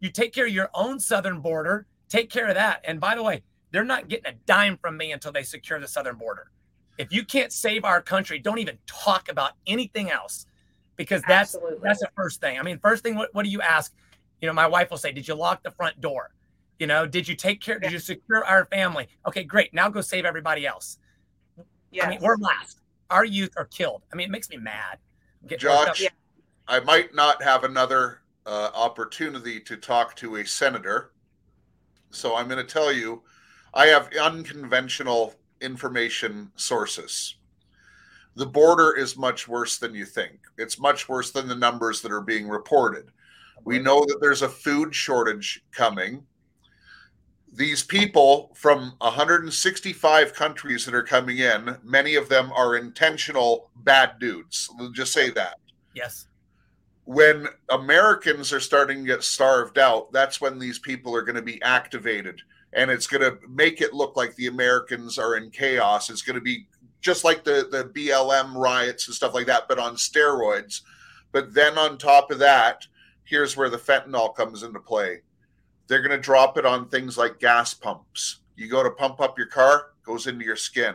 you 0.00 0.10
take 0.10 0.34
care 0.34 0.46
of 0.46 0.52
your 0.52 0.68
own 0.74 1.00
southern 1.00 1.40
border, 1.40 1.86
take 2.10 2.28
care 2.28 2.46
of 2.48 2.54
that. 2.54 2.82
And 2.84 3.00
by 3.00 3.14
the 3.14 3.22
way, 3.22 3.42
they're 3.70 3.82
not 3.82 4.08
getting 4.08 4.26
a 4.26 4.36
dime 4.44 4.76
from 4.76 4.98
me 4.98 5.12
until 5.12 5.32
they 5.32 5.42
secure 5.42 5.80
the 5.80 5.88
southern 5.88 6.16
border. 6.16 6.50
If 6.98 7.14
you 7.14 7.24
can't 7.24 7.50
save 7.50 7.86
our 7.86 8.02
country, 8.02 8.38
don't 8.38 8.58
even 8.58 8.76
talk 8.86 9.30
about 9.30 9.52
anything 9.66 10.10
else 10.10 10.44
because 10.96 11.22
that's 11.26 11.54
Absolutely. 11.54 11.80
that's 11.82 12.00
the 12.00 12.10
first 12.14 12.42
thing. 12.42 12.58
I 12.58 12.62
mean, 12.62 12.78
first 12.78 13.02
thing, 13.02 13.14
what, 13.14 13.32
what 13.32 13.46
do 13.46 13.50
you 13.50 13.62
ask? 13.62 13.94
You 14.42 14.48
know, 14.48 14.52
my 14.52 14.66
wife 14.66 14.90
will 14.90 14.98
say, 14.98 15.12
Did 15.12 15.26
you 15.26 15.34
lock 15.34 15.62
the 15.62 15.70
front 15.70 15.98
door? 16.02 16.30
You 16.78 16.86
know, 16.86 17.06
did 17.06 17.28
you 17.28 17.36
take 17.36 17.60
care? 17.60 17.78
Did 17.78 17.92
you 17.92 17.98
secure 17.98 18.44
our 18.44 18.64
family? 18.66 19.08
Okay, 19.26 19.44
great. 19.44 19.72
Now 19.72 19.88
go 19.88 20.00
save 20.00 20.24
everybody 20.24 20.66
else. 20.66 20.98
Yes. 21.92 22.06
I 22.06 22.10
mean, 22.10 22.18
we're 22.20 22.36
last. 22.36 22.80
Our 23.10 23.24
youth 23.24 23.52
are 23.56 23.66
killed. 23.66 24.02
I 24.12 24.16
mean, 24.16 24.28
it 24.28 24.30
makes 24.30 24.50
me 24.50 24.56
mad. 24.56 24.98
Josh, 25.58 26.00
yeah. 26.00 26.08
I 26.66 26.80
might 26.80 27.14
not 27.14 27.42
have 27.42 27.64
another 27.64 28.22
uh, 28.46 28.70
opportunity 28.74 29.60
to 29.60 29.76
talk 29.76 30.16
to 30.16 30.36
a 30.36 30.46
senator. 30.46 31.12
So 32.10 32.36
I'm 32.36 32.48
going 32.48 32.64
to 32.64 32.72
tell 32.72 32.92
you 32.92 33.22
I 33.74 33.86
have 33.86 34.08
unconventional 34.20 35.34
information 35.60 36.50
sources. 36.56 37.36
The 38.36 38.46
border 38.46 38.96
is 38.96 39.16
much 39.16 39.46
worse 39.46 39.78
than 39.78 39.94
you 39.94 40.04
think. 40.04 40.40
It's 40.58 40.78
much 40.78 41.08
worse 41.08 41.30
than 41.30 41.46
the 41.46 41.54
numbers 41.54 42.00
that 42.02 42.12
are 42.12 42.20
being 42.20 42.48
reported. 42.48 43.10
We 43.64 43.78
know 43.78 44.04
that 44.06 44.18
there's 44.20 44.42
a 44.42 44.48
food 44.48 44.94
shortage 44.94 45.64
coming. 45.70 46.24
These 47.54 47.84
people 47.84 48.50
from 48.54 48.94
165 48.98 50.34
countries 50.34 50.84
that 50.84 50.94
are 50.94 51.04
coming 51.04 51.38
in, 51.38 51.76
many 51.84 52.16
of 52.16 52.28
them 52.28 52.52
are 52.52 52.76
intentional 52.76 53.70
bad 53.76 54.18
dudes. 54.18 54.68
We'll 54.76 54.90
just 54.90 55.12
say 55.12 55.30
that. 55.30 55.58
Yes. 55.94 56.26
When 57.04 57.46
Americans 57.68 58.52
are 58.52 58.60
starting 58.60 58.98
to 58.98 59.06
get 59.06 59.22
starved 59.22 59.78
out, 59.78 60.10
that's 60.12 60.40
when 60.40 60.58
these 60.58 60.80
people 60.80 61.14
are 61.14 61.22
going 61.22 61.36
to 61.36 61.42
be 61.42 61.62
activated. 61.62 62.40
And 62.72 62.90
it's 62.90 63.06
going 63.06 63.22
to 63.22 63.38
make 63.48 63.80
it 63.80 63.94
look 63.94 64.16
like 64.16 64.34
the 64.34 64.48
Americans 64.48 65.16
are 65.16 65.36
in 65.36 65.50
chaos. 65.50 66.10
It's 66.10 66.22
going 66.22 66.34
to 66.34 66.42
be 66.42 66.66
just 67.00 67.22
like 67.22 67.44
the, 67.44 67.68
the 67.70 67.84
BLM 67.84 68.56
riots 68.56 69.06
and 69.06 69.14
stuff 69.14 69.34
like 69.34 69.46
that, 69.46 69.68
but 69.68 69.78
on 69.78 69.94
steroids. 69.94 70.80
But 71.30 71.54
then 71.54 71.78
on 71.78 71.98
top 71.98 72.32
of 72.32 72.40
that, 72.40 72.86
here's 73.22 73.56
where 73.56 73.70
the 73.70 73.76
fentanyl 73.78 74.34
comes 74.34 74.64
into 74.64 74.80
play 74.80 75.20
they're 75.86 76.02
going 76.02 76.10
to 76.10 76.18
drop 76.18 76.56
it 76.58 76.66
on 76.66 76.88
things 76.88 77.18
like 77.18 77.40
gas 77.40 77.74
pumps. 77.74 78.40
You 78.56 78.68
go 78.68 78.82
to 78.82 78.90
pump 78.90 79.20
up 79.20 79.36
your 79.36 79.48
car, 79.48 79.90
goes 80.04 80.26
into 80.26 80.44
your 80.44 80.56
skin. 80.56 80.94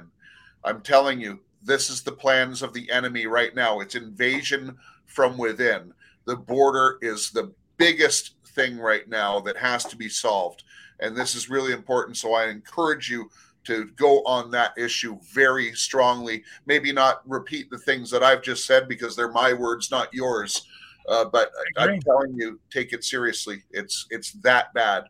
I'm 0.63 0.81
telling 0.81 1.19
you, 1.19 1.39
this 1.63 1.89
is 1.89 2.01
the 2.01 2.11
plans 2.11 2.61
of 2.61 2.73
the 2.73 2.89
enemy 2.89 3.27
right 3.27 3.53
now. 3.53 3.79
It's 3.79 3.95
invasion 3.95 4.77
from 5.05 5.37
within. 5.37 5.93
The 6.25 6.35
border 6.35 6.97
is 7.01 7.31
the 7.31 7.51
biggest 7.77 8.35
thing 8.47 8.77
right 8.77 9.07
now 9.07 9.39
that 9.41 9.57
has 9.57 9.85
to 9.85 9.95
be 9.95 10.09
solved. 10.09 10.63
And 10.99 11.15
this 11.15 11.35
is 11.35 11.49
really 11.49 11.73
important. 11.73 12.17
So 12.17 12.33
I 12.33 12.49
encourage 12.49 13.09
you 13.09 13.29
to 13.65 13.85
go 13.95 14.23
on 14.23 14.51
that 14.51 14.77
issue 14.77 15.17
very 15.33 15.73
strongly. 15.73 16.43
Maybe 16.65 16.91
not 16.91 17.27
repeat 17.29 17.69
the 17.69 17.77
things 17.77 18.09
that 18.11 18.23
I've 18.23 18.41
just 18.41 18.65
said 18.65 18.87
because 18.87 19.15
they're 19.15 19.31
my 19.31 19.53
words, 19.53 19.91
not 19.91 20.13
yours. 20.13 20.67
Uh, 21.09 21.25
but 21.25 21.51
I'm 21.75 21.99
telling 22.01 22.35
you, 22.35 22.59
take 22.71 22.93
it 22.93 23.03
seriously. 23.03 23.63
It's 23.71 24.05
it's 24.11 24.33
that 24.43 24.73
bad. 24.73 25.05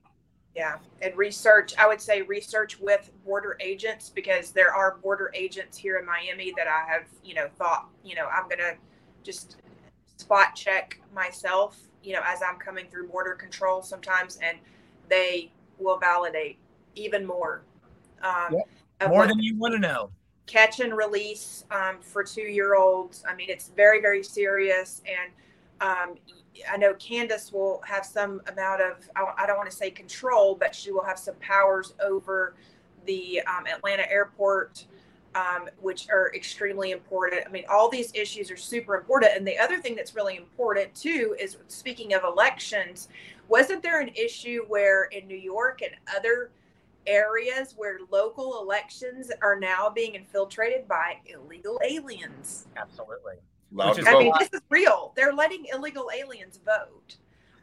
Yeah, 0.55 0.77
and 1.01 1.15
research. 1.15 1.73
I 1.77 1.87
would 1.87 2.01
say 2.01 2.21
research 2.21 2.79
with 2.79 3.11
border 3.25 3.57
agents 3.59 4.09
because 4.09 4.51
there 4.51 4.73
are 4.73 4.97
border 5.03 5.29
agents 5.33 5.77
here 5.77 5.97
in 5.97 6.05
Miami 6.05 6.53
that 6.57 6.67
I 6.67 6.89
have, 6.89 7.03
you 7.23 7.33
know, 7.33 7.47
thought, 7.57 7.89
you 8.03 8.15
know, 8.15 8.27
I'm 8.27 8.47
gonna 8.47 8.75
just 9.23 9.57
spot 10.17 10.55
check 10.55 10.99
myself, 11.13 11.77
you 12.01 12.13
know, 12.13 12.21
as 12.25 12.39
I'm 12.41 12.57
coming 12.57 12.85
through 12.89 13.09
border 13.09 13.33
control 13.33 13.81
sometimes, 13.81 14.39
and 14.41 14.57
they 15.09 15.51
will 15.77 15.97
validate 15.97 16.57
even 16.95 17.25
more. 17.25 17.63
Um, 18.21 18.55
yep. 19.01 19.09
More 19.09 19.27
than 19.27 19.39
you 19.39 19.57
want 19.57 19.73
to 19.73 19.79
know. 19.79 20.11
Catch 20.45 20.79
and 20.79 20.95
release 20.95 21.65
um, 21.71 21.97
for 22.01 22.23
two 22.23 22.41
year 22.41 22.75
olds. 22.75 23.23
I 23.27 23.35
mean, 23.35 23.49
it's 23.49 23.69
very, 23.69 24.01
very 24.01 24.23
serious. 24.23 25.01
And 25.05 25.31
um, 25.81 26.15
I 26.71 26.77
know 26.77 26.93
Kandiss 26.93 27.53
will 27.53 27.81
have 27.85 28.05
some 28.05 28.41
amount 28.47 28.81
of, 28.81 29.09
I 29.15 29.45
don't 29.45 29.57
want 29.57 29.69
to 29.69 29.75
say 29.75 29.91
control, 29.91 30.55
but 30.55 30.75
she 30.75 30.91
will 30.91 31.03
have 31.03 31.19
some 31.19 31.35
powers 31.35 31.93
over 32.03 32.55
the 33.05 33.41
um, 33.41 33.65
Atlanta 33.65 34.09
airport, 34.11 34.85
um, 35.35 35.69
which 35.79 36.09
are 36.09 36.33
extremely 36.35 36.91
important. 36.91 37.43
I 37.45 37.49
mean, 37.49 37.63
all 37.69 37.89
these 37.89 38.13
issues 38.13 38.51
are 38.51 38.57
super 38.57 38.95
important. 38.95 39.33
And 39.35 39.47
the 39.47 39.57
other 39.57 39.77
thing 39.77 39.95
that's 39.95 40.15
really 40.15 40.37
important 40.37 40.93
too 40.95 41.35
is 41.39 41.57
speaking 41.67 42.13
of 42.13 42.23
elections, 42.23 43.07
wasn't 43.47 43.81
there 43.81 44.01
an 44.01 44.09
issue 44.15 44.65
where 44.67 45.05
in 45.05 45.27
New 45.27 45.37
York 45.37 45.81
and 45.81 45.91
other 46.15 46.51
areas 47.07 47.73
where 47.77 47.99
local 48.11 48.61
elections 48.61 49.31
are 49.41 49.59
now 49.59 49.89
being 49.89 50.15
infiltrated 50.15 50.87
by 50.87 51.17
illegal 51.25 51.79
aliens? 51.83 52.67
Absolutely. 52.75 53.35
Loud 53.71 54.07
I 54.07 54.17
mean, 54.17 54.33
this 54.39 54.49
is 54.51 54.61
real. 54.69 55.13
They're 55.15 55.33
letting 55.33 55.65
illegal 55.71 56.09
aliens 56.13 56.59
vote. 56.65 57.17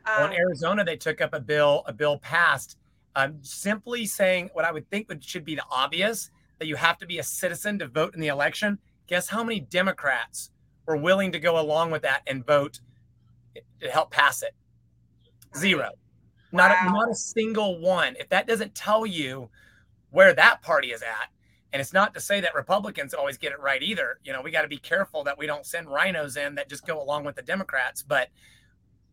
Um, 0.05 0.15
well, 0.19 0.27
in 0.27 0.33
um, 0.33 0.39
Arizona, 0.39 0.85
they 0.85 0.97
took 0.97 1.21
up 1.21 1.35
a 1.35 1.41
bill, 1.41 1.83
a 1.87 1.93
bill 1.93 2.19
passed, 2.19 2.79
um, 3.17 3.39
simply 3.43 4.07
saying 4.07 4.51
what 4.53 4.65
I 4.65 4.71
would 4.71 4.89
think 4.89 5.09
would 5.09 5.25
should 5.25 5.45
be 5.45 5.57
the 5.57 5.65
obvious 5.71 6.31
that 6.59 6.67
you 6.67 6.77
have 6.77 6.99
to 6.99 7.07
be 7.07 7.19
a 7.19 7.23
citizen 7.23 7.79
to 7.81 7.89
vote 7.89 8.15
in 8.15 8.21
the 8.21 8.29
election. 8.29 8.79
Guess 9.09 9.29
how 9.29 9.43
many 9.43 9.61
Democrats 9.61 10.51
were 10.87 10.97
willing 10.97 11.33
to 11.33 11.41
go 11.41 11.59
along 11.59 11.91
with 11.91 12.03
that 12.03 12.23
and 12.27 12.47
vote 12.47 12.81
to 13.81 13.91
help 13.91 14.11
pass 14.11 14.43
it? 14.43 14.55
Zero. 15.57 15.91
Wow. 16.53 16.69
Not 16.69 16.71
a, 16.71 16.93
not 16.93 17.11
a 17.11 17.15
single 17.15 17.81
one. 17.81 18.15
If 18.19 18.29
that 18.29 18.47
doesn't 18.47 18.75
tell 18.75 19.07
you 19.07 19.51
where 20.11 20.33
that 20.35 20.63
party 20.63 20.93
is 20.93 21.03
at, 21.03 21.29
and 21.73 21.81
it's 21.81 21.93
not 21.93 22.15
to 22.15 22.21
say 22.21 22.41
that 22.41 22.55
Republicans 22.55 23.13
always 23.13 23.37
get 23.37 23.53
it 23.53 23.61
right 23.61 23.83
either. 23.83 24.19
You 24.25 24.33
know, 24.33 24.41
we 24.41 24.51
got 24.51 24.63
to 24.63 24.69
be 24.69 24.79
careful 24.79 25.25
that 25.25 25.37
we 25.37 25.47
don't 25.47 25.67
send 25.67 25.89
RINOs 25.89 26.37
in 26.37 26.55
that 26.55 26.69
just 26.69 26.87
go 26.87 27.03
along 27.03 27.25
with 27.25 27.37
the 27.37 27.43
Democrats. 27.43 28.03
But 28.03 28.29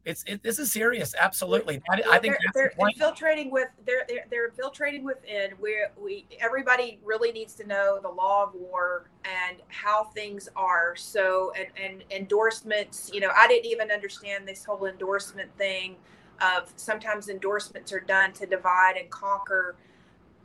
it's 0.05 0.23
it, 0.27 0.43
this 0.43 0.59
is 0.59 0.71
serious. 0.71 1.15
Absolutely, 1.19 1.81
I, 1.89 2.01
I 2.11 2.19
think 2.19 2.35
they're, 2.53 2.53
they're 2.53 2.73
the 2.77 2.85
infiltrating 2.93 3.49
with 3.51 3.69
they're, 3.85 4.05
they're 4.07 4.25
they're 4.29 4.47
infiltrating 4.47 5.03
within. 5.03 5.51
We 5.61 5.77
we 5.97 6.25
everybody 6.39 6.99
really 7.03 7.31
needs 7.31 7.53
to 7.55 7.67
know 7.67 7.99
the 8.01 8.09
law 8.09 8.43
of 8.43 8.53
war 8.53 9.09
and 9.23 9.57
how 9.69 10.05
things 10.05 10.49
are. 10.55 10.95
So 10.95 11.53
and 11.57 11.67
and 11.81 12.03
endorsements. 12.11 13.09
You 13.13 13.21
know, 13.21 13.29
I 13.35 13.47
didn't 13.47 13.65
even 13.71 13.91
understand 13.91 14.47
this 14.47 14.65
whole 14.65 14.85
endorsement 14.85 15.55
thing. 15.57 15.95
Of 16.41 16.73
sometimes 16.75 17.29
endorsements 17.29 17.93
are 17.93 18.01
done 18.01 18.33
to 18.33 18.45
divide 18.45 18.97
and 18.97 19.09
conquer 19.09 19.75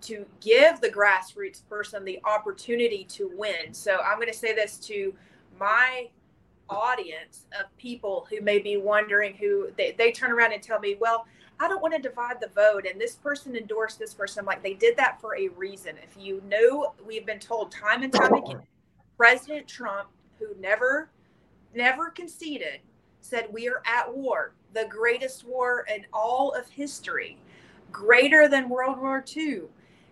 to 0.03 0.27
give 0.41 0.81
the 0.81 0.89
grassroots 0.89 1.63
person 1.69 2.05
the 2.05 2.21
opportunity 2.25 3.05
to 3.11 3.31
win. 3.37 3.73
So 3.73 3.97
I'm 3.97 4.17
going 4.17 4.29
to 4.29 4.39
say 4.39 4.55
this 4.55 4.77
to 4.87 5.15
my 5.59 6.09
audience 6.71 7.47
of 7.59 7.75
people 7.79 8.27
who 8.31 8.41
may 8.41 8.59
be 8.59 8.77
wondering 8.77 9.35
who 9.35 9.71
they, 9.77 9.93
they 9.93 10.13
turn 10.13 10.31
around 10.31 10.53
and 10.53 10.63
tell 10.63 10.79
me, 10.79 10.97
well, 11.01 11.27
I 11.61 11.67
don't 11.67 11.83
want 11.83 11.95
to 11.95 12.01
divide 12.01 12.41
the 12.41 12.49
vote. 12.49 12.87
And 12.91 13.01
this 13.01 13.17
person 13.17 13.57
endorsed 13.57 13.99
this 13.99 14.15
person. 14.15 14.41
I'm 14.41 14.47
like, 14.47 14.63
they 14.63 14.75
did 14.75 14.97
that 14.97 15.21
for 15.21 15.37
a 15.37 15.49
reason. 15.49 15.97
If 16.03 16.23
you 16.23 16.43
know, 16.47 16.95
we've 17.05 17.27
been 17.27 17.41
told 17.41 17.73
time 17.73 18.03
and 18.03 18.13
time 18.13 18.35
again, 18.35 18.63
President 19.17 19.67
Trump, 19.67 20.09
who 20.39 20.49
never, 20.61 21.11
never 21.75 22.11
conceded, 22.11 22.81
said, 23.21 23.49
we 23.51 23.69
are 23.69 23.83
at 23.85 24.15
war, 24.15 24.53
the 24.75 24.87
greatest 24.89 25.45
war 25.45 25.85
in 25.93 26.07
all 26.13 26.53
of 26.53 26.69
history, 26.69 27.39
greater 27.91 28.49
than 28.49 28.69
World 28.69 28.99
War 28.99 29.25
II 29.37 29.63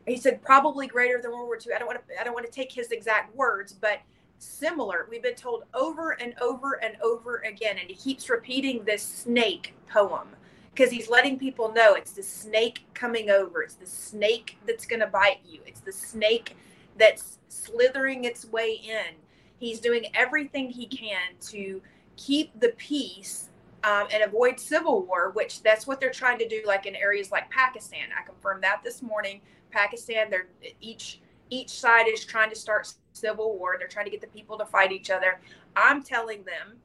he 0.07 0.17
said 0.17 0.43
probably 0.43 0.87
greater 0.87 1.21
than 1.21 1.33
World 1.33 1.47
War 1.47 1.59
II. 1.65 1.75
I 1.75 1.79
don't 1.79 1.89
want 1.89 2.07
to 2.07 2.21
I 2.21 2.25
don't 2.25 2.35
want 2.35 2.47
to 2.47 2.53
take 2.53 2.73
his 2.73 2.91
exact 2.91 3.35
words, 3.35 3.73
but 3.73 4.01
similar. 4.39 5.07
We've 5.11 5.23
been 5.23 5.35
told 5.35 5.65
over 5.75 6.13
and 6.13 6.35
over 6.41 6.75
and 6.83 6.97
over 7.03 7.39
again, 7.39 7.79
and 7.79 7.89
he 7.89 7.95
keeps 7.95 8.29
repeating 8.29 8.85
this 8.85 9.03
snake 9.03 9.75
poem 9.91 10.29
because 10.75 10.91
he's 10.91 11.09
letting 11.09 11.39
people 11.39 11.73
know 11.73 11.95
it's 11.95 12.13
the 12.13 12.23
snake 12.23 12.85
coming 12.93 13.31
over. 13.31 13.63
It's 13.63 13.77
the 13.77 13.87
snake 13.87 14.59
that's 14.67 14.85
going 14.85 15.01
to 15.01 15.07
bite 15.07 15.41
you. 15.45 15.61
It's 15.67 15.81
the 15.81 15.93
snake 15.93 16.55
that's 16.99 17.39
slithering 17.49 18.25
its 18.25 18.45
way 18.47 18.81
in. 18.85 19.17
He's 19.59 19.81
doing 19.81 20.05
everything 20.15 20.71
he 20.71 20.87
can 20.87 21.35
to 21.49 21.81
keep 22.17 22.59
the 22.61 22.71
peace 22.77 23.49
um, 23.85 24.07
and 24.13 24.23
avoid 24.23 24.61
civil 24.61 25.03
war, 25.07 25.31
which 25.31 25.63
that's 25.63 25.87
what 25.87 26.01
they're 26.01 26.11
trying 26.11 26.39
to 26.39 26.49
do, 26.49 26.63
like 26.67 26.87
in 26.87 26.95
areas 26.95 27.31
like 27.31 27.49
Pakistan. 27.51 28.09
I 28.19 28.25
confirmed 28.27 28.63
that 28.65 28.83
this 28.85 29.01
morning. 29.01 29.41
Pakistan. 29.77 30.31
They're 30.31 30.47
each 30.81 31.21
each 31.51 31.71
side 31.71 32.09
is 32.09 32.25
trying 32.25 32.51
to 32.51 32.57
start 32.57 32.93
civil 33.13 33.59
war. 33.59 33.77
They're 33.79 33.89
trying 33.89 34.07
to 34.07 34.11
get 34.11 34.21
the 34.21 34.27
people 34.29 34.59
to 34.59 34.67
fight 34.67 34.91
each 34.91 35.11
other. 35.11 35.41
I'm 35.77 36.03
telling 36.03 36.43
them, 36.45 36.79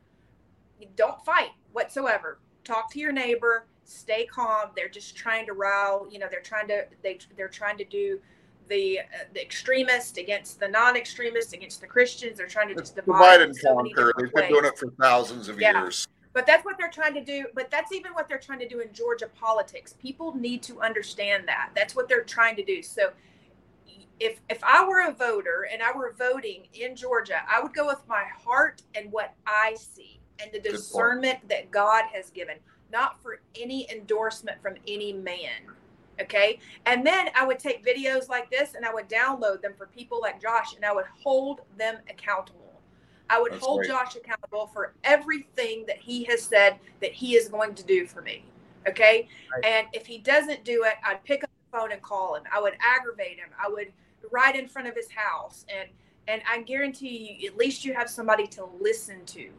don't 0.96 1.24
fight 1.26 1.52
whatsoever. 1.72 2.40
Talk 2.64 2.92
to 2.94 3.00
your 3.00 3.12
neighbor. 3.12 3.66
Stay 3.86 4.26
calm. 4.26 4.70
They're 4.76 4.90
just 4.90 5.16
trying 5.16 5.46
to 5.48 5.54
rile. 5.54 6.08
You 6.12 6.20
know, 6.20 6.28
they're 6.30 6.42
trying 6.42 6.68
to 6.68 6.86
they 7.02 7.18
they're 7.38 7.48
trying 7.48 7.78
to 7.78 7.86
do 7.86 8.20
the 8.68 9.00
uh, 9.00 9.04
the 9.34 9.42
extremist 9.42 10.18
against 10.18 10.60
the 10.60 10.68
non-extremists 10.68 11.54
against 11.54 11.82
the 11.82 11.88
Christians. 11.88 12.38
They're 12.38 12.48
trying 12.48 12.70
to 12.70 12.76
just 12.76 12.96
divide, 12.96 13.14
divide 13.14 13.42
and 13.42 13.56
so 13.56 13.76
conquer. 13.76 14.14
They've 14.18 14.34
been 14.34 14.50
doing 14.50 14.66
it 14.66 14.78
for 14.78 14.92
thousands 15.02 15.50
of 15.50 15.60
yeah. 15.60 15.82
years. 15.82 16.08
But 16.34 16.48
that's 16.48 16.64
what 16.64 16.78
they're 16.78 16.90
trying 16.90 17.14
to 17.16 17.24
do. 17.24 17.46
But 17.54 17.70
that's 17.70 17.92
even 17.92 18.14
what 18.14 18.30
they're 18.30 18.40
trying 18.40 18.60
to 18.60 18.68
do 18.68 18.80
in 18.80 18.94
Georgia 18.94 19.28
politics. 19.28 19.96
People 20.02 20.36
need 20.36 20.64
to 20.64 20.82
understand 20.82 21.48
that. 21.48 21.72
That's 21.76 21.96
what 21.96 22.08
they're 22.08 22.24
trying 22.24 22.56
to 22.56 22.64
do. 22.64 22.82
So 22.82 23.12
if 24.20 24.40
if 24.50 24.64
I 24.64 24.88
were 24.88 25.02
a 25.02 25.12
voter 25.12 25.68
and 25.72 25.82
I 25.82 25.92
were 25.92 26.14
voting 26.18 26.68
in 26.74 26.96
Georgia, 26.96 27.42
I 27.50 27.62
would 27.62 27.74
go 27.74 27.88
with 27.88 28.02
my 28.08 28.24
heart 28.46 28.84
and 28.96 29.12
what 29.12 29.34
I 29.46 29.76
see 29.78 30.20
and 30.42 30.52
the 30.54 30.60
discernment 30.60 31.48
that 31.50 31.72
God 31.72 32.06
has 32.14 32.30
given, 32.30 32.58
not 32.92 33.22
for 33.22 33.42
any 33.60 33.90
endorsement 33.92 34.62
from 34.62 34.76
any 34.88 35.12
man. 35.12 35.64
Okay. 36.22 36.60
And 36.86 37.06
then 37.06 37.30
I 37.36 37.46
would 37.46 37.58
take 37.58 37.84
videos 37.86 38.30
like 38.30 38.52
this 38.52 38.76
and 38.76 38.86
I 38.86 38.94
would 38.94 39.10
download 39.10 39.62
them 39.62 39.74
for 39.76 39.88
people 39.88 40.22
like 40.22 40.40
Josh 40.40 40.76
and 40.76 40.86
I 40.86 40.94
would 40.94 41.06
hold 41.24 41.62
them 41.78 41.98
accountable. 42.10 42.61
I 43.32 43.42
would 43.42 43.54
That's 43.54 43.66
hold 43.66 43.80
great. 43.80 43.90
Josh 43.90 44.16
accountable 44.18 44.68
for 44.74 44.94
everything 45.06 45.86
that 45.88 45.98
he 45.98 46.26
has 46.26 46.42
said 46.42 46.80
that 47.00 47.14
he 47.14 47.36
is 47.36 47.48
going 47.48 47.76
to 47.76 47.84
do 47.84 48.06
for 48.06 48.22
me. 48.22 48.44
Okay. 48.88 49.30
Right. 49.54 49.66
And 49.66 49.88
if 49.94 50.06
he 50.06 50.18
doesn't 50.18 50.66
do 50.66 50.84
it, 50.84 50.96
I'd 51.06 51.24
pick 51.24 51.44
up 51.46 51.50
the 51.50 51.78
phone 51.78 51.92
and 51.94 52.02
call 52.02 52.36
him. 52.36 52.44
I 52.54 52.60
would 52.60 52.74
aggravate 52.82 53.38
him. 53.38 53.48
I 53.58 53.70
would 53.70 53.94
ride 54.32 54.58
in 54.58 54.68
front 54.68 54.90
of 54.90 54.96
his 54.96 55.10
house. 55.10 55.66
And 55.74 55.90
and 56.28 56.42
I 56.50 56.62
guarantee 56.62 57.38
you, 57.40 57.50
at 57.50 57.58
least 57.58 57.86
you 57.86 57.94
have 57.94 58.10
somebody 58.10 58.48
to 58.48 58.68
listen 58.80 59.26
to. 59.28 59.50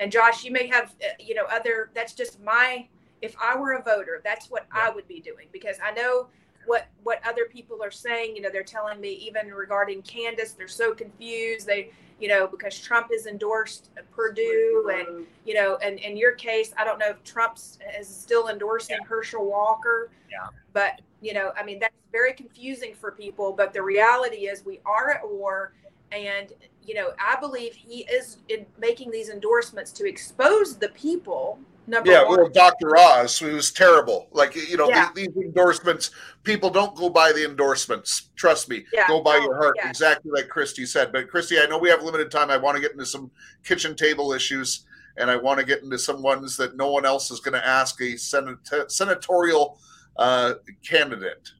And 0.00 0.10
Josh, 0.10 0.44
you 0.44 0.50
may 0.50 0.66
have, 0.68 0.94
uh, 1.02 1.08
you 1.18 1.34
know, 1.34 1.44
other. 1.50 1.90
That's 1.94 2.14
just 2.14 2.40
my. 2.40 2.86
If 3.20 3.34
I 3.40 3.56
were 3.56 3.72
a 3.72 3.82
voter, 3.82 4.20
that's 4.24 4.48
what 4.48 4.66
yeah. 4.74 4.86
I 4.86 4.90
would 4.90 5.06
be 5.08 5.20
doing 5.20 5.48
because 5.52 5.76
I 5.84 5.90
know 5.92 6.28
what 6.66 6.88
what 7.02 7.20
other 7.26 7.46
people 7.46 7.82
are 7.82 7.90
saying. 7.90 8.36
You 8.36 8.42
know, 8.42 8.50
they're 8.50 8.62
telling 8.62 9.00
me 9.00 9.10
even 9.14 9.48
regarding 9.52 10.02
Kandiss, 10.02 10.56
they're 10.56 10.68
so 10.68 10.94
confused. 10.94 11.66
They, 11.66 11.90
you 12.22 12.28
know, 12.28 12.46
because 12.46 12.78
Trump 12.78 13.08
has 13.10 13.26
endorsed 13.26 13.90
Perdue, 14.12 14.92
and 14.94 15.26
you 15.44 15.54
know, 15.54 15.76
and 15.82 15.98
in 15.98 16.16
your 16.16 16.30
case, 16.32 16.72
I 16.78 16.84
don't 16.84 17.00
know 17.00 17.08
if 17.08 17.24
Trump's 17.24 17.80
is 17.98 18.06
still 18.06 18.46
endorsing 18.46 18.98
Yeah. 19.00 19.08
Herschel 19.08 19.44
Walker. 19.44 20.08
Yeah. 20.30 20.46
But 20.72 21.00
you 21.20 21.34
know, 21.34 21.50
I 21.58 21.64
mean, 21.64 21.80
that's 21.80 21.96
very 22.12 22.32
confusing 22.32 22.94
for 22.94 23.10
people. 23.10 23.52
But 23.52 23.72
the 23.72 23.82
reality 23.82 24.46
is, 24.46 24.64
we 24.64 24.80
are 24.86 25.10
at 25.10 25.28
war, 25.28 25.72
and 26.12 26.52
you 26.86 26.94
know, 26.94 27.10
I 27.18 27.40
believe 27.40 27.74
he 27.74 28.02
is 28.04 28.36
in 28.48 28.66
making 28.78 29.10
these 29.10 29.28
endorsements 29.28 29.90
to 29.90 30.08
expose 30.08 30.76
the 30.76 30.90
people. 30.90 31.58
Number 31.86 32.10
Yeah, 32.10 32.24
one. 32.24 32.38
well, 32.38 32.48
Dr. 32.48 32.96
Oz, 32.96 33.38
who 33.38 33.54
was 33.54 33.72
terrible. 33.72 34.28
Like, 34.30 34.54
you 34.54 34.76
know, 34.76 34.88
Yeah. 34.88 35.10
these, 35.14 35.28
these 35.34 35.44
endorsements, 35.44 36.10
people 36.44 36.70
don't 36.70 36.94
go 36.96 37.08
by 37.10 37.32
the 37.32 37.44
endorsements. 37.44 38.30
Trust 38.36 38.68
me. 38.68 38.84
Yeah. 38.92 39.08
Go 39.08 39.20
by 39.20 39.36
Oh, 39.36 39.42
your 39.42 39.56
heart, 39.56 39.74
yeah. 39.76 39.88
exactly 39.88 40.30
like 40.30 40.48
Christy 40.48 40.86
said. 40.86 41.10
But, 41.12 41.28
Christy, 41.28 41.58
I 41.58 41.66
know 41.66 41.78
we 41.78 41.88
have 41.90 42.02
limited 42.02 42.30
time. 42.30 42.50
I 42.50 42.56
want 42.56 42.76
to 42.76 42.80
get 42.80 42.92
into 42.92 43.04
some 43.06 43.30
kitchen 43.64 43.96
table 43.96 44.32
issues, 44.32 44.84
and 45.16 45.28
I 45.28 45.36
want 45.36 45.58
to 45.58 45.66
get 45.66 45.82
into 45.82 45.98
some 45.98 46.22
ones 46.22 46.56
that 46.56 46.76
no 46.76 46.90
one 46.90 47.04
else 47.04 47.30
is 47.32 47.40
going 47.40 47.54
to 47.60 47.66
ask 47.66 48.00
a 48.00 48.14
senat- 48.14 48.90
senatorial 48.90 49.78
uh, 50.18 50.54
candidate. 50.86 51.50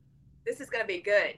this 0.47 0.61
is 0.61 0.69
going 0.71 0.83
to 0.83 0.87
be 0.89 1.01
good. 1.01 1.37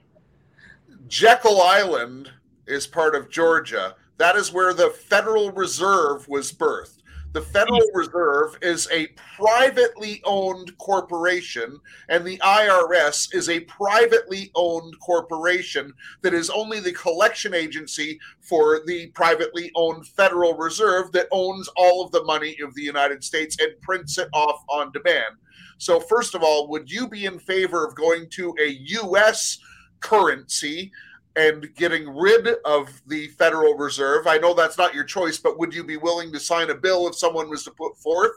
Jekyll 1.07 1.61
Island 1.61 2.29
is 2.67 2.85
part 2.87 3.15
of 3.15 3.29
Georgia. 3.29 3.95
That 4.17 4.35
is 4.35 4.51
where 4.51 4.73
the 4.73 4.89
Federal 4.89 5.51
Reserve 5.51 6.27
was 6.27 6.51
birthed. 6.51 6.94
The 7.35 7.41
Federal 7.41 7.81
Reserve 7.93 8.57
is 8.61 8.87
a 8.93 9.07
privately 9.35 10.21
owned 10.23 10.77
corporation, 10.77 11.81
and 12.07 12.23
the 12.23 12.37
IRS 12.37 13.35
is 13.35 13.49
a 13.49 13.59
privately 13.59 14.51
owned 14.55 14.97
corporation 15.01 15.91
that 16.21 16.33
is 16.33 16.49
only 16.49 16.79
the 16.79 16.93
collection 16.93 17.53
agency 17.53 18.21
for 18.39 18.83
the 18.85 19.07
privately 19.07 19.69
owned 19.75 20.07
Federal 20.07 20.55
Reserve 20.55 21.11
that 21.11 21.27
owns 21.29 21.67
all 21.75 22.05
of 22.05 22.11
the 22.13 22.23
money 22.23 22.55
of 22.63 22.73
the 22.73 22.83
United 22.83 23.21
States 23.21 23.57
and 23.59 23.81
prints 23.81 24.17
it 24.17 24.29
off 24.31 24.63
on 24.69 24.93
demand. 24.93 25.35
So, 25.77 25.99
first 25.99 26.35
of 26.35 26.41
all, 26.41 26.69
would 26.69 26.89
you 26.89 27.05
be 27.05 27.25
in 27.25 27.37
favor 27.37 27.85
of 27.85 27.95
going 27.95 28.29
to 28.29 28.55
a 28.61 28.69
U.S. 28.69 29.59
currency 29.99 30.89
and 31.35 31.73
getting 31.75 32.07
rid 32.15 32.47
of 32.65 32.89
the 33.07 33.27
Federal 33.29 33.75
Reserve? 33.75 34.27
I 34.27 34.37
know 34.37 34.53
that's 34.53 34.77
not 34.77 34.93
your 34.93 35.03
choice, 35.03 35.37
but 35.37 35.57
would 35.59 35.73
you 35.73 35.83
be 35.83 35.97
willing 35.97 36.31
to 36.33 36.39
sign 36.39 36.69
a 36.69 36.75
bill 36.75 37.07
if 37.07 37.15
someone 37.15 37.49
was 37.49 37.63
to 37.65 37.71
put 37.71 37.97
forth? 37.97 38.31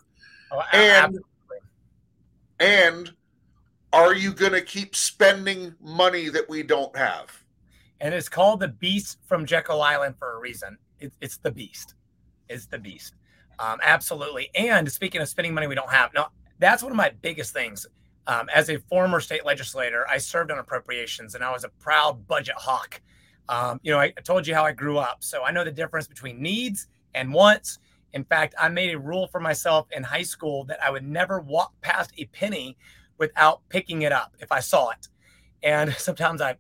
Oh, 0.51 0.62
And 0.72 0.82
absolutely. 1.16 1.59
and 2.61 3.12
are 3.92 4.14
you 4.14 4.32
going 4.32 4.53
to 4.53 4.61
keep 4.62 4.94
spending 4.96 5.74
money 5.80 6.28
that 6.28 6.49
we 6.49 6.62
don't 6.62 6.94
have? 6.96 7.44
and 8.01 8.14
it's 8.14 8.28
called 8.28 8.61
the 8.61 8.68
Beast 8.68 9.18
from 9.26 9.44
Jekyll 9.44 9.82
Island 9.82 10.14
for 10.20 10.36
a 10.36 10.38
reason. 10.38 10.78
It, 11.01 11.12
it's 11.20 11.38
the 11.38 11.51
Beast. 11.51 11.94
It's 12.49 12.66
the 12.66 12.78
Beast. 12.78 13.14
Um, 13.59 13.80
absolutely. 13.82 14.51
And 14.55 14.88
speaking 14.90 15.20
of 15.20 15.28
spending 15.28 15.53
money 15.53 15.66
we 15.66 15.74
don't 15.74 15.90
have, 15.90 16.14
now 16.14 16.28
that's 16.61 16.80
one 16.84 16.92
of 16.92 16.96
my 16.96 17.11
biggest 17.22 17.53
things. 17.53 17.86
Um, 18.29 18.49
as 18.55 18.68
a 18.68 18.79
former 18.79 19.20
state 19.20 19.47
legislator, 19.47 20.07
I 20.09 20.18
served 20.18 20.51
on 20.51 20.59
appropriations 20.59 21.35
and 21.35 21.43
I 21.43 21.51
was 21.51 21.64
a 21.64 21.70
proud 21.81 22.26
budget 22.29 22.57
hawk. 22.57 23.01
Um, 23.49 23.81
you 23.83 23.91
know, 23.91 23.99
I, 23.99 24.12
I 24.16 24.20
told 24.20 24.47
you 24.47 24.55
how 24.55 24.64
I 24.64 24.72
grew 24.72 24.99
up, 24.99 25.24
so 25.24 25.43
I 25.43 25.51
know 25.51 25.64
the 25.64 25.72
difference 25.72 26.07
between 26.07 26.43
needs 26.43 26.89
and 27.14 27.33
wants. 27.33 27.79
In 28.12 28.24
fact, 28.24 28.55
I 28.61 28.68
made 28.68 28.95
a 28.95 28.99
rule 28.99 29.29
for 29.29 29.41
myself 29.41 29.87
in 29.93 30.03
high 30.03 30.22
school 30.22 30.64
that 30.64 30.83
I 30.85 30.91
would 30.91 31.05
never 31.05 31.41
walk 31.41 31.72
past 31.81 32.12
a 32.18 32.26
penny 32.26 32.76
without 33.16 33.66
picking 33.70 34.03
it 34.03 34.12
up 34.12 34.37
if 34.41 34.53
I 34.53 34.61
saw 34.61 34.91
it. 34.91 35.09
And 35.62 35.93
sometimes 35.99 36.43
I 36.43 36.57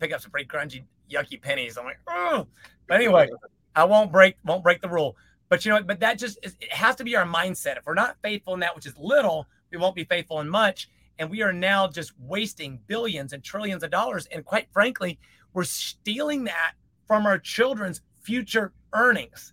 pick 0.00 0.14
up 0.14 0.22
some 0.22 0.30
pretty 0.30 0.48
grungy, 0.48 0.84
yucky 1.10 1.40
pennies. 1.40 1.76
I'm 1.76 1.84
like, 1.84 2.00
oh. 2.08 2.46
But 2.86 2.94
anyway, 2.94 3.28
I 3.76 3.84
won't 3.84 4.10
break 4.10 4.36
won't 4.44 4.62
break 4.62 4.80
the 4.80 4.88
rule. 4.88 5.16
But 5.50 5.66
you 5.66 5.72
know, 5.72 5.82
but 5.82 6.00
that 6.00 6.18
just 6.18 6.38
is, 6.42 6.56
it 6.58 6.72
has 6.72 6.96
to 6.96 7.04
be 7.04 7.16
our 7.16 7.26
mindset. 7.26 7.76
If 7.76 7.84
we're 7.84 7.92
not 7.92 8.16
faithful 8.22 8.54
in 8.54 8.60
that 8.60 8.74
which 8.74 8.86
is 8.86 8.96
little, 8.96 9.46
we 9.70 9.76
won't 9.76 9.94
be 9.94 10.04
faithful 10.04 10.40
in 10.40 10.48
much. 10.48 10.88
And 11.18 11.30
we 11.30 11.42
are 11.42 11.52
now 11.52 11.88
just 11.88 12.12
wasting 12.18 12.80
billions 12.86 13.32
and 13.32 13.42
trillions 13.42 13.82
of 13.82 13.90
dollars. 13.90 14.26
And 14.32 14.44
quite 14.44 14.68
frankly, 14.72 15.18
we're 15.52 15.64
stealing 15.64 16.44
that 16.44 16.72
from 17.06 17.26
our 17.26 17.38
children's 17.38 18.00
future 18.22 18.72
earnings. 18.92 19.52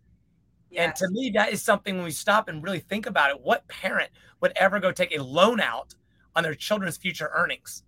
And 0.76 0.96
to 0.96 1.10
me, 1.10 1.32
that 1.32 1.52
is 1.52 1.62
something 1.62 1.96
when 1.96 2.06
we 2.06 2.12
stop 2.12 2.48
and 2.48 2.64
really 2.64 2.80
think 2.80 3.08
about 3.08 3.32
it, 3.32 3.42
what 3.42 3.68
parent 3.68 4.12
would 4.40 4.54
ever 4.56 4.80
go 4.80 4.92
take 4.92 5.16
a 5.18 5.22
loan 5.22 5.60
out 5.60 5.96
on 6.36 6.44
their 6.44 6.56
children's 6.56 6.98
future 6.98 7.32
earnings? 7.34 7.84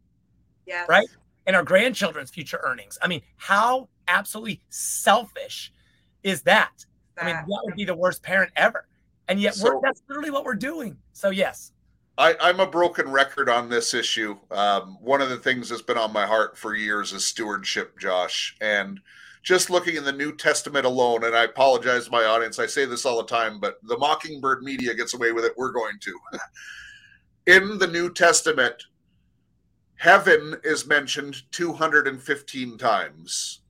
yes. 0.66 0.88
right? 0.88 1.08
and 1.48 1.56
our 1.56 1.64
grandchildren's 1.64 2.30
future 2.30 2.60
earnings. 2.64 3.00
I 3.02 3.08
mean, 3.08 3.22
how 3.38 3.90
absolutely 4.08 4.62
selfish 4.70 5.74
is 6.24 6.44
that? 6.44 6.86
I 7.18 7.26
mean, 7.26 7.36
That- 7.36 7.48
that 7.48 7.62
would 7.66 7.76
be 7.76 7.84
the 7.84 7.96
worst 7.96 8.22
parent 8.22 8.52
ever. 8.56 8.88
And 9.28 9.40
yet, 9.42 9.56
So- 9.56 9.76
we're, 9.76 9.82
that's 9.82 10.04
literally 10.08 10.30
what 10.30 10.46
we're 10.46 10.54
doing. 10.54 10.98
So, 11.14 11.30
yes. 11.32 11.74
I, 12.18 12.36
I'm 12.42 12.60
a 12.60 12.68
broken 12.68 13.10
record 13.10 13.50
on 13.50 13.70
this 13.70 13.94
issue. 13.94 14.38
Um, 14.52 14.98
one 15.02 15.22
of 15.22 15.30
the 15.30 15.38
things 15.38 15.70
that's 15.70 15.82
been 15.82 15.98
on 15.98 16.12
my 16.12 16.26
heart 16.26 16.58
for 16.58 16.76
years 16.76 17.14
is 17.14 17.26
stewardship, 17.26 17.98
Josh. 17.98 18.56
And 18.62 19.00
just 19.44 19.70
looking 19.70 19.96
in 19.96 20.04
the 20.04 20.12
New 20.12 20.36
Testament 20.36 20.86
alone, 20.86 21.24
and 21.24 21.36
I 21.36 21.46
apologize 21.46 22.06
to 22.06 22.12
my 22.12 22.26
audience, 22.26 22.60
I 22.60 22.68
say 22.68 22.86
this 22.86 23.06
all 23.06 23.18
the 23.18 23.28
time, 23.28 23.60
but 23.60 23.80
the 23.84 23.98
Mockingbird 23.98 24.62
media 24.62 24.94
gets 24.94 25.14
away 25.14 25.32
with 25.32 25.46
it. 25.46 25.54
We're 25.58 25.72
going 25.72 25.98
to. 26.02 26.20
in 27.48 27.78
the 27.80 27.88
New 27.88 28.14
Testament, 28.14 28.84
heaven 29.96 30.58
is 30.64 30.86
mentioned 30.86 31.44
215 31.52 32.78
times, 32.78 33.62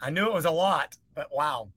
I 0.01 0.11
knew 0.11 0.27
it 0.27 0.33
was 0.33 0.45
a 0.45 0.51
lot, 0.51 0.97
but 1.15 1.29
wow. 1.35 1.69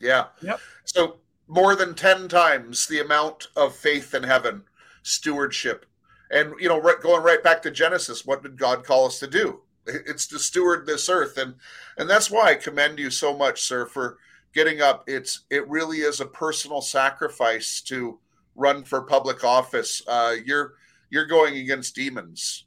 Yeah. 0.00 0.26
Yep. 0.42 0.60
So 0.84 1.16
more 1.46 1.74
than 1.74 1.94
10 1.94 2.28
times 2.28 2.86
the 2.86 3.00
amount 3.00 3.48
of 3.56 3.74
faith 3.74 4.14
in 4.14 4.22
heaven, 4.22 4.64
stewardship. 5.02 5.86
And, 6.30 6.54
you 6.58 6.68
know, 6.68 6.80
right, 6.80 7.00
going 7.00 7.22
right 7.22 7.42
back 7.42 7.62
to 7.62 7.70
Genesis, 7.70 8.24
what 8.24 8.42
did 8.42 8.58
God 8.58 8.84
call 8.84 9.06
us 9.06 9.18
to 9.20 9.26
do? 9.26 9.60
It's 9.86 10.26
to 10.28 10.38
steward 10.38 10.86
this 10.86 11.08
earth. 11.08 11.38
And, 11.38 11.54
and 11.98 12.08
that's 12.08 12.30
why 12.30 12.50
I 12.50 12.54
commend 12.54 12.98
you 12.98 13.10
so 13.10 13.36
much, 13.36 13.62
sir, 13.62 13.86
for 13.86 14.18
getting 14.54 14.80
up. 14.80 15.04
It's, 15.06 15.40
it 15.50 15.68
really 15.68 15.98
is 15.98 16.20
a 16.20 16.26
personal 16.26 16.80
sacrifice 16.80 17.80
to 17.82 18.18
run 18.54 18.84
for 18.84 19.02
public 19.02 19.44
office. 19.44 20.02
Uh, 20.06 20.36
you're, 20.44 20.74
you're 21.10 21.26
going 21.26 21.56
against 21.56 21.94
demons 21.94 22.64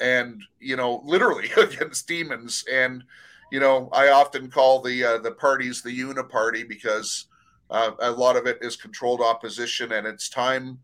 and, 0.00 0.42
you 0.58 0.76
know, 0.76 1.02
literally 1.04 1.50
against 1.56 2.08
demons. 2.08 2.64
And, 2.72 3.04
you 3.50 3.60
know, 3.60 3.88
I 3.92 4.10
often 4.10 4.50
call 4.50 4.80
the 4.80 5.04
uh, 5.04 5.18
the 5.18 5.32
parties 5.32 5.82
the 5.82 5.98
uniparty 5.98 6.68
because 6.68 7.26
uh, 7.70 7.92
a 8.00 8.10
lot 8.10 8.36
of 8.36 8.46
it 8.46 8.58
is 8.60 8.76
controlled 8.76 9.20
opposition, 9.20 9.92
and 9.92 10.06
it's 10.06 10.28
time 10.28 10.78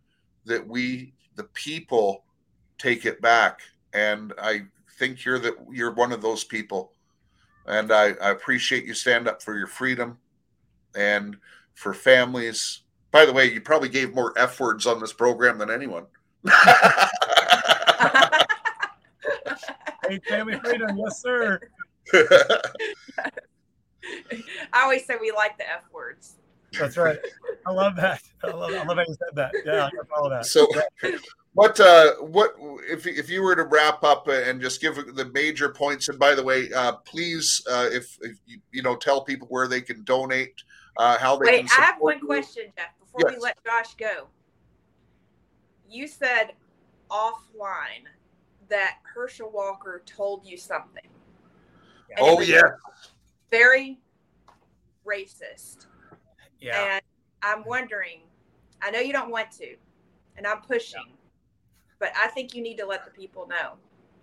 that 0.45 0.67
we, 0.67 1.15
the 1.37 1.45
people, 1.45 2.25
take 2.79 3.07
it 3.07 3.21
back. 3.21 3.61
And 3.93 4.33
I 4.41 4.63
think 4.99 5.25
you're 5.25 5.39
that 5.39 5.55
you're 5.71 5.93
one 5.93 6.13
of 6.13 6.23
those 6.23 6.45
people, 6.45 6.93
and 7.67 7.93
I, 7.93 8.13
I 8.23 8.31
appreciate 8.31 8.85
you 8.85 8.95
stand 8.95 9.29
up 9.29 9.43
for 9.43 9.57
your 9.57 9.69
freedom 9.69 10.19
and 10.97 11.37
for 11.75 11.93
families. 11.95 12.83
By 13.11 13.27
the 13.27 13.33
way, 13.33 13.53
you 13.53 13.61
probably 13.61 13.89
gave 13.89 14.15
more 14.15 14.33
f 14.37 14.59
words 14.59 14.87
on 14.87 15.01
this 15.01 15.13
program 15.13 15.59
than 15.59 15.71
anyone. 15.71 16.07
Hey, 20.09 20.21
family 20.29 20.59
freedom. 20.63 20.97
Yes, 20.97 21.21
sir. 21.21 21.61
I 24.73 24.83
always 24.83 25.05
say 25.05 25.15
we 25.21 25.33
like 25.33 25.59
the 25.59 25.69
F 25.69 25.85
words. 25.93 26.37
That's 26.79 26.97
right. 26.97 27.19
I 27.67 27.73
love 27.73 27.97
that. 27.97 28.23
I 28.45 28.49
love, 28.49 28.71
I 28.73 28.85
love 28.85 28.97
how 28.97 29.05
you 29.07 29.17
said 29.19 29.35
that. 29.35 29.53
Yeah, 29.65 29.87
I 29.87 29.91
can 29.91 30.05
follow 30.05 30.31
that. 30.31 30.47
So, 30.47 30.69
what 31.55 31.81
uh, 31.81 32.13
what 32.17 32.55
if 32.89 33.07
if 33.07 33.31
you 33.31 33.43
were 33.43 33.57
to 33.57 33.65
wrap 33.65 34.05
up 34.05 34.29
and 34.29 34.61
just 34.61 34.81
give 34.81 34.95
the 34.95 35.31
major 35.33 35.71
points? 35.71 36.09
And 36.09 36.19
by 36.19 36.35
the 36.35 36.45
way, 36.45 36.71
uh, 36.73 36.93
please, 37.05 37.63
uh, 37.71 37.89
if, 37.91 38.19
if 38.21 38.37
you, 38.47 38.59
you 38.73 38.83
know, 38.83 38.95
tell 38.95 39.23
people 39.23 39.49
where 39.49 39.67
they 39.67 39.81
can 39.81 40.05
donate, 40.05 40.63
uh, 40.99 41.19
how 41.19 41.37
they 41.37 41.47
Wait, 41.47 41.69
can. 41.69 41.83
I 41.83 41.85
have 41.87 41.97
one 42.01 42.19
you. 42.19 42.27
question, 42.27 42.65
Jeff, 42.77 42.99
before 42.99 43.21
Yes. 43.25 43.35
we 43.37 43.43
let 43.43 43.65
Josh 43.65 43.95
go. 43.95 44.29
You 45.89 46.09
said 46.09 46.53
offline 47.11 48.05
that 48.69 48.99
Herschel 49.03 49.51
Walker 49.51 50.03
told 50.07 50.45
you 50.45 50.57
something. 50.57 51.07
And 52.11 52.19
Oh 52.19 52.41
yeah, 52.41 52.63
Very 53.51 53.99
racist. 55.07 55.87
Yeah. 56.61 56.97
And 56.97 57.03
I'm 57.43 57.65
wondering, 57.65 58.21
I 58.83 58.91
know 58.91 59.01
you 59.01 59.13
don't 59.13 59.31
want 59.31 59.51
to, 59.53 59.77
and 60.37 60.47
I'm 60.47 60.61
pushing, 60.63 61.13
but 61.99 62.11
I 62.17 62.29
think 62.29 62.55
you 62.55 62.63
need 62.63 62.79
to 62.79 62.87
let 62.87 63.05
the 63.05 63.11
people 63.11 63.47
know. 63.47 63.75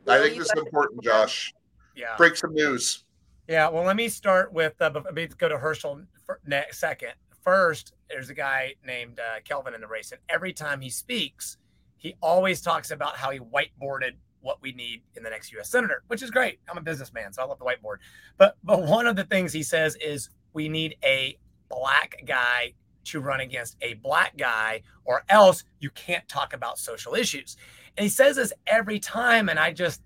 I 0.07 0.19
think 0.19 0.35
you 0.35 0.41
this 0.41 0.51
is 0.51 0.59
important, 0.59 1.01
people 1.01 1.17
know? 1.17 1.23
Josh. 1.25 1.53
Yeah. 1.95 2.15
Break 2.17 2.35
some 2.35 2.53
news. 2.53 3.05
Yeah, 3.47 3.69
well, 3.69 3.83
let 3.83 3.95
me 3.95 4.07
start 4.07 4.53
with. 4.53 4.81
Uh, 4.81 4.91
let 4.93 5.13
me 5.13 5.27
go 5.27 5.49
to 5.49 5.57
Herschel 5.57 6.01
next 6.45 6.79
second. 6.79 7.13
First, 7.43 7.93
there's 8.09 8.29
a 8.29 8.33
guy 8.33 8.75
named 8.85 9.19
uh, 9.19 9.41
Kelvin 9.43 9.73
in 9.73 9.81
the 9.81 9.87
race, 9.87 10.11
and 10.11 10.21
every 10.29 10.53
time 10.53 10.79
he 10.79 10.89
speaks, 10.89 11.57
he 11.97 12.15
always 12.21 12.61
talks 12.61 12.91
about 12.91 13.17
how 13.17 13.31
he 13.31 13.39
whiteboarded 13.39 14.11
what 14.39 14.61
we 14.61 14.71
need 14.71 15.01
in 15.15 15.23
the 15.23 15.29
next 15.29 15.51
U.S. 15.53 15.69
senator, 15.69 16.03
which 16.07 16.21
is 16.21 16.31
great. 16.31 16.59
I'm 16.69 16.77
a 16.77 16.81
businessman, 16.81 17.33
so 17.33 17.41
I 17.41 17.45
love 17.45 17.59
the 17.59 17.65
whiteboard. 17.65 17.97
But 18.37 18.55
but 18.63 18.83
one 18.83 19.07
of 19.07 19.17
the 19.17 19.25
things 19.25 19.51
he 19.51 19.63
says 19.63 19.97
is 19.97 20.29
we 20.53 20.69
need 20.69 20.95
a 21.03 21.37
black 21.69 22.23
guy 22.25 22.73
to 23.05 23.19
run 23.19 23.41
against 23.41 23.75
a 23.81 23.95
black 23.95 24.37
guy, 24.37 24.83
or 25.03 25.23
else 25.27 25.65
you 25.79 25.89
can't 25.89 26.27
talk 26.29 26.53
about 26.53 26.77
social 26.77 27.13
issues. 27.13 27.57
And 27.97 28.03
he 28.03 28.09
says 28.09 28.37
this 28.37 28.53
every 28.67 28.99
time, 28.99 29.49
and 29.49 29.59
I 29.59 29.73
just 29.73 30.01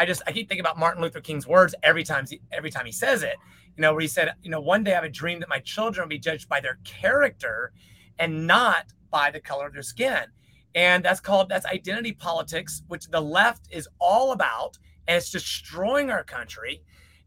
I 0.00 0.06
just 0.06 0.22
I 0.26 0.32
keep 0.32 0.48
thinking 0.48 0.64
about 0.64 0.78
Martin 0.78 1.02
Luther 1.02 1.20
King's 1.20 1.46
words 1.46 1.74
every 1.82 2.04
time 2.04 2.24
every 2.52 2.70
time 2.70 2.86
he 2.86 2.92
says 2.92 3.22
it. 3.22 3.36
You 3.76 3.82
know, 3.82 3.92
where 3.92 4.00
he 4.00 4.08
said, 4.08 4.32
you 4.42 4.50
know, 4.50 4.60
one 4.60 4.82
day 4.82 4.92
I 4.92 4.94
have 4.94 5.04
a 5.04 5.10
dream 5.10 5.40
that 5.40 5.48
my 5.50 5.58
children 5.58 6.04
will 6.04 6.08
be 6.08 6.18
judged 6.18 6.48
by 6.48 6.58
their 6.58 6.78
character 6.84 7.72
and 8.18 8.46
not 8.46 8.86
by 9.10 9.30
the 9.30 9.40
color 9.40 9.66
of 9.66 9.74
their 9.74 9.82
skin. 9.82 10.24
And 10.74 11.04
that's 11.04 11.20
called 11.20 11.50
that's 11.50 11.66
identity 11.66 12.12
politics, 12.12 12.82
which 12.88 13.08
the 13.08 13.20
left 13.20 13.66
is 13.70 13.88
all 14.00 14.32
about, 14.32 14.78
and 15.06 15.18
it's 15.18 15.30
destroying 15.30 16.10
our 16.10 16.24
country. 16.24 16.82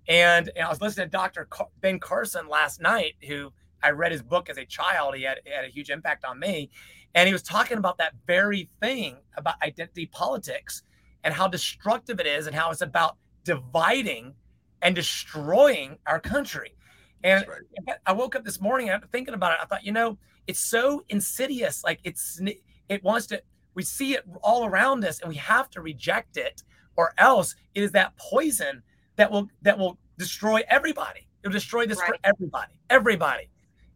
And, 0.08 0.50
and 0.56 0.66
I 0.66 0.70
was 0.70 0.82
listening 0.82 1.08
to 1.08 1.12
Dr. 1.12 1.48
Ben 1.80 2.00
Carson 2.00 2.48
last 2.48 2.82
night, 2.82 3.14
who 3.28 3.54
I 3.84 3.92
read 3.92 4.12
his 4.12 4.24
book 4.24 4.50
as 4.50 4.58
a 4.58 4.66
child. 4.66 5.16
He 5.16 5.24
had, 5.24 5.42
he 5.46 5.52
had 5.52 5.66
a 5.66 5.70
huge 5.70 5.92
impact 5.92 6.26
on 6.26 6.40
me. 6.40 6.72
And 7.14 7.28
he 7.28 7.34
was 7.34 7.44
talking 7.44 7.78
about 7.78 8.00
that 8.00 8.14
very 8.26 8.68
thing 8.82 9.18
about 9.38 9.62
identity 9.62 10.08
politics 10.08 10.82
and 11.24 11.34
how 11.34 11.48
destructive 11.48 12.20
it 12.20 12.28
is 12.28 12.48
and 12.48 12.56
how 12.56 12.72
it's 12.72 12.82
about 12.82 13.18
dividing 13.44 14.34
and 14.82 14.96
destroying 14.96 15.98
our 16.06 16.20
country. 16.20 16.76
And 17.24 17.46
right. 17.48 17.98
I 18.06 18.12
woke 18.12 18.36
up 18.36 18.44
this 18.44 18.60
morning 18.60 18.92
thinking 19.12 19.34
about 19.34 19.54
it. 19.54 19.60
I 19.62 19.66
thought, 19.66 19.86
you 19.86 19.94
know, 19.94 20.18
it's 20.48 20.60
so 20.60 21.04
insidious. 21.10 21.84
Like 21.84 22.00
it's 22.04 22.42
it 22.90 23.04
wants 23.04 23.28
to. 23.28 23.42
We 23.76 23.84
see 23.84 24.14
it 24.14 24.24
all 24.44 24.66
around 24.66 25.04
us, 25.04 25.20
and 25.20 25.30
we 25.30 25.36
have 25.38 25.70
to 25.72 25.82
reject 25.82 26.38
it, 26.38 26.62
or 26.96 27.14
else 27.18 27.56
it 27.74 27.82
is 27.82 27.92
that 27.94 28.16
poison 28.18 28.84
that 29.16 29.32
will 29.32 29.48
that 29.62 29.78
will 29.78 29.98
destroy 30.18 30.62
everybody. 30.70 31.28
It'll 31.44 31.54
destroy 31.54 31.86
this 31.86 32.00
right. 32.00 32.10
for 32.10 32.18
everybody. 32.24 32.74
Everybody. 32.90 33.50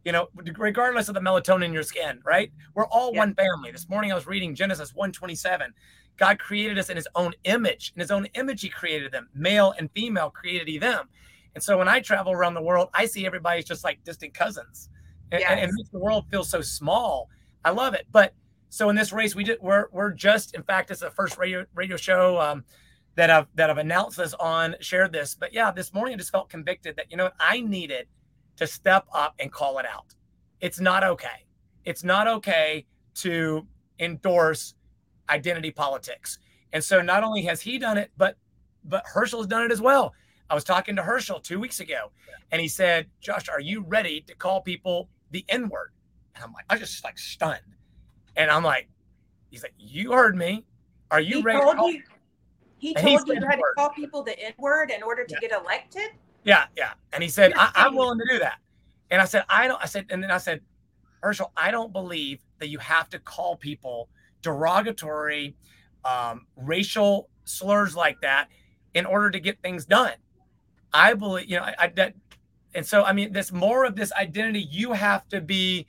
You 0.04 0.12
know, 0.12 0.28
regardless 0.56 1.08
of 1.08 1.14
the 1.14 1.20
melatonin 1.20 1.66
in 1.66 1.72
your 1.72 1.82
skin, 1.82 2.20
right? 2.24 2.50
We're 2.74 2.86
all 2.86 3.12
yeah. 3.12 3.20
one 3.20 3.34
family. 3.34 3.70
This 3.70 3.88
morning 3.88 4.10
I 4.10 4.14
was 4.14 4.26
reading 4.26 4.54
Genesis 4.54 4.94
127. 4.94 5.72
God 6.18 6.38
created 6.38 6.78
us 6.78 6.90
in 6.90 6.96
his 6.96 7.08
own 7.14 7.32
image. 7.44 7.92
In 7.94 8.00
his 8.00 8.10
own 8.10 8.26
image, 8.34 8.60
he 8.60 8.68
created 8.68 9.12
them. 9.12 9.28
Male 9.34 9.72
and 9.78 9.90
female 9.92 10.30
created 10.30 10.68
he 10.68 10.78
them. 10.78 11.08
And 11.54 11.62
so 11.62 11.78
when 11.78 11.88
I 11.88 12.00
travel 12.00 12.32
around 12.32 12.54
the 12.54 12.62
world, 12.62 12.88
I 12.92 13.06
see 13.06 13.24
everybody's 13.24 13.64
just 13.64 13.84
like 13.84 14.02
distant 14.04 14.34
cousins. 14.34 14.90
And, 15.30 15.40
yes. 15.40 15.50
and 15.50 15.60
it 15.60 15.70
makes 15.72 15.90
the 15.90 15.98
world 15.98 16.26
feel 16.30 16.44
so 16.44 16.60
small. 16.60 17.28
I 17.64 17.70
love 17.70 17.94
it. 17.94 18.06
But 18.10 18.34
so 18.68 18.90
in 18.90 18.96
this 18.96 19.12
race, 19.12 19.34
we 19.34 19.44
did 19.44 19.58
we're 19.60 19.86
we're 19.92 20.12
just 20.12 20.54
in 20.54 20.62
fact 20.62 20.90
it's 20.90 21.00
the 21.00 21.10
first 21.10 21.38
radio 21.38 21.64
radio 21.74 21.96
show 21.96 22.38
um, 22.40 22.64
that 23.14 23.30
I've 23.30 23.46
that 23.54 23.70
I've 23.70 23.78
announced 23.78 24.18
this 24.18 24.34
on, 24.34 24.76
shared 24.80 25.12
this. 25.12 25.34
But 25.34 25.52
yeah, 25.52 25.70
this 25.70 25.94
morning 25.94 26.14
I 26.14 26.16
just 26.18 26.30
felt 26.30 26.48
convicted 26.48 26.96
that 26.96 27.10
you 27.10 27.16
know 27.16 27.30
I 27.38 27.60
needed 27.60 28.08
to 28.56 28.66
step 28.66 29.06
up 29.12 29.34
and 29.38 29.52
call 29.52 29.78
it 29.78 29.86
out. 29.86 30.14
It's 30.60 30.80
not 30.80 31.04
okay. 31.04 31.46
It's 31.84 32.04
not 32.04 32.26
okay 32.28 32.84
to 33.16 33.66
endorse 33.98 34.74
identity 35.30 35.70
politics. 35.70 36.38
And 36.72 36.82
so 36.82 37.00
not 37.00 37.24
only 37.24 37.42
has 37.42 37.60
he 37.60 37.78
done 37.78 37.98
it, 37.98 38.10
but 38.16 38.36
but 38.84 39.04
Herschel's 39.06 39.46
done 39.46 39.64
it 39.64 39.72
as 39.72 39.80
well. 39.80 40.14
I 40.50 40.54
was 40.54 40.64
talking 40.64 40.96
to 40.96 41.02
Herschel 41.02 41.40
two 41.40 41.60
weeks 41.60 41.80
ago, 41.80 42.10
and 42.50 42.60
he 42.60 42.68
said, 42.68 43.06
"Josh, 43.20 43.48
are 43.48 43.60
you 43.60 43.82
ready 43.82 44.20
to 44.22 44.34
call 44.34 44.60
people 44.60 45.08
the 45.30 45.44
N 45.48 45.68
word?" 45.68 45.92
And 46.34 46.44
I'm 46.44 46.52
like, 46.52 46.64
I 46.70 46.74
was 46.74 46.90
just 46.90 47.04
like 47.04 47.18
stunned, 47.18 47.60
and 48.36 48.50
I'm 48.50 48.64
like, 48.64 48.88
he's 49.50 49.62
like, 49.62 49.74
"You 49.78 50.12
heard 50.12 50.36
me. 50.36 50.64
Are 51.10 51.20
you 51.20 51.38
he 51.38 51.42
ready?" 51.42 51.60
Told 51.60 51.92
you, 51.92 52.02
he 52.78 52.94
told 52.94 53.26
you 53.26 53.34
you 53.34 53.46
had 53.46 53.56
to 53.56 53.62
call 53.76 53.90
people 53.90 54.22
the 54.22 54.38
N 54.38 54.52
word 54.58 54.90
in 54.90 55.02
order 55.02 55.24
to 55.24 55.34
yeah. 55.34 55.48
get 55.48 55.60
elected. 55.60 56.10
Yeah, 56.44 56.66
yeah. 56.76 56.92
And 57.12 57.22
he 57.22 57.28
said, 57.28 57.52
I, 57.56 57.70
I, 57.74 57.86
am 57.86 57.96
willing 57.96 58.18
to 58.18 58.24
do 58.30 58.38
that. 58.38 58.58
And 59.10 59.20
I 59.20 59.24
said, 59.24 59.44
I 59.48 59.66
don't. 59.66 59.82
I 59.82 59.86
said, 59.86 60.06
and 60.10 60.22
then 60.22 60.30
I 60.30 60.38
said, 60.38 60.60
Herschel, 61.20 61.52
I 61.56 61.70
don't 61.70 61.92
believe 61.92 62.40
that 62.58 62.68
you 62.68 62.78
have 62.78 63.10
to 63.10 63.18
call 63.18 63.56
people 63.56 64.08
derogatory, 64.42 65.54
um, 66.04 66.46
racial 66.56 67.28
slurs 67.44 67.96
like 67.96 68.20
that 68.20 68.48
in 68.94 69.06
order 69.06 69.30
to 69.30 69.40
get 69.40 69.60
things 69.62 69.84
done. 69.84 70.14
I 70.92 71.14
believe, 71.14 71.48
you 71.48 71.56
know, 71.56 71.64
I, 71.64 71.74
I 71.78 71.88
that, 71.96 72.14
and 72.74 72.84
so 72.84 73.04
I 73.04 73.12
mean, 73.12 73.32
there's 73.32 73.52
more 73.52 73.84
of 73.84 73.96
this 73.96 74.12
identity. 74.12 74.60
You 74.70 74.92
have 74.92 75.28
to 75.28 75.40
be, 75.40 75.86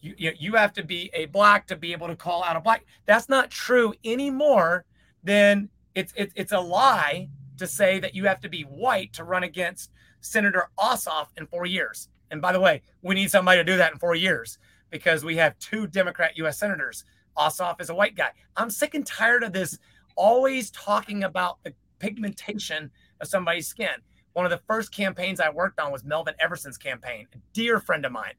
you, 0.00 0.32
you 0.38 0.54
have 0.54 0.72
to 0.74 0.84
be 0.84 1.10
a 1.14 1.26
black 1.26 1.66
to 1.68 1.76
be 1.76 1.92
able 1.92 2.06
to 2.08 2.16
call 2.16 2.44
out 2.44 2.56
a 2.56 2.60
black. 2.60 2.84
That's 3.06 3.28
not 3.28 3.50
true 3.50 3.94
anymore. 4.04 4.84
Than 5.24 5.68
it's 5.94 6.12
it's 6.16 6.32
it's 6.36 6.52
a 6.52 6.60
lie 6.60 7.28
to 7.56 7.66
say 7.66 7.98
that 7.98 8.14
you 8.14 8.24
have 8.26 8.40
to 8.40 8.48
be 8.48 8.62
white 8.62 9.12
to 9.14 9.24
run 9.24 9.42
against 9.42 9.90
Senator 10.20 10.68
Ossoff 10.78 11.26
in 11.36 11.46
four 11.46 11.66
years. 11.66 12.08
And 12.30 12.40
by 12.40 12.52
the 12.52 12.60
way, 12.60 12.82
we 13.02 13.14
need 13.14 13.30
somebody 13.30 13.58
to 13.58 13.64
do 13.64 13.76
that 13.76 13.92
in 13.92 13.98
four 13.98 14.14
years 14.14 14.58
because 14.90 15.24
we 15.24 15.36
have 15.36 15.58
two 15.58 15.86
Democrat 15.86 16.36
U.S. 16.36 16.58
senators. 16.58 17.04
Ossoff 17.38 17.80
is 17.80 17.90
a 17.90 17.94
white 17.94 18.16
guy. 18.16 18.30
I'm 18.56 18.70
sick 18.70 18.94
and 18.94 19.06
tired 19.06 19.42
of 19.42 19.52
this 19.52 19.78
always 20.16 20.70
talking 20.70 21.24
about 21.24 21.62
the 21.62 21.72
pigmentation 21.98 22.90
of 23.20 23.28
somebody's 23.28 23.66
skin. 23.66 23.88
One 24.32 24.44
of 24.44 24.50
the 24.50 24.60
first 24.66 24.92
campaigns 24.92 25.40
I 25.40 25.50
worked 25.50 25.80
on 25.80 25.90
was 25.92 26.04
Melvin 26.04 26.34
Everson's 26.38 26.78
campaign, 26.78 27.26
a 27.34 27.38
dear 27.52 27.80
friend 27.80 28.04
of 28.04 28.12
mine, 28.12 28.34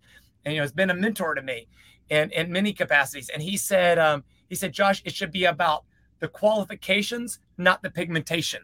and 0.45 0.53
you 0.53 0.59
know 0.59 0.63
has 0.63 0.71
been 0.71 0.89
a 0.89 0.93
mentor 0.93 1.35
to 1.35 1.41
me 1.41 1.67
in 2.09 2.31
in 2.31 2.51
many 2.51 2.73
capacities. 2.73 3.29
And 3.29 3.41
he 3.41 3.57
said, 3.57 3.97
um, 3.97 4.23
he 4.49 4.55
said, 4.55 4.73
Josh, 4.73 5.01
it 5.05 5.13
should 5.13 5.31
be 5.31 5.45
about 5.45 5.85
the 6.19 6.27
qualifications, 6.27 7.39
not 7.57 7.81
the 7.81 7.89
pigmentation. 7.89 8.61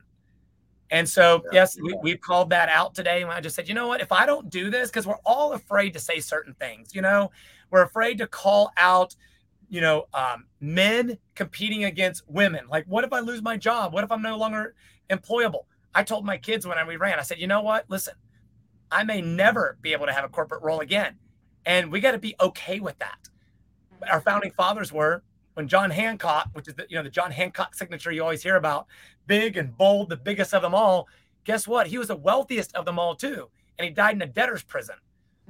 And 0.91 1.07
so, 1.09 1.41
yeah. 1.45 1.61
yes, 1.61 1.77
we, 1.81 1.95
we've 2.01 2.21
called 2.21 2.49
that 2.51 2.69
out 2.69 2.93
today. 2.93 3.21
And 3.23 3.31
I 3.31 3.41
just 3.41 3.55
said, 3.55 3.67
you 3.67 3.73
know 3.73 3.87
what? 3.87 4.01
If 4.01 4.11
I 4.11 4.25
don't 4.25 4.49
do 4.49 4.69
this, 4.69 4.89
because 4.89 5.07
we're 5.07 5.15
all 5.25 5.53
afraid 5.53 5.93
to 5.93 5.99
say 5.99 6.19
certain 6.19 6.53
things, 6.53 6.93
you 6.93 7.01
know, 7.01 7.31
we're 7.71 7.83
afraid 7.83 8.17
to 8.19 8.27
call 8.27 8.71
out, 8.77 9.15
you 9.69 9.81
know, 9.81 10.05
um, 10.13 10.45
men 10.59 11.17
competing 11.35 11.85
against 11.85 12.23
women. 12.27 12.67
Like, 12.69 12.85
what 12.87 13.03
if 13.03 13.13
I 13.13 13.19
lose 13.19 13.41
my 13.41 13.57
job? 13.57 13.93
What 13.93 14.03
if 14.03 14.11
I'm 14.11 14.21
no 14.21 14.37
longer 14.37 14.75
employable? 15.09 15.65
I 15.93 16.03
told 16.03 16.25
my 16.25 16.37
kids 16.37 16.67
when 16.67 16.77
I 16.77 16.83
ran, 16.83 17.19
I 17.19 17.21
said, 17.21 17.39
you 17.39 17.47
know 17.47 17.61
what? 17.61 17.85
Listen, 17.89 18.15
I 18.91 19.03
may 19.03 19.21
never 19.21 19.77
be 19.81 19.93
able 19.93 20.05
to 20.05 20.13
have 20.13 20.23
a 20.23 20.29
corporate 20.29 20.63
role 20.63 20.81
again. 20.81 21.15
And 21.65 21.91
we 21.91 21.99
got 21.99 22.11
to 22.11 22.19
be 22.19 22.35
okay 22.39 22.79
with 22.79 22.97
that. 22.99 23.29
Our 24.11 24.21
founding 24.21 24.51
fathers 24.51 24.91
were 24.91 25.23
when 25.55 25.67
John 25.67 25.89
Hancock, 25.89 26.49
which 26.53 26.67
is 26.67 26.75
the, 26.75 26.85
you 26.89 26.97
know 26.97 27.03
the 27.03 27.09
John 27.09 27.31
Hancock 27.31 27.73
signature 27.73 28.11
you 28.11 28.21
always 28.21 28.43
hear 28.43 28.57
about, 28.57 28.87
big 29.25 29.57
and 29.57 29.75
bold, 29.75 30.09
the 30.09 30.17
biggest 30.17 30.53
of 30.53 30.61
them 30.61 30.75
all. 30.75 31.07
Guess 31.45 31.67
what? 31.67 31.87
He 31.87 31.97
was 31.97 32.09
the 32.09 32.15
wealthiest 32.15 32.75
of 32.75 32.85
them 32.85 32.99
all 32.99 33.15
too, 33.15 33.49
and 33.77 33.85
he 33.85 33.91
died 33.91 34.15
in 34.15 34.21
a 34.21 34.27
debtor's 34.27 34.63
prison. 34.63 34.95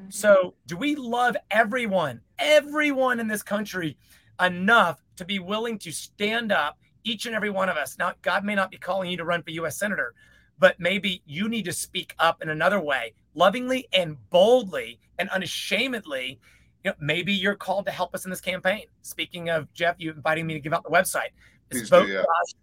So, 0.10 0.56
do 0.68 0.78
we 0.78 0.96
love 0.96 1.38
everyone, 1.52 2.22
everyone 2.38 3.20
in 3.20 3.28
this 3.28 3.44
country 3.44 3.98
enough 4.42 5.02
to 5.16 5.26
be 5.26 5.40
willing 5.40 5.80
to 5.80 5.92
stand 5.92 6.52
up, 6.52 6.78
each 7.04 7.26
and 7.26 7.36
every 7.36 7.50
one 7.50 7.70
of 7.70 7.78
us? 7.78 7.98
Now, 7.98 8.14
God 8.22 8.44
may 8.44 8.56
not 8.56 8.72
be 8.72 8.78
calling 8.78 9.10
you 9.10 9.18
to 9.18 9.26
run 9.26 9.42
for 9.42 9.52
U.S. 9.52 9.78
senator, 9.78 10.14
but 10.60 10.80
maybe 10.80 11.22
you 11.26 11.48
need 11.48 11.66
to 11.66 11.74
speak 11.74 12.14
up 12.20 12.42
in 12.42 12.50
another 12.50 12.80
way, 12.80 13.14
lovingly 13.34 13.88
and 13.94 14.18
boldly 14.30 15.00
and 15.18 15.30
unashamedly 15.30 16.40
you 16.86 16.92
know, 16.92 16.96
maybe 17.00 17.34
you're 17.34 17.56
called 17.56 17.88
to 17.88 17.92
help 17.92 18.14
us 18.14 18.26
in 18.26 18.30
this 18.30 18.40
campaign. 18.40 18.86
Speaking 19.02 19.50
of 19.50 19.74
Jeff, 19.74 19.96
you 19.98 20.12
inviting 20.12 20.46
me 20.46 20.54
to 20.54 20.60
give 20.60 20.72
out 20.72 20.84
the 20.84 20.92
website. 20.92 21.30
It's 21.72 21.90
vote 21.90 22.06
do, 22.06 22.12
yeah. 22.12 22.20
Josh. 22.20 22.54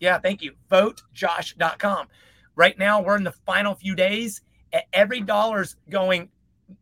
Yeah, 0.00 0.18
thank 0.18 0.42
you. 0.42 0.52
VoteJosh.com. 0.70 2.08
Right 2.56 2.78
now, 2.78 3.00
we're 3.00 3.16
in 3.16 3.24
the 3.24 3.32
final 3.46 3.74
few 3.74 3.94
days. 3.94 4.42
Every 4.92 5.22
dollar's 5.22 5.76
going, 5.88 6.28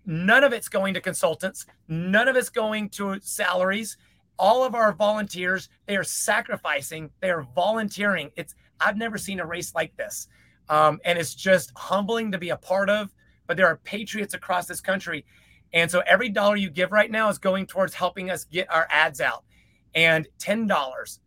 none 0.06 0.44
of 0.44 0.52
it's 0.52 0.68
going 0.68 0.94
to 0.94 1.00
consultants, 1.00 1.66
none 1.88 2.28
of 2.28 2.36
it's 2.36 2.50
going 2.50 2.88
to 2.90 3.18
salaries. 3.20 3.96
All 4.38 4.62
of 4.62 4.74
our 4.74 4.92
volunteers, 4.92 5.68
they 5.86 5.96
are 5.96 6.04
sacrificing, 6.04 7.10
they 7.20 7.30
are 7.30 7.46
volunteering. 7.54 8.30
It's 8.36 8.54
I've 8.80 8.96
never 8.96 9.18
seen 9.18 9.40
a 9.40 9.46
race 9.46 9.74
like 9.74 9.96
this. 9.96 10.28
Um, 10.68 11.00
and 11.04 11.18
it's 11.18 11.34
just 11.34 11.72
humbling 11.76 12.30
to 12.32 12.38
be 12.38 12.50
a 12.50 12.56
part 12.56 12.88
of. 12.88 13.12
But 13.46 13.56
there 13.56 13.66
are 13.66 13.78
patriots 13.78 14.34
across 14.34 14.66
this 14.66 14.80
country 14.80 15.24
and 15.72 15.90
so 15.90 16.02
every 16.06 16.28
dollar 16.30 16.56
you 16.56 16.70
give 16.70 16.92
right 16.92 17.10
now 17.10 17.28
is 17.28 17.38
going 17.38 17.66
towards 17.66 17.94
helping 17.94 18.30
us 18.30 18.44
get 18.44 18.70
our 18.72 18.88
ads 18.90 19.20
out. 19.20 19.44
And 19.94 20.26
$10, 20.38 21.18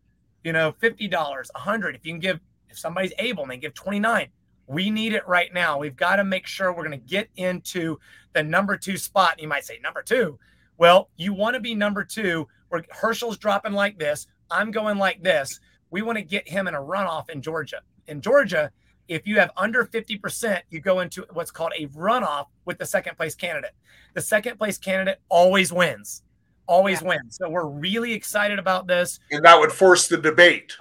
you 0.43 0.53
know, 0.53 0.73
$50, 0.81 1.11
100 1.11 1.95
if 1.95 2.05
you 2.05 2.13
can 2.13 2.19
give 2.19 2.39
if 2.69 2.79
somebody's 2.79 3.13
able 3.19 3.43
and 3.43 3.51
they 3.51 3.57
give 3.57 3.73
29, 3.73 4.29
we 4.71 4.89
need 4.89 5.13
it 5.13 5.27
right 5.27 5.53
now. 5.53 5.77
We've 5.77 5.95
got 5.95 6.15
to 6.15 6.23
make 6.23 6.47
sure 6.47 6.71
we're 6.71 6.87
going 6.87 6.99
to 6.99 7.05
get 7.05 7.29
into 7.35 7.99
the 8.33 8.41
number 8.41 8.77
2 8.77 8.97
spot. 8.97 9.41
You 9.41 9.47
might 9.47 9.65
say 9.65 9.79
number 9.83 10.01
2. 10.01 10.39
Well, 10.77 11.09
you 11.17 11.33
want 11.33 11.55
to 11.55 11.59
be 11.59 11.75
number 11.75 12.03
2 12.03 12.47
where 12.69 12.83
Herschel's 12.89 13.37
dropping 13.37 13.73
like 13.73 13.99
this, 13.99 14.27
I'm 14.49 14.71
going 14.71 14.97
like 14.97 15.21
this. 15.21 15.59
We 15.89 16.01
want 16.01 16.17
to 16.17 16.23
get 16.23 16.47
him 16.47 16.67
in 16.69 16.73
a 16.73 16.79
runoff 16.79 17.29
in 17.29 17.41
Georgia. 17.41 17.81
In 18.07 18.21
Georgia, 18.21 18.71
if 19.09 19.27
you 19.27 19.39
have 19.39 19.51
under 19.57 19.85
50%, 19.85 20.61
you 20.69 20.79
go 20.79 21.01
into 21.01 21.25
what's 21.33 21.51
called 21.51 21.73
a 21.77 21.87
runoff 21.87 22.45
with 22.63 22.77
the 22.77 22.85
second 22.85 23.17
place 23.17 23.35
candidate. 23.35 23.71
The 24.13 24.21
second 24.21 24.57
place 24.57 24.77
candidate 24.77 25.19
always 25.27 25.73
wins, 25.73 26.23
always 26.65 27.01
yeah. 27.01 27.09
wins. 27.09 27.35
So 27.35 27.49
we're 27.49 27.67
really 27.67 28.13
excited 28.13 28.57
about 28.57 28.87
this. 28.87 29.19
And 29.31 29.43
that 29.43 29.59
would 29.59 29.73
force 29.73 30.07
the 30.07 30.17
debate. 30.17 30.77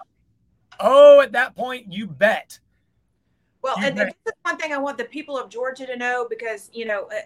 Oh, 0.79 1.21
at 1.21 1.33
that 1.33 1.57
point, 1.57 1.93
you 1.93 2.07
bet. 2.07 2.61
Well, 3.63 3.77
and 3.79 3.97
this 3.97 4.09
is 4.27 4.33
one 4.43 4.57
thing 4.57 4.73
I 4.73 4.79
want 4.79 4.99
the 4.99 5.05
people 5.05 5.39
of 5.39 5.51
Georgia 5.51 5.87
to 5.87 5.97
know 5.97 6.27
because, 6.29 6.71
you 6.73 6.87
know, 6.87 7.09
uh, 7.15 7.21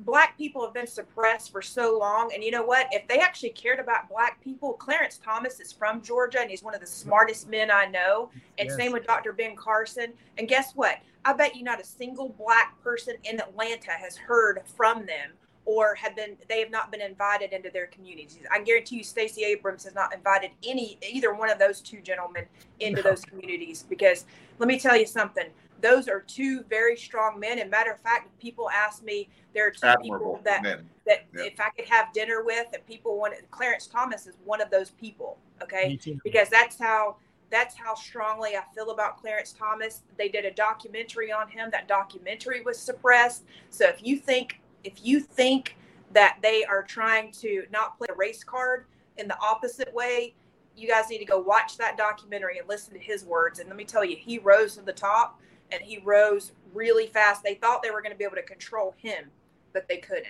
black 0.00 0.38
people 0.38 0.64
have 0.64 0.72
been 0.72 0.86
suppressed 0.86 1.52
for 1.52 1.60
so 1.60 1.98
long. 1.98 2.30
And 2.32 2.42
you 2.42 2.50
know 2.50 2.62
what? 2.62 2.86
If 2.92 3.06
they 3.08 3.18
actually 3.18 3.50
cared 3.50 3.80
about 3.80 4.08
black 4.08 4.42
people, 4.42 4.72
Clarence 4.74 5.18
Thomas 5.22 5.60
is 5.60 5.72
from 5.72 6.00
Georgia 6.00 6.40
and 6.40 6.50
he's 6.50 6.62
one 6.62 6.74
of 6.74 6.80
the 6.80 6.86
smartest 6.86 7.48
men 7.48 7.70
I 7.70 7.86
know. 7.86 8.30
And 8.58 8.68
yes. 8.68 8.76
same 8.76 8.92
with 8.92 9.06
Dr. 9.06 9.32
Ben 9.32 9.56
Carson. 9.56 10.12
And 10.38 10.48
guess 10.48 10.72
what? 10.74 10.98
I 11.24 11.32
bet 11.32 11.56
you 11.56 11.64
not 11.64 11.80
a 11.80 11.84
single 11.84 12.28
black 12.30 12.80
person 12.82 13.16
in 13.24 13.40
Atlanta 13.40 13.90
has 13.90 14.16
heard 14.16 14.62
from 14.76 15.06
them 15.06 15.32
or 15.66 15.96
have 15.96 16.14
been 16.14 16.36
they 16.48 16.60
have 16.60 16.70
not 16.70 16.92
been 16.92 17.00
invited 17.00 17.52
into 17.52 17.68
their 17.70 17.88
communities. 17.88 18.38
I 18.52 18.62
guarantee 18.62 18.98
you 18.98 19.04
Stacey 19.04 19.42
Abrams 19.42 19.82
has 19.84 19.94
not 19.94 20.14
invited 20.14 20.52
any 20.64 20.98
either 21.02 21.34
one 21.34 21.50
of 21.50 21.58
those 21.58 21.80
two 21.80 22.00
gentlemen 22.00 22.44
into 22.78 23.02
those 23.02 23.24
communities 23.24 23.84
because 23.88 24.24
let 24.58 24.68
me 24.68 24.78
tell 24.78 24.96
you 24.96 25.06
something 25.06 25.46
those 25.80 26.08
are 26.08 26.20
two 26.20 26.62
very 26.64 26.96
strong 26.96 27.38
men. 27.38 27.58
And 27.58 27.70
matter 27.70 27.92
of 27.92 28.00
fact, 28.00 28.36
people 28.40 28.70
ask 28.70 29.02
me, 29.02 29.28
there 29.54 29.66
are 29.66 29.70
two 29.70 29.86
Admirable 29.86 30.34
people 30.34 30.40
that 30.44 30.62
men. 30.62 30.88
that 31.06 31.26
yep. 31.34 31.52
if 31.52 31.60
I 31.60 31.70
could 31.70 31.88
have 31.88 32.12
dinner 32.12 32.42
with, 32.44 32.66
and 32.72 32.84
people 32.86 33.18
want 33.18 33.34
Clarence 33.50 33.86
Thomas 33.86 34.26
is 34.26 34.34
one 34.44 34.60
of 34.60 34.70
those 34.70 34.90
people. 34.90 35.38
Okay, 35.62 35.98
because 36.24 36.48
that's 36.48 36.78
how 36.78 37.16
that's 37.50 37.76
how 37.76 37.94
strongly 37.94 38.56
I 38.56 38.62
feel 38.74 38.90
about 38.90 39.20
Clarence 39.20 39.52
Thomas. 39.52 40.02
They 40.18 40.28
did 40.28 40.44
a 40.44 40.50
documentary 40.50 41.32
on 41.32 41.48
him. 41.48 41.70
That 41.70 41.88
documentary 41.88 42.62
was 42.62 42.78
suppressed. 42.78 43.44
So 43.70 43.86
if 43.86 44.04
you 44.04 44.18
think 44.18 44.60
if 44.84 45.04
you 45.04 45.20
think 45.20 45.76
that 46.12 46.38
they 46.42 46.64
are 46.64 46.82
trying 46.82 47.32
to 47.32 47.64
not 47.70 47.98
play 47.98 48.08
a 48.10 48.14
race 48.14 48.44
card 48.44 48.86
in 49.16 49.28
the 49.28 49.38
opposite 49.40 49.92
way, 49.94 50.34
you 50.76 50.86
guys 50.88 51.08
need 51.08 51.18
to 51.18 51.24
go 51.24 51.38
watch 51.38 51.76
that 51.78 51.96
documentary 51.96 52.58
and 52.58 52.68
listen 52.68 52.92
to 52.94 53.00
his 53.00 53.24
words. 53.24 53.58
And 53.58 53.68
let 53.68 53.76
me 53.76 53.84
tell 53.84 54.04
you, 54.04 54.16
he 54.16 54.38
rose 54.38 54.76
to 54.76 54.82
the 54.82 54.92
top 54.92 55.40
and 55.72 55.82
he 55.82 55.98
rose 55.98 56.52
really 56.74 57.06
fast. 57.06 57.42
They 57.42 57.54
thought 57.54 57.82
they 57.82 57.90
were 57.90 58.02
going 58.02 58.12
to 58.12 58.18
be 58.18 58.24
able 58.24 58.36
to 58.36 58.42
control 58.42 58.94
him, 58.98 59.30
but 59.72 59.88
they 59.88 59.98
couldn't. 59.98 60.26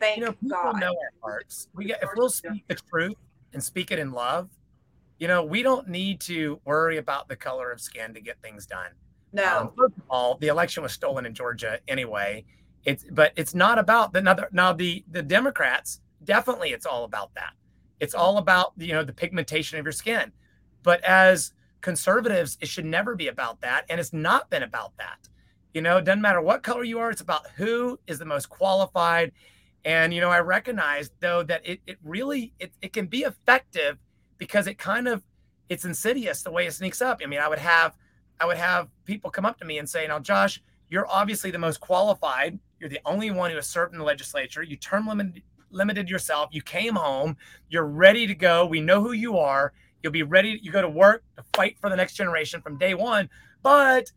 Thank 0.00 0.18
you 0.18 0.24
know, 0.26 0.32
people 0.32 0.50
God. 0.50 0.80
know 0.80 0.88
our 0.90 1.30
hearts. 1.30 1.68
We 1.74 1.86
get, 1.86 2.02
if 2.02 2.10
we'll 2.16 2.30
speak 2.30 2.64
the 2.68 2.76
truth 2.76 3.16
and 3.52 3.62
speak 3.62 3.90
it 3.90 3.98
in 3.98 4.12
love, 4.12 4.48
you 5.18 5.26
know, 5.26 5.44
we 5.44 5.62
don't 5.62 5.88
need 5.88 6.20
to 6.22 6.60
worry 6.64 6.98
about 6.98 7.28
the 7.28 7.36
color 7.36 7.72
of 7.72 7.80
skin 7.80 8.14
to 8.14 8.20
get 8.20 8.40
things 8.40 8.66
done. 8.66 8.90
No. 9.32 9.58
Um, 9.58 9.70
first 9.76 9.96
of 9.96 10.04
all, 10.08 10.36
the 10.36 10.46
election 10.46 10.82
was 10.82 10.92
stolen 10.92 11.26
in 11.26 11.34
Georgia 11.34 11.80
anyway. 11.88 12.44
It's 12.84 13.04
but 13.10 13.32
it's 13.36 13.54
not 13.54 13.78
about 13.78 14.12
the 14.12 14.22
now, 14.22 14.36
now 14.52 14.72
the 14.72 15.04
the 15.10 15.22
Democrats 15.22 16.00
definitely 16.24 16.70
it's 16.70 16.86
all 16.86 17.04
about 17.04 17.34
that. 17.34 17.52
It's 18.00 18.14
all 18.14 18.38
about 18.38 18.72
you 18.76 18.92
know 18.92 19.02
the 19.02 19.12
pigmentation 19.12 19.78
of 19.78 19.84
your 19.84 19.92
skin. 19.92 20.32
But 20.82 21.02
as 21.02 21.52
conservatives, 21.80 22.58
it 22.60 22.68
should 22.68 22.84
never 22.84 23.14
be 23.14 23.28
about 23.28 23.60
that. 23.60 23.84
And 23.88 24.00
it's 24.00 24.12
not 24.12 24.50
been 24.50 24.62
about 24.62 24.96
that. 24.98 25.28
You 25.74 25.82
know, 25.82 25.98
it 25.98 26.04
doesn't 26.04 26.22
matter 26.22 26.40
what 26.40 26.62
color 26.62 26.84
you 26.84 26.98
are, 26.98 27.10
it's 27.10 27.20
about 27.20 27.46
who 27.56 27.98
is 28.06 28.18
the 28.18 28.24
most 28.24 28.48
qualified. 28.48 29.32
And, 29.84 30.12
you 30.12 30.20
know, 30.20 30.30
I 30.30 30.40
recognize 30.40 31.10
though 31.20 31.42
that 31.44 31.66
it, 31.66 31.80
it 31.86 31.98
really, 32.02 32.52
it, 32.58 32.72
it 32.82 32.92
can 32.92 33.06
be 33.06 33.20
effective 33.20 33.98
because 34.38 34.66
it 34.66 34.78
kind 34.78 35.06
of, 35.06 35.22
it's 35.68 35.84
insidious 35.84 36.42
the 36.42 36.50
way 36.50 36.66
it 36.66 36.72
sneaks 36.72 37.02
up. 37.02 37.20
I 37.22 37.26
mean, 37.26 37.40
I 37.40 37.48
would 37.48 37.58
have, 37.58 37.96
I 38.40 38.46
would 38.46 38.56
have 38.56 38.88
people 39.04 39.30
come 39.30 39.44
up 39.44 39.58
to 39.58 39.64
me 39.64 39.78
and 39.78 39.88
say, 39.88 40.06
now, 40.06 40.18
Josh, 40.18 40.62
you're 40.88 41.06
obviously 41.08 41.50
the 41.50 41.58
most 41.58 41.80
qualified. 41.80 42.58
You're 42.80 42.88
the 42.88 43.00
only 43.04 43.30
one 43.30 43.50
who 43.50 43.56
has 43.56 43.66
served 43.66 43.92
in 43.92 43.98
the 43.98 44.04
legislature. 44.04 44.62
You 44.62 44.76
term 44.76 45.06
limited, 45.06 45.42
limited 45.70 46.08
yourself. 46.08 46.48
You 46.52 46.62
came 46.62 46.94
home. 46.94 47.36
You're 47.68 47.86
ready 47.86 48.26
to 48.26 48.34
go. 48.34 48.66
We 48.66 48.80
know 48.80 49.02
who 49.02 49.12
you 49.12 49.38
are. 49.38 49.72
You'll 50.02 50.12
be 50.12 50.22
ready. 50.22 50.58
You 50.62 50.70
go 50.70 50.82
to 50.82 50.88
work 50.88 51.24
to 51.36 51.44
fight 51.54 51.76
for 51.80 51.90
the 51.90 51.96
next 51.96 52.14
generation 52.14 52.60
from 52.60 52.78
day 52.78 52.94
one. 52.94 53.28
But, 53.62 54.12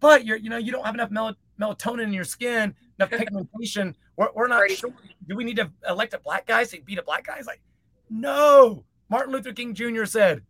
but 0.00 0.24
you're, 0.24 0.36
you 0.36 0.50
know, 0.50 0.56
you 0.56 0.72
don't 0.72 0.84
have 0.84 0.94
enough 0.94 1.10
mel- 1.10 1.36
melatonin 1.60 2.04
in 2.04 2.12
your 2.12 2.24
skin, 2.24 2.74
enough 2.98 3.10
pigmentation. 3.18 3.96
We're, 4.16 4.28
we're 4.34 4.48
not 4.48 4.70
sure. 4.70 4.90
Do 5.28 5.36
we 5.36 5.44
need 5.44 5.56
to 5.56 5.70
elect 5.88 6.14
a 6.14 6.18
black 6.18 6.46
guy 6.46 6.64
to 6.64 6.80
beat 6.82 6.98
a 6.98 7.02
black 7.02 7.26
guy? 7.26 7.36
It's 7.38 7.46
like, 7.46 7.62
no. 8.08 8.84
Martin 9.08 9.32
Luther 9.32 9.52
King 9.52 9.74
Jr. 9.74 10.04
said, 10.04 10.42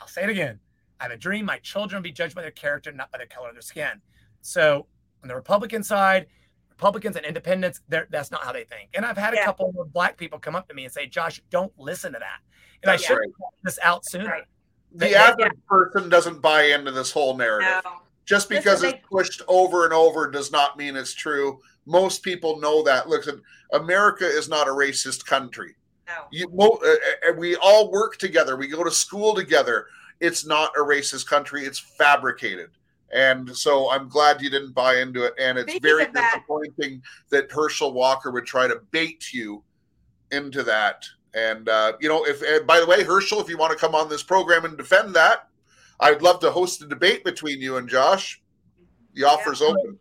I'll 0.00 0.08
say 0.08 0.24
it 0.24 0.30
again. 0.30 0.58
I 1.00 1.04
have 1.04 1.12
a 1.12 1.16
dream 1.16 1.44
my 1.44 1.58
children 1.58 2.00
will 2.00 2.04
be 2.04 2.12
judged 2.12 2.34
by 2.34 2.42
their 2.42 2.50
character, 2.50 2.92
not 2.92 3.10
by 3.10 3.18
the 3.18 3.26
color 3.26 3.48
of 3.48 3.54
their 3.54 3.62
skin. 3.62 4.00
So 4.42 4.86
on 5.22 5.28
the 5.28 5.34
Republican 5.34 5.82
side, 5.82 6.26
Republicans 6.70 7.16
and 7.16 7.24
independents, 7.24 7.80
that's 7.88 8.30
not 8.30 8.42
how 8.42 8.52
they 8.52 8.64
think. 8.64 8.90
And 8.94 9.04
I've 9.04 9.16
had 9.16 9.32
a 9.32 9.36
yeah. 9.36 9.44
couple 9.44 9.72
of 9.78 9.92
black 9.92 10.16
people 10.16 10.38
come 10.38 10.56
up 10.56 10.68
to 10.68 10.74
me 10.74 10.84
and 10.84 10.92
say, 10.92 11.06
Josh, 11.06 11.40
don't 11.50 11.72
listen 11.78 12.12
to 12.12 12.18
that. 12.18 12.40
And 12.84 12.92
I 12.92 12.96
should 12.96 13.18
have 13.18 13.50
this 13.62 13.78
out 13.82 14.04
sooner. 14.04 14.26
Right. 14.26 14.44
The 14.92 14.98
they, 14.98 15.14
average 15.14 15.52
yeah. 15.54 15.60
person 15.68 16.08
doesn't 16.08 16.40
buy 16.40 16.64
into 16.64 16.92
this 16.92 17.10
whole 17.10 17.36
narrative. 17.36 17.82
No. 17.84 17.90
Just 18.24 18.48
because 18.48 18.82
Listen, 18.82 18.98
it's 18.98 19.08
pushed 19.10 19.42
over 19.48 19.84
and 19.84 19.92
over 19.92 20.30
does 20.30 20.50
not 20.50 20.78
mean 20.78 20.96
it's 20.96 21.14
true. 21.14 21.58
Most 21.86 22.22
people 22.22 22.60
know 22.60 22.82
that. 22.84 23.08
Listen, 23.08 23.42
America 23.72 24.24
is 24.24 24.48
not 24.48 24.68
a 24.68 24.70
racist 24.70 25.26
country. 25.26 25.74
No. 26.06 26.26
You, 26.30 26.48
uh, 26.58 27.30
uh, 27.30 27.32
we 27.36 27.56
all 27.56 27.90
work 27.90 28.18
together. 28.18 28.56
We 28.56 28.68
go 28.68 28.84
to 28.84 28.90
school 28.90 29.34
together. 29.34 29.86
It's 30.20 30.46
not 30.46 30.70
a 30.76 30.80
racist 30.80 31.26
country. 31.26 31.64
It's 31.64 31.78
fabricated. 31.78 32.70
And 33.12 33.54
so 33.54 33.90
I'm 33.90 34.08
glad 34.08 34.40
you 34.40 34.50
didn't 34.50 34.72
buy 34.72 34.96
into 34.96 35.24
it. 35.24 35.34
And 35.38 35.58
it's 35.58 35.70
Speaking 35.70 35.82
very 35.82 36.06
disappointing 36.06 37.02
that. 37.30 37.48
that 37.48 37.52
Herschel 37.54 37.92
Walker 37.92 38.30
would 38.30 38.46
try 38.46 38.66
to 38.66 38.80
bait 38.90 39.32
you 39.32 39.62
into 40.30 40.62
that. 40.64 41.04
And 41.34 41.68
uh, 41.68 41.94
you 42.00 42.08
know, 42.08 42.24
if 42.26 42.66
by 42.66 42.80
the 42.80 42.86
way, 42.86 43.02
Herschel, 43.02 43.40
if 43.40 43.48
you 43.48 43.58
want 43.58 43.72
to 43.72 43.78
come 43.78 43.94
on 43.94 44.08
this 44.08 44.22
program 44.22 44.64
and 44.64 44.76
defend 44.76 45.14
that, 45.14 45.48
I'd 45.98 46.22
love 46.22 46.40
to 46.40 46.50
host 46.50 46.82
a 46.82 46.86
debate 46.86 47.24
between 47.24 47.60
you 47.60 47.76
and 47.76 47.88
Josh. 47.88 48.40
The 49.14 49.24
offer's 49.24 49.60
yeah. 49.60 49.68
open. 49.68 49.98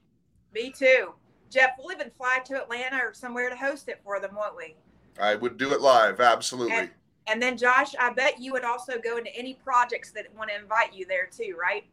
Me 0.53 0.71
too, 0.71 1.13
Jeff. 1.49 1.71
We'll 1.79 1.91
even 1.91 2.11
fly 2.11 2.39
to 2.45 2.61
Atlanta 2.61 2.97
or 2.97 3.13
somewhere 3.13 3.49
to 3.49 3.55
host 3.55 3.89
it 3.89 3.99
for 4.03 4.19
them, 4.19 4.35
won't 4.35 4.55
we? 4.55 4.75
I 5.19 5.35
would 5.35 5.57
do 5.57 5.73
it 5.73 5.81
live, 5.81 6.19
absolutely. 6.19 6.75
And, 6.75 6.89
and 7.27 7.41
then, 7.41 7.57
Josh, 7.57 7.95
I 7.99 8.11
bet 8.13 8.39
you 8.39 8.51
would 8.53 8.63
also 8.63 8.99
go 8.99 9.17
into 9.17 9.35
any 9.35 9.55
projects 9.55 10.11
that 10.11 10.25
want 10.35 10.49
to 10.49 10.55
invite 10.55 10.93
you 10.93 11.05
there 11.05 11.27
too, 11.27 11.55
right? 11.59 11.83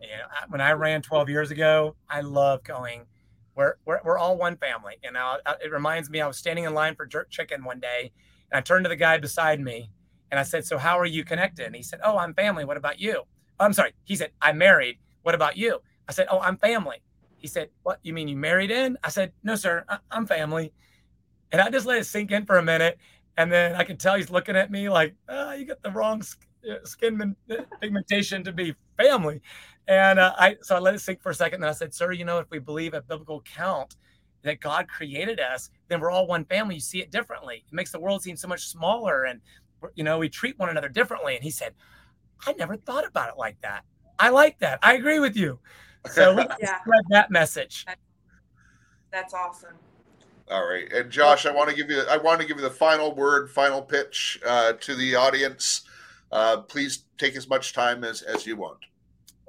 Yeah. 0.00 0.26
When 0.48 0.60
I 0.60 0.72
ran 0.72 1.02
12 1.02 1.28
years 1.28 1.50
ago, 1.50 1.96
I 2.08 2.20
love 2.20 2.62
going. 2.64 3.02
We're, 3.54 3.76
we're, 3.86 4.00
we're 4.04 4.18
all 4.18 4.36
one 4.36 4.56
family. 4.56 4.96
And 5.02 5.14
now 5.14 5.38
it 5.62 5.72
reminds 5.72 6.10
me, 6.10 6.20
I 6.20 6.26
was 6.26 6.36
standing 6.36 6.64
in 6.64 6.74
line 6.74 6.94
for 6.94 7.06
jerk 7.06 7.30
chicken 7.30 7.64
one 7.64 7.80
day 7.80 8.12
and 8.50 8.58
I 8.58 8.60
turned 8.60 8.84
to 8.84 8.88
the 8.88 8.96
guy 8.96 9.18
beside 9.18 9.60
me 9.60 9.90
and 10.30 10.40
I 10.40 10.42
said, 10.42 10.64
So 10.64 10.78
how 10.78 10.98
are 10.98 11.06
you 11.06 11.24
connected? 11.24 11.66
And 11.66 11.74
he 11.76 11.82
said, 11.82 12.00
Oh, 12.02 12.18
I'm 12.18 12.34
family. 12.34 12.64
What 12.64 12.76
about 12.76 13.00
you? 13.00 13.22
I'm 13.58 13.72
sorry. 13.72 13.92
He 14.04 14.16
said, 14.16 14.30
I'm 14.42 14.58
married. 14.58 14.98
What 15.22 15.34
about 15.34 15.56
you? 15.56 15.80
I 16.08 16.12
said, 16.12 16.28
Oh, 16.30 16.40
I'm 16.40 16.56
family. 16.56 17.02
He 17.38 17.46
said, 17.46 17.70
What? 17.82 17.98
You 18.02 18.12
mean 18.12 18.28
you 18.28 18.36
married 18.36 18.70
in? 18.70 18.96
I 19.02 19.08
said, 19.08 19.32
No, 19.42 19.54
sir. 19.54 19.84
I- 19.88 19.98
am 20.10 20.26
family. 20.26 20.72
And 21.52 21.60
I 21.60 21.70
just 21.70 21.86
let 21.86 21.98
it 21.98 22.04
sink 22.06 22.30
in 22.32 22.44
for 22.44 22.58
a 22.58 22.62
minute. 22.62 22.98
And 23.36 23.52
then 23.52 23.74
I 23.74 23.84
could 23.84 24.00
tell 24.00 24.16
he's 24.16 24.30
looking 24.30 24.56
at 24.56 24.70
me 24.70 24.88
like, 24.88 25.14
oh, 25.28 25.52
You 25.52 25.66
got 25.66 25.82
the 25.82 25.90
wrong 25.90 26.22
uh, 26.68 26.84
skin 26.84 27.36
uh, 27.50 27.54
pigmentation 27.80 28.44
to 28.44 28.52
be 28.52 28.74
family. 28.96 29.40
And 29.88 30.18
uh, 30.18 30.34
I, 30.36 30.56
so 30.62 30.76
I 30.76 30.78
let 30.80 30.94
it 30.94 31.00
sink 31.00 31.22
for 31.22 31.30
a 31.30 31.34
second. 31.34 31.62
And 31.62 31.70
I 31.70 31.72
said, 31.72 31.94
Sir, 31.94 32.12
you 32.12 32.24
know, 32.24 32.38
if 32.38 32.50
we 32.50 32.58
believe 32.58 32.94
a 32.94 33.02
biblical 33.02 33.42
count, 33.42 33.96
that 34.46 34.60
God 34.60 34.88
created 34.88 35.38
us, 35.38 35.70
then 35.88 36.00
we're 36.00 36.10
all 36.10 36.26
one 36.26 36.44
family. 36.44 36.76
You 36.76 36.80
see 36.80 37.00
it 37.00 37.10
differently. 37.10 37.64
It 37.66 37.74
makes 37.74 37.92
the 37.92 38.00
world 38.00 38.22
seem 38.22 38.36
so 38.36 38.48
much 38.48 38.66
smaller 38.68 39.24
and 39.24 39.40
you 39.94 40.04
know, 40.04 40.18
we 40.18 40.28
treat 40.28 40.58
one 40.58 40.68
another 40.68 40.88
differently. 40.88 41.34
And 41.34 41.44
he 41.44 41.50
said, 41.50 41.74
I 42.46 42.52
never 42.54 42.76
thought 42.76 43.06
about 43.06 43.30
it 43.30 43.38
like 43.38 43.60
that. 43.60 43.84
I 44.18 44.30
like 44.30 44.58
that. 44.60 44.78
I 44.82 44.94
agree 44.94 45.20
with 45.20 45.36
you. 45.36 45.58
So 46.10 46.32
let's 46.32 46.54
yeah. 46.60 46.80
spread 46.80 47.04
that 47.10 47.30
message. 47.30 47.84
That's 49.12 49.34
awesome. 49.34 49.74
All 50.48 50.64
right, 50.64 50.90
and 50.92 51.10
Josh, 51.10 51.44
I 51.44 51.50
want 51.50 51.68
to 51.70 51.74
give 51.74 51.90
you 51.90 52.02
I 52.08 52.16
want 52.18 52.40
to 52.40 52.46
give 52.46 52.56
you 52.56 52.62
the 52.62 52.70
final 52.70 53.12
word, 53.12 53.50
final 53.50 53.82
pitch 53.82 54.38
uh, 54.46 54.74
to 54.74 54.94
the 54.94 55.16
audience. 55.16 55.82
Uh, 56.30 56.58
please 56.58 57.04
take 57.18 57.34
as 57.34 57.48
much 57.48 57.72
time 57.72 58.04
as 58.04 58.22
as 58.22 58.46
you 58.46 58.56
want. 58.56 58.78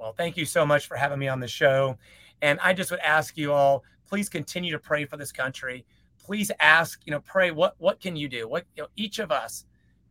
Well, 0.00 0.12
thank 0.12 0.36
you 0.36 0.44
so 0.44 0.66
much 0.66 0.88
for 0.88 0.96
having 0.96 1.20
me 1.20 1.28
on 1.28 1.38
the 1.38 1.46
show, 1.46 1.96
and 2.42 2.58
I 2.60 2.72
just 2.72 2.90
would 2.90 3.00
ask 3.00 3.36
you 3.36 3.52
all 3.52 3.84
please 4.08 4.28
continue 4.28 4.72
to 4.72 4.78
pray 4.78 5.04
for 5.04 5.16
this 5.16 5.32
country. 5.32 5.84
Please 6.24 6.50
ask, 6.60 7.00
you 7.04 7.10
know, 7.10 7.20
pray 7.20 7.50
what 7.50 7.74
what 7.78 8.00
can 8.00 8.16
you 8.16 8.28
do? 8.28 8.48
What 8.48 8.64
you 8.76 8.82
know, 8.82 8.88
each 8.96 9.18
of 9.18 9.30
us 9.30 9.64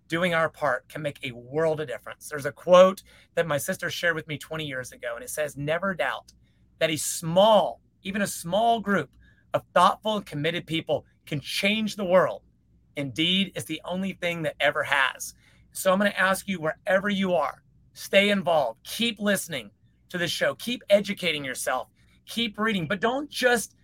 doing 0.07 0.33
our 0.33 0.49
part 0.49 0.87
can 0.87 1.01
make 1.01 1.19
a 1.23 1.31
world 1.31 1.81
of 1.81 1.87
difference. 1.87 2.29
There's 2.29 2.45
a 2.45 2.51
quote 2.51 3.03
that 3.35 3.47
my 3.47 3.57
sister 3.57 3.89
shared 3.89 4.15
with 4.15 4.27
me 4.27 4.37
20 4.37 4.65
years 4.65 4.91
ago, 4.91 5.13
and 5.15 5.23
it 5.23 5.29
says, 5.29 5.57
Never 5.57 5.93
doubt 5.93 6.33
that 6.79 6.89
a 6.89 6.97
small, 6.97 7.81
even 8.03 8.21
a 8.21 8.27
small 8.27 8.79
group 8.79 9.09
of 9.53 9.63
thoughtful 9.73 10.17
and 10.17 10.25
committed 10.25 10.65
people 10.65 11.05
can 11.25 11.39
change 11.39 11.95
the 11.95 12.05
world. 12.05 12.41
Indeed, 12.95 13.51
it's 13.55 13.65
the 13.65 13.81
only 13.85 14.13
thing 14.13 14.41
that 14.43 14.55
ever 14.59 14.83
has. 14.83 15.33
So 15.71 15.91
I'm 15.91 15.99
going 15.99 16.11
to 16.11 16.19
ask 16.19 16.47
you 16.47 16.59
wherever 16.59 17.09
you 17.09 17.33
are, 17.35 17.61
stay 17.93 18.29
involved, 18.29 18.79
keep 18.83 19.19
listening 19.19 19.69
to 20.09 20.17
the 20.17 20.27
show, 20.27 20.55
keep 20.55 20.81
educating 20.89 21.43
yourself, 21.43 21.89
keep 22.25 22.57
reading, 22.57 22.87
but 22.87 23.01
don't 23.01 23.29
just 23.29 23.75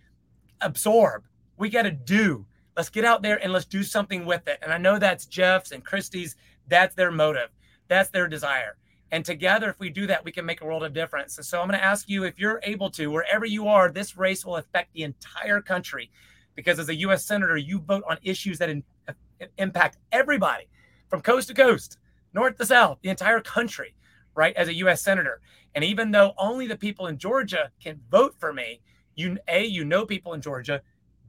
absorb. 0.60 1.24
We 1.56 1.68
got 1.68 1.82
to 1.82 1.90
do. 1.90 2.46
Let's 2.76 2.90
get 2.90 3.04
out 3.04 3.22
there 3.22 3.42
and 3.42 3.52
let's 3.52 3.66
do 3.66 3.82
something 3.82 4.24
with 4.24 4.48
it. 4.48 4.58
And 4.62 4.72
I 4.72 4.78
know 4.78 4.98
that's 4.98 5.26
Jeff's 5.26 5.72
and 5.72 5.84
Christy's, 5.84 6.36
that's 6.68 6.94
their 6.94 7.12
motive, 7.12 7.50
that's 7.88 8.10
their 8.10 8.26
desire. 8.26 8.76
And 9.12 9.24
together, 9.24 9.70
if 9.70 9.78
we 9.78 9.90
do 9.90 10.08
that, 10.08 10.24
we 10.24 10.32
can 10.32 10.44
make 10.44 10.60
a 10.60 10.64
world 10.64 10.82
of 10.82 10.92
difference. 10.92 11.36
And 11.36 11.46
so 11.46 11.60
I'm 11.60 11.68
going 11.68 11.78
to 11.78 11.84
ask 11.84 12.08
you 12.08 12.24
if 12.24 12.38
you're 12.38 12.60
able 12.64 12.90
to, 12.90 13.12
wherever 13.12 13.44
you 13.44 13.68
are, 13.68 13.90
this 13.90 14.16
race 14.16 14.44
will 14.44 14.56
affect 14.56 14.92
the 14.92 15.04
entire 15.04 15.60
country 15.60 16.10
because 16.56 16.78
as 16.78 16.88
a 16.88 16.94
U.S. 16.96 17.24
Senator, 17.24 17.56
you 17.56 17.78
vote 17.78 18.02
on 18.08 18.18
issues 18.22 18.58
that 18.58 18.70
in, 18.70 18.82
uh, 19.08 19.12
impact 19.58 19.98
everybody 20.10 20.68
from 21.08 21.20
coast 21.20 21.48
to 21.48 21.54
coast, 21.54 21.98
north 22.32 22.56
to 22.56 22.66
south, 22.66 22.98
the 23.02 23.08
entire 23.08 23.40
country, 23.40 23.94
right? 24.34 24.56
As 24.56 24.68
a 24.68 24.74
U.S. 24.74 25.02
Senator. 25.02 25.40
And 25.74 25.84
even 25.84 26.10
though 26.10 26.32
only 26.38 26.66
the 26.66 26.76
people 26.76 27.06
in 27.06 27.18
Georgia 27.18 27.70
can 27.82 28.00
vote 28.10 28.34
for 28.38 28.52
me, 28.52 28.80
you 29.16 29.38
A, 29.48 29.64
you 29.64 29.84
know 29.84 30.04
people 30.06 30.34
in 30.34 30.40
Georgia. 30.40 30.80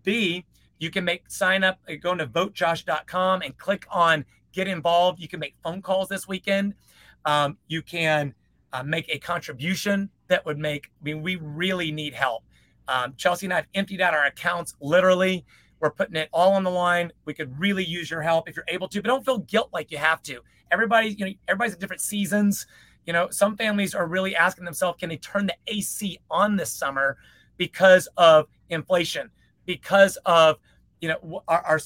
B, 0.03 0.45
you 0.79 0.89
can 0.89 1.03
make 1.03 1.29
sign 1.29 1.63
up, 1.63 1.79
uh, 1.89 1.93
go 2.01 2.15
to 2.15 2.27
votejosh.com 2.27 3.41
and 3.41 3.57
click 3.57 3.85
on 3.89 4.25
get 4.55 4.67
involved. 4.67 5.19
You 5.19 5.27
can 5.27 5.39
make 5.39 5.55
phone 5.63 5.81
calls 5.81 6.07
this 6.07 6.27
weekend. 6.27 6.73
Um, 7.25 7.57
you 7.67 7.81
can 7.81 8.33
uh, 8.73 8.83
make 8.83 9.05
a 9.09 9.19
contribution 9.19 10.09
that 10.27 10.45
would 10.45 10.57
make, 10.57 10.91
I 11.01 11.03
mean, 11.03 11.21
we 11.21 11.35
really 11.35 11.91
need 11.91 12.13
help. 12.13 12.43
Um, 12.87 13.13
Chelsea 13.17 13.45
and 13.45 13.53
I 13.53 13.57
have 13.57 13.67
emptied 13.73 14.01
out 14.01 14.13
our 14.13 14.25
accounts 14.25 14.75
literally. 14.79 15.45
We're 15.79 15.91
putting 15.91 16.15
it 16.15 16.29
all 16.31 16.53
on 16.53 16.63
the 16.63 16.71
line. 16.71 17.11
We 17.25 17.33
could 17.33 17.59
really 17.59 17.83
use 17.83 18.09
your 18.09 18.21
help 18.21 18.47
if 18.47 18.55
you're 18.55 18.65
able 18.67 18.87
to, 18.89 19.01
but 19.01 19.07
don't 19.07 19.25
feel 19.25 19.39
guilt 19.39 19.69
like 19.73 19.91
you 19.91 19.97
have 19.97 20.21
to. 20.23 20.39
Everybody, 20.71 21.09
you 21.09 21.25
know, 21.25 21.31
everybody's 21.47 21.73
at 21.73 21.79
different 21.79 22.01
seasons. 22.01 22.65
You 23.05 23.13
know, 23.13 23.29
some 23.29 23.57
families 23.57 23.93
are 23.93 24.07
really 24.07 24.35
asking 24.35 24.65
themselves, 24.65 24.97
can 24.99 25.09
they 25.09 25.17
turn 25.17 25.47
the 25.47 25.55
AC 25.67 26.19
on 26.31 26.55
this 26.55 26.71
summer 26.71 27.17
because 27.57 28.07
of 28.17 28.47
inflation, 28.69 29.29
because 29.65 30.17
of, 30.25 30.57
you 31.01 31.09
know, 31.09 31.43
our, 31.47 31.61
our 31.61 31.79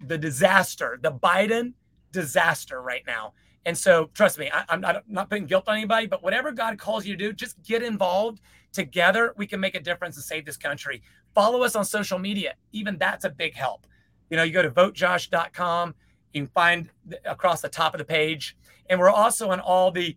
the 0.00 0.18
disaster, 0.18 0.98
the 1.02 1.12
Biden 1.12 1.72
disaster 2.12 2.82
right 2.82 3.02
now. 3.06 3.32
And 3.64 3.76
so, 3.76 4.10
trust 4.14 4.38
me, 4.38 4.48
I, 4.52 4.64
am 4.72 4.80
not, 4.80 5.02
not 5.08 5.28
putting 5.28 5.46
guilt 5.46 5.64
on 5.66 5.76
anybody, 5.76 6.06
but 6.06 6.22
whatever 6.22 6.52
God 6.52 6.78
calls 6.78 7.04
you 7.04 7.16
to 7.16 7.18
do, 7.18 7.32
just 7.32 7.60
get 7.62 7.82
involved. 7.82 8.40
Together, 8.72 9.32
we 9.36 9.46
can 9.46 9.58
make 9.58 9.74
a 9.74 9.80
difference 9.80 10.16
and 10.16 10.24
save 10.24 10.44
this 10.44 10.56
country. 10.56 11.02
Follow 11.34 11.62
us 11.62 11.74
on 11.74 11.84
social 11.84 12.18
media. 12.18 12.54
Even 12.72 12.98
that's 12.98 13.24
a 13.24 13.30
big 13.30 13.54
help. 13.54 13.86
You 14.30 14.36
know, 14.36 14.42
you 14.42 14.52
go 14.52 14.62
to 14.62 14.70
votejosh.com, 14.70 15.94
you 16.32 16.42
can 16.42 16.48
find 16.48 16.90
across 17.24 17.60
the 17.60 17.68
top 17.68 17.94
of 17.94 17.98
the 17.98 18.04
page. 18.04 18.56
And 18.88 19.00
we're 19.00 19.10
also 19.10 19.50
on 19.50 19.60
all 19.60 19.90
the 19.90 20.16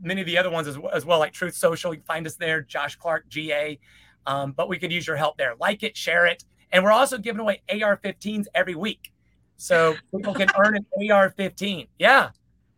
many 0.00 0.20
of 0.20 0.26
the 0.26 0.38
other 0.38 0.50
ones 0.50 0.66
as, 0.66 0.78
as 0.92 1.04
well, 1.04 1.18
like 1.18 1.32
Truth 1.32 1.54
Social. 1.54 1.92
You 1.92 1.98
can 1.98 2.06
find 2.06 2.26
us 2.26 2.36
there, 2.36 2.62
Josh 2.62 2.96
Clark 2.96 3.28
GA. 3.28 3.78
Um, 4.26 4.52
but 4.52 4.68
we 4.68 4.78
could 4.78 4.92
use 4.92 5.06
your 5.06 5.16
help 5.16 5.38
there. 5.38 5.54
Like 5.58 5.82
it, 5.82 5.96
share 5.96 6.26
it. 6.26 6.44
And 6.72 6.84
we're 6.84 6.92
also 6.92 7.18
giving 7.18 7.40
away 7.40 7.62
AR 7.68 7.96
15s 7.96 8.46
every 8.54 8.74
week. 8.74 9.12
So 9.56 9.94
people 10.14 10.34
can 10.34 10.48
earn 10.58 10.76
an 10.76 11.10
AR 11.10 11.30
15. 11.30 11.86
Yeah. 11.98 12.30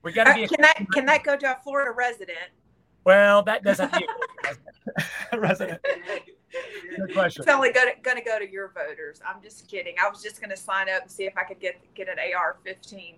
We 0.02 0.12
got 0.12 0.24
to 0.24 0.30
uh, 0.30 0.34
be. 0.34 0.48
can 0.48 0.60
that 0.62 0.76
can 0.92 1.06
that 1.06 1.22
go 1.22 1.36
to 1.36 1.52
a 1.52 1.58
Florida 1.62 1.92
resident? 1.92 2.50
Well, 3.04 3.42
that 3.44 3.62
doesn't 3.62 3.92
be 3.92 4.06
a 5.32 5.38
resident. 5.38 5.80
Good 6.96 7.12
question. 7.12 7.42
It's 7.42 7.52
only 7.52 7.72
going 7.72 7.94
to, 7.94 8.00
going 8.02 8.16
to 8.16 8.22
go 8.22 8.38
to 8.38 8.50
your 8.50 8.72
voters. 8.74 9.20
I'm 9.26 9.40
just 9.42 9.68
kidding. 9.68 9.94
I 10.04 10.08
was 10.08 10.22
just 10.22 10.40
going 10.40 10.50
to 10.50 10.56
sign 10.56 10.88
up 10.88 11.02
and 11.02 11.10
see 11.10 11.24
if 11.24 11.36
I 11.36 11.44
could 11.44 11.60
get 11.60 11.80
get 11.94 12.08
an 12.08 12.16
AR-15. 12.18 13.14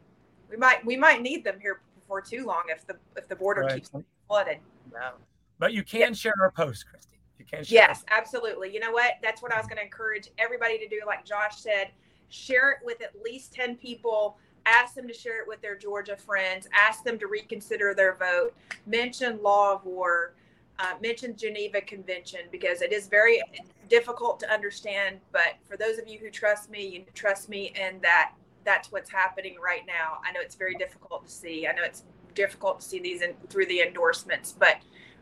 We 0.50 0.57
might 0.57 0.84
we 0.84 0.96
might 0.96 1.22
need 1.22 1.42
them 1.42 1.59
here 1.61 1.80
before 2.05 2.20
too 2.20 2.44
long 2.46 2.64
if 2.68 2.86
the 2.86 2.96
if 3.16 3.28
the 3.28 3.36
border 3.36 3.62
right. 3.62 3.74
keeps 3.74 3.90
flooded. 4.28 4.59
No. 4.92 5.12
But 5.59 5.72
you 5.72 5.82
can 5.82 6.14
share 6.14 6.34
our 6.40 6.50
post, 6.50 6.86
Christy. 6.88 7.18
You 7.38 7.44
can 7.44 7.64
share. 7.64 7.82
Yes, 7.82 8.05
absolutely. 8.11 8.72
You 8.72 8.80
know 8.80 8.92
what? 8.92 9.14
That's 9.22 9.42
what 9.42 9.52
I 9.52 9.59
was 9.59 9.66
going 9.66 9.78
to 9.78 9.84
encourage 9.84 10.28
everybody 10.38 10.78
to 10.78 10.88
do. 10.88 11.00
Like 11.07 11.24
Josh 11.24 11.57
said, 11.57 11.90
share 12.28 12.72
it 12.72 12.78
with 12.82 13.00
at 13.02 13.12
least 13.24 13.52
10 13.52 13.76
people 13.76 14.36
ask 14.66 14.94
them 14.94 15.07
to 15.07 15.14
share 15.14 15.40
it 15.42 15.46
with 15.46 15.61
their 15.61 15.76
georgia 15.76 16.16
friends 16.16 16.66
ask 16.72 17.05
them 17.05 17.18
to 17.18 17.26
reconsider 17.26 17.94
their 17.94 18.14
vote 18.16 18.55
mention 18.86 19.40
law 19.42 19.74
of 19.74 19.84
war 19.84 20.34
uh, 20.78 20.94
mention 21.02 21.36
geneva 21.36 21.80
convention 21.82 22.40
because 22.50 22.82
it 22.82 22.92
is 22.92 23.07
very 23.07 23.40
difficult 23.88 24.40
to 24.40 24.50
understand 24.50 25.18
but 25.32 25.55
for 25.68 25.76
those 25.76 25.98
of 25.98 26.09
you 26.09 26.18
who 26.18 26.30
trust 26.30 26.70
me 26.70 26.86
you 26.86 27.05
trust 27.14 27.48
me 27.48 27.72
in 27.80 28.00
that 28.00 28.32
that's 28.64 28.90
what's 28.90 29.10
happening 29.10 29.56
right 29.62 29.82
now 29.86 30.18
i 30.24 30.32
know 30.32 30.40
it's 30.40 30.54
very 30.54 30.74
difficult 30.74 31.24
to 31.24 31.30
see 31.30 31.66
i 31.66 31.72
know 31.72 31.82
it's 31.82 32.04
difficult 32.34 32.80
to 32.80 32.86
see 32.86 32.98
these 32.98 33.22
in, 33.22 33.32
through 33.48 33.66
the 33.66 33.80
endorsements 33.80 34.54
but 34.58 34.76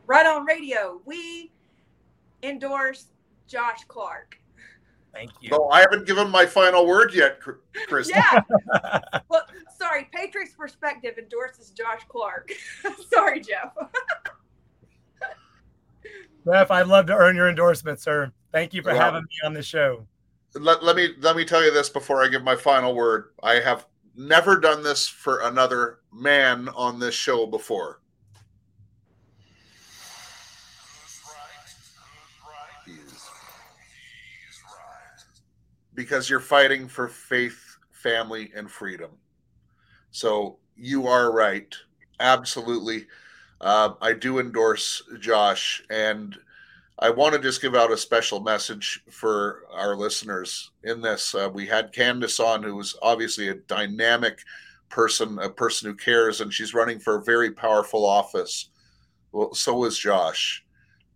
right 0.06 0.26
on 0.26 0.44
radio 0.44 1.00
we 1.04 1.50
endorse 2.42 3.06
josh 3.46 3.84
clark 3.88 4.38
Thank 5.12 5.30
you. 5.40 5.50
No, 5.50 5.68
I 5.68 5.80
haven't 5.80 6.06
given 6.06 6.30
my 6.30 6.46
final 6.46 6.86
word 6.86 7.12
yet, 7.12 7.38
Chris. 7.86 8.08
yeah. 8.08 8.40
well, 9.28 9.46
sorry. 9.76 10.08
Patriots 10.12 10.54
Perspective 10.56 11.18
endorses 11.18 11.70
Josh 11.70 12.00
Clark. 12.08 12.50
sorry, 13.12 13.40
Jeff. 13.40 13.74
Jeff, 16.46 16.70
I'd 16.70 16.86
love 16.86 17.06
to 17.06 17.14
earn 17.14 17.36
your 17.36 17.48
endorsement, 17.48 18.00
sir. 18.00 18.32
Thank 18.52 18.72
you 18.72 18.82
for 18.82 18.92
well, 18.92 19.00
having 19.00 19.22
me 19.22 19.36
on 19.44 19.52
the 19.52 19.62
show. 19.62 20.06
Let, 20.54 20.84
let 20.84 20.96
me 20.96 21.10
let 21.20 21.36
me 21.36 21.44
tell 21.44 21.64
you 21.64 21.70
this 21.70 21.88
before 21.88 22.22
I 22.22 22.28
give 22.28 22.42
my 22.42 22.56
final 22.56 22.94
word. 22.94 23.30
I 23.42 23.54
have 23.54 23.86
never 24.14 24.60
done 24.60 24.82
this 24.82 25.08
for 25.08 25.40
another 25.40 26.00
man 26.12 26.68
on 26.76 26.98
this 26.98 27.14
show 27.14 27.46
before. 27.46 28.02
because 35.94 36.30
you're 36.30 36.40
fighting 36.40 36.88
for 36.88 37.08
faith, 37.08 37.76
family, 37.90 38.50
and 38.54 38.70
freedom. 38.70 39.10
So 40.10 40.58
you 40.76 41.06
are 41.06 41.32
right. 41.32 41.74
Absolutely. 42.20 43.06
Uh, 43.60 43.94
I 44.00 44.12
do 44.12 44.38
endorse 44.38 45.02
Josh, 45.20 45.82
and 45.90 46.36
I 46.98 47.10
want 47.10 47.34
to 47.34 47.40
just 47.40 47.62
give 47.62 47.74
out 47.74 47.90
a 47.90 47.96
special 47.96 48.40
message 48.40 49.02
for 49.10 49.64
our 49.72 49.96
listeners 49.96 50.70
in 50.84 51.00
this. 51.00 51.34
Uh, 51.34 51.50
we 51.52 51.66
had 51.66 51.92
Kandiss 51.92 52.38
on, 52.38 52.62
who 52.62 52.76
was 52.76 52.96
obviously 53.02 53.48
a 53.48 53.54
dynamic 53.54 54.38
person, 54.88 55.38
a 55.38 55.48
person 55.48 55.90
who 55.90 55.96
cares, 55.96 56.40
and 56.40 56.52
she's 56.52 56.74
running 56.74 56.98
for 56.98 57.16
a 57.16 57.24
very 57.24 57.50
powerful 57.50 58.04
office. 58.04 58.68
Well, 59.32 59.54
so 59.54 59.84
is 59.84 59.98
Josh. 59.98 60.64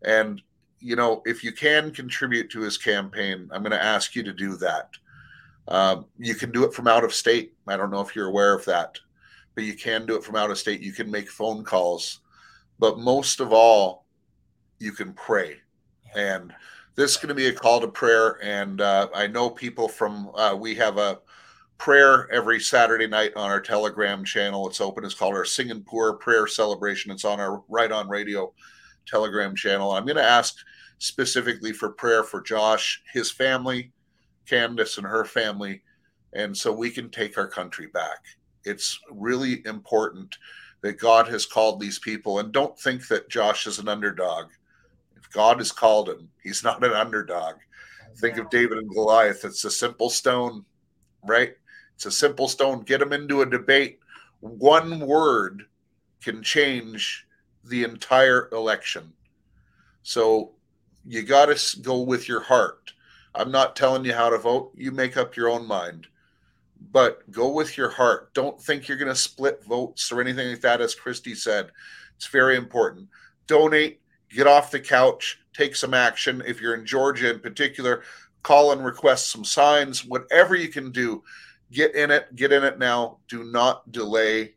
And 0.03 0.43
you 0.81 0.97
know, 0.97 1.23
if 1.25 1.43
you 1.43 1.53
can 1.53 1.91
contribute 1.91 2.51
to 2.51 2.61
his 2.61 2.79
campaign, 2.79 3.49
I'm 3.53 3.63
going 3.63 3.73
to 3.73 3.83
ask 3.83 4.15
you 4.15 4.23
to 4.23 4.33
do 4.33 4.57
that. 4.57 4.91
Um, 5.69 6.07
you 6.19 6.35
can 6.35 6.53
do 6.53 6.65
it 6.65 6.75
from 6.75 6.87
out 6.87 7.05
of 7.05 7.15
state. 7.15 7.55
I 7.67 7.77
don't 7.77 7.91
know 7.91 8.01
if 8.01 8.15
you're 8.15 8.29
aware 8.29 8.55
of 8.55 8.65
that, 8.67 8.99
but 9.55 9.65
you 9.65 9.75
can 9.75 10.07
do 10.07 10.17
it 10.17 10.25
from 10.25 10.37
out 10.37 10.51
of 10.51 10.59
state. 10.59 10.81
You 10.81 10.93
can 10.93 11.11
make 11.11 11.29
phone 11.29 11.65
calls, 11.65 12.21
but 12.79 12.99
most 12.99 13.41
of 13.41 13.53
all, 13.53 14.07
you 14.79 14.93
can 14.93 15.13
pray. 15.13 15.57
And 16.17 16.53
this 16.95 17.13
is 17.13 17.17
going 17.19 17.29
to 17.29 17.35
be 17.35 17.47
a 17.47 17.53
call 17.53 17.81
to 17.81 17.89
prayer. 17.89 18.43
And 18.43 18.81
uh, 18.81 19.09
I 19.15 19.27
know 19.27 19.51
people 19.51 19.87
from, 19.87 20.31
uh, 20.35 20.57
we 20.59 20.75
have 20.77 20.97
a 20.99 21.21
prayer 21.79 22.31
every 22.33 22.59
Saturday 22.59 23.07
night 23.07 23.33
on 23.37 23.51
our 23.51 23.61
Telegram 23.61 24.25
channel. 24.25 24.67
It's 24.67 24.81
open. 24.81 25.05
It's 25.05 25.15
called 25.15 25.35
our 25.35 25.45
Singapore 25.45 26.17
Prayer 26.17 26.47
Celebration. 26.47 27.11
It's 27.11 27.25
on 27.25 27.39
our 27.39 27.63
Right 27.69 27.93
On 27.93 28.09
Radio 28.09 28.53
Telegram 29.07 29.55
channel. 29.55 29.93
I'm 29.93 30.07
going 30.07 30.17
to 30.17 30.23
ask 30.23 30.57
specifically 30.99 31.73
for 31.73 31.91
prayer 31.91 32.25
for 32.25 32.41
Josh, 32.41 33.03
his 33.13 33.31
family, 33.31 33.93
Kandiss, 34.47 34.97
and 34.97 35.07
her 35.07 35.25
family, 35.25 35.83
and 36.33 36.57
so 36.57 36.73
we 36.73 36.91
can 36.91 37.11
take 37.11 37.37
our 37.37 37.49
country 37.49 37.89
back. 37.89 38.25
It's 38.65 38.99
really 39.11 39.63
important 39.67 40.37
that 40.81 40.99
God 40.99 41.29
has 41.29 41.45
called 41.45 41.79
these 41.79 41.99
people, 41.99 42.39
and 42.39 42.53
don't 42.53 42.79
think 42.79 43.07
that 43.09 43.29
Josh 43.29 43.67
is 43.67 43.79
an 43.79 43.89
underdog. 43.89 44.47
God 45.37 45.59
has 45.59 45.71
called 45.71 46.09
him, 46.09 46.31
he's 46.43 46.65
not 46.65 46.83
an 46.83 46.93
underdog. 46.93 47.57
Think 48.17 48.39
of 48.39 48.49
David 48.49 48.79
and 48.79 48.89
Goliath. 48.89 49.45
It's 49.45 49.67
a 49.67 49.71
simple 49.71 50.09
stone, 50.09 50.65
right? 51.27 51.53
It's 51.95 52.07
a 52.07 52.11
simple 52.11 52.49
stone. 52.49 52.85
Get 52.85 53.03
him 53.03 53.13
into 53.13 53.43
a 53.43 53.47
debate. 53.47 53.99
One 54.41 54.99
word 54.99 55.65
can 56.23 56.43
change 56.43 57.27
the 57.65 57.85
entire 57.85 58.49
election. 58.51 59.13
So 60.03 60.53
you 61.05 61.23
got 61.23 61.55
to 61.55 61.81
go 61.83 62.01
with 62.01 62.29
your 62.29 62.41
heart. 62.41 62.95
I'm 63.35 63.51
not 63.51 63.77
telling 63.77 64.07
you 64.07 64.15
how 64.15 64.31
to 64.31 64.39
vote. 64.39 64.73
You 64.75 64.91
make 64.91 65.19
up 65.19 65.37
your 65.37 65.51
own 65.51 65.67
mind. 65.67 66.07
But 66.93 67.31
go 67.31 67.51
with 67.51 67.77
your 67.77 67.91
heart. 67.91 68.33
Don't 68.33 68.59
think 68.59 68.89
you're 68.89 68.97
going 68.97 69.13
to 69.13 69.15
split 69.15 69.63
votes 69.65 70.11
or 70.11 70.23
anything 70.23 70.49
like 70.49 70.63
that, 70.63 70.81
as 70.81 70.95
Christy 70.95 71.35
said. 71.35 71.73
It's 72.17 72.29
very 72.29 72.57
important. 72.57 73.09
Donate, 73.47 74.01
get 74.31 74.47
off 74.47 74.71
the 74.71 74.81
couch, 74.81 75.39
take 75.55 75.77
some 75.77 75.95
action. 75.95 76.43
If 76.47 76.61
you're 76.61 76.75
in 76.75 76.87
Georgia 76.87 77.31
in 77.33 77.41
particular, 77.41 78.03
call 78.43 78.73
and 78.73 78.85
request 78.85 79.31
some 79.31 79.45
signs. 79.45 80.05
Whatever 80.05 80.55
you 80.55 80.69
can 80.69 80.91
do, 80.91 81.23
get 81.73 81.95
in 81.95 82.11
it. 82.11 82.35
Get 82.37 82.53
in 82.53 82.65
it 82.65 82.79
now. 82.79 83.19
Do 83.29 83.45
not 83.45 83.91
delay 83.93 84.55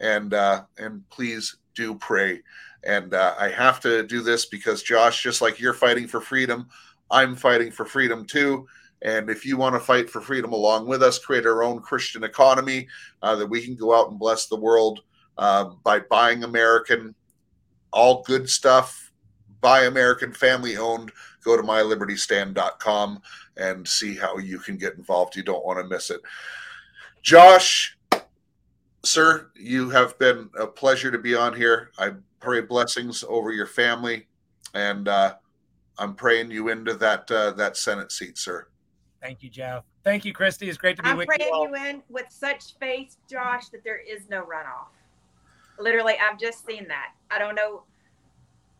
and 0.00 0.34
uh, 0.34 0.64
and 0.78 1.08
please 1.10 1.56
do 1.74 1.94
pray. 1.94 2.42
And 2.84 3.14
uh, 3.14 3.34
I 3.38 3.48
have 3.48 3.80
to 3.80 4.02
do 4.02 4.22
this 4.22 4.46
because 4.46 4.82
Josh, 4.82 5.22
just 5.22 5.40
like 5.40 5.60
you're 5.60 5.72
fighting 5.72 6.08
for 6.08 6.20
freedom, 6.20 6.68
I'm 7.10 7.36
fighting 7.36 7.70
for 7.70 7.84
freedom 7.84 8.26
too. 8.26 8.66
And 9.02 9.30
if 9.30 9.44
you 9.44 9.56
want 9.56 9.74
to 9.74 9.80
fight 9.80 10.10
for 10.10 10.20
freedom 10.20 10.52
along 10.52 10.86
with 10.86 11.02
us, 11.02 11.18
create 11.18 11.46
our 11.46 11.62
own 11.62 11.80
Christian 11.80 12.24
economy 12.24 12.88
uh, 13.22 13.36
that 13.36 13.46
we 13.46 13.64
can 13.64 13.74
go 13.74 13.94
out 13.94 14.10
and 14.10 14.18
bless 14.18 14.46
the 14.46 14.56
world 14.56 15.00
uh, 15.38 15.70
by 15.82 16.00
buying 16.00 16.44
American, 16.44 17.14
all 17.92 18.22
good 18.22 18.48
stuff, 18.48 19.12
buy 19.60 19.84
American, 19.84 20.32
family 20.32 20.76
owned. 20.76 21.12
Go 21.44 21.56
to 21.56 21.62
mylibertystand.com 21.62 23.22
and 23.56 23.86
see 23.86 24.16
how 24.16 24.38
you 24.38 24.58
can 24.58 24.76
get 24.76 24.94
involved. 24.94 25.36
You 25.36 25.42
don't 25.42 25.64
want 25.64 25.78
to 25.78 25.84
miss 25.84 26.10
it. 26.10 26.20
Josh, 27.22 27.96
sir, 29.04 29.50
you 29.54 29.90
have 29.90 30.18
been 30.18 30.48
a 30.58 30.66
pleasure 30.66 31.10
to 31.10 31.18
be 31.18 31.34
on 31.34 31.54
here. 31.54 31.90
I 31.98 32.12
pray 32.40 32.60
blessings 32.60 33.24
over 33.28 33.52
your 33.52 33.66
family, 33.66 34.26
and 34.74 35.08
uh, 35.08 35.34
I'm 35.98 36.14
praying 36.14 36.50
you 36.50 36.68
into 36.68 36.94
that 36.94 37.30
uh, 37.30 37.52
that 37.52 37.76
Senate 37.76 38.12
seat, 38.12 38.38
sir. 38.38 38.66
Thank 39.20 39.42
you, 39.42 39.50
Jeff. 39.50 39.84
Thank 40.02 40.24
you, 40.24 40.32
Christy. 40.32 40.68
It's 40.68 40.78
great 40.78 40.96
to 40.96 41.02
be 41.02 41.10
I'm 41.10 41.16
with 41.16 41.28
praying 41.28 41.42
you. 41.42 41.54
All. 41.54 41.68
you 41.68 41.74
in 41.76 42.02
with 42.08 42.26
such 42.28 42.76
faith, 42.80 43.16
Josh, 43.30 43.68
that 43.68 43.84
there 43.84 44.00
is 44.00 44.28
no 44.28 44.42
runoff. 44.42 44.88
Literally, 45.82 46.14
I've 46.18 46.38
just 46.38 46.64
seen 46.64 46.86
that. 46.88 47.12
I 47.30 47.38
don't 47.38 47.54
know. 47.54 47.82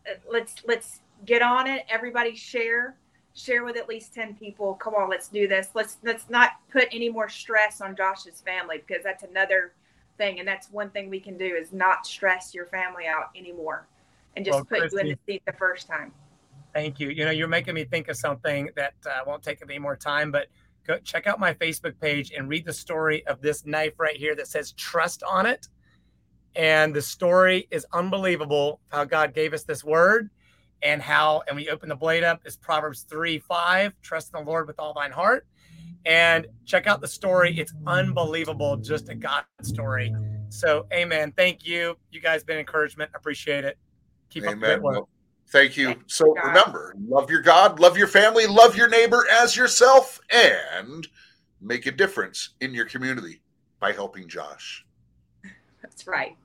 Uh, 0.09 0.15
Let's 0.29 0.55
let's 0.65 1.01
get 1.25 1.41
on 1.41 1.67
it. 1.67 1.85
Everybody 1.89 2.35
share. 2.35 2.95
Share 3.35 3.63
with 3.65 3.77
at 3.77 3.89
least 3.89 4.13
10 4.13 4.35
people. 4.35 4.75
Come 4.75 4.93
on, 4.93 5.09
let's 5.09 5.27
do 5.27 5.47
this. 5.47 5.69
Let's 5.73 5.97
let's 6.03 6.29
not 6.29 6.51
put 6.71 6.87
any 6.91 7.09
more 7.09 7.27
stress 7.29 7.81
on 7.81 7.95
Josh's 7.95 8.41
family 8.41 8.83
because 8.85 9.03
that's 9.03 9.23
another 9.23 9.73
thing. 10.17 10.39
And 10.39 10.47
that's 10.47 10.69
one 10.71 10.89
thing 10.91 11.09
we 11.09 11.19
can 11.19 11.37
do 11.37 11.45
is 11.45 11.73
not 11.73 12.05
stress 12.05 12.53
your 12.53 12.67
family 12.67 13.07
out 13.07 13.31
anymore 13.35 13.87
and 14.35 14.45
just 14.45 14.55
Well, 14.55 14.65
put 14.65 14.91
you 14.91 14.99
in 14.99 15.07
the 15.07 15.17
seat 15.25 15.41
the 15.45 15.53
first 15.53 15.87
time. 15.87 16.11
Thank 16.73 16.99
you. 16.99 17.09
You 17.09 17.25
know, 17.25 17.31
you're 17.31 17.47
making 17.47 17.75
me 17.75 17.85
think 17.85 18.07
of 18.07 18.17
something 18.17 18.69
that 18.75 18.93
uh, 19.05 19.19
won't 19.25 19.43
take 19.43 19.61
up 19.61 19.69
any 19.69 19.79
more 19.79 19.95
time, 19.95 20.31
but 20.31 20.47
go 20.87 20.97
check 20.99 21.27
out 21.27 21.39
my 21.39 21.53
Facebook 21.53 21.99
page 21.99 22.31
and 22.31 22.49
read 22.49 22.65
the 22.65 22.73
story 22.73 23.25
of 23.27 23.41
this 23.41 23.65
knife 23.65 23.93
right 23.99 24.15
here 24.17 24.35
that 24.35 24.47
says 24.47 24.71
trust 24.73 25.23
on 25.23 25.45
it. 25.45 25.67
And 26.55 26.95
the 26.95 27.01
story 27.01 27.67
is 27.71 27.85
unbelievable 27.93 28.79
how 28.89 29.05
God 29.05 29.33
gave 29.33 29.53
us 29.53 29.63
this 29.63 29.83
word 29.83 30.29
and 30.83 31.01
how, 31.01 31.43
and 31.47 31.55
we 31.55 31.69
open 31.69 31.89
the 31.89 31.95
blade 31.95 32.23
up 32.23 32.41
is 32.45 32.57
Proverbs 32.57 33.05
3 33.09 33.39
5, 33.39 33.93
trust 34.01 34.31
in 34.33 34.43
the 34.43 34.49
Lord 34.49 34.67
with 34.67 34.79
all 34.79 34.93
thine 34.93 35.11
heart. 35.11 35.47
And 36.05 36.47
check 36.65 36.85
out 36.85 36.99
the 36.99 37.07
story. 37.07 37.57
It's 37.57 37.73
unbelievable, 37.87 38.75
just 38.77 39.07
a 39.07 39.15
God 39.15 39.45
story. 39.61 40.13
So, 40.49 40.85
amen. 40.91 41.33
Thank 41.35 41.65
you. 41.65 41.95
You 42.11 42.19
guys 42.19 42.43
been 42.43 42.57
encouragement. 42.57 43.09
Appreciate 43.15 43.63
it. 43.63 43.77
Keep 44.29 44.43
up 44.43 44.49
the 44.49 44.55
Amen. 44.57 44.69
great 44.69 44.81
work. 44.81 44.95
Well, 44.95 45.09
thank 45.49 45.77
you. 45.77 45.95
So 46.07 46.33
God. 46.33 46.47
remember, 46.47 46.93
love 47.07 47.29
your 47.29 47.41
God, 47.41 47.79
love 47.79 47.97
your 47.97 48.07
family, 48.07 48.45
love 48.47 48.75
your 48.75 48.89
neighbor 48.89 49.25
as 49.31 49.55
yourself, 49.55 50.19
and 50.29 51.07
make 51.61 51.85
a 51.85 51.91
difference 51.91 52.49
in 52.59 52.73
your 52.73 52.85
community 52.85 53.41
by 53.79 53.93
helping 53.93 54.27
Josh. 54.27 54.85
That's 55.81 56.05
right. 56.05 56.35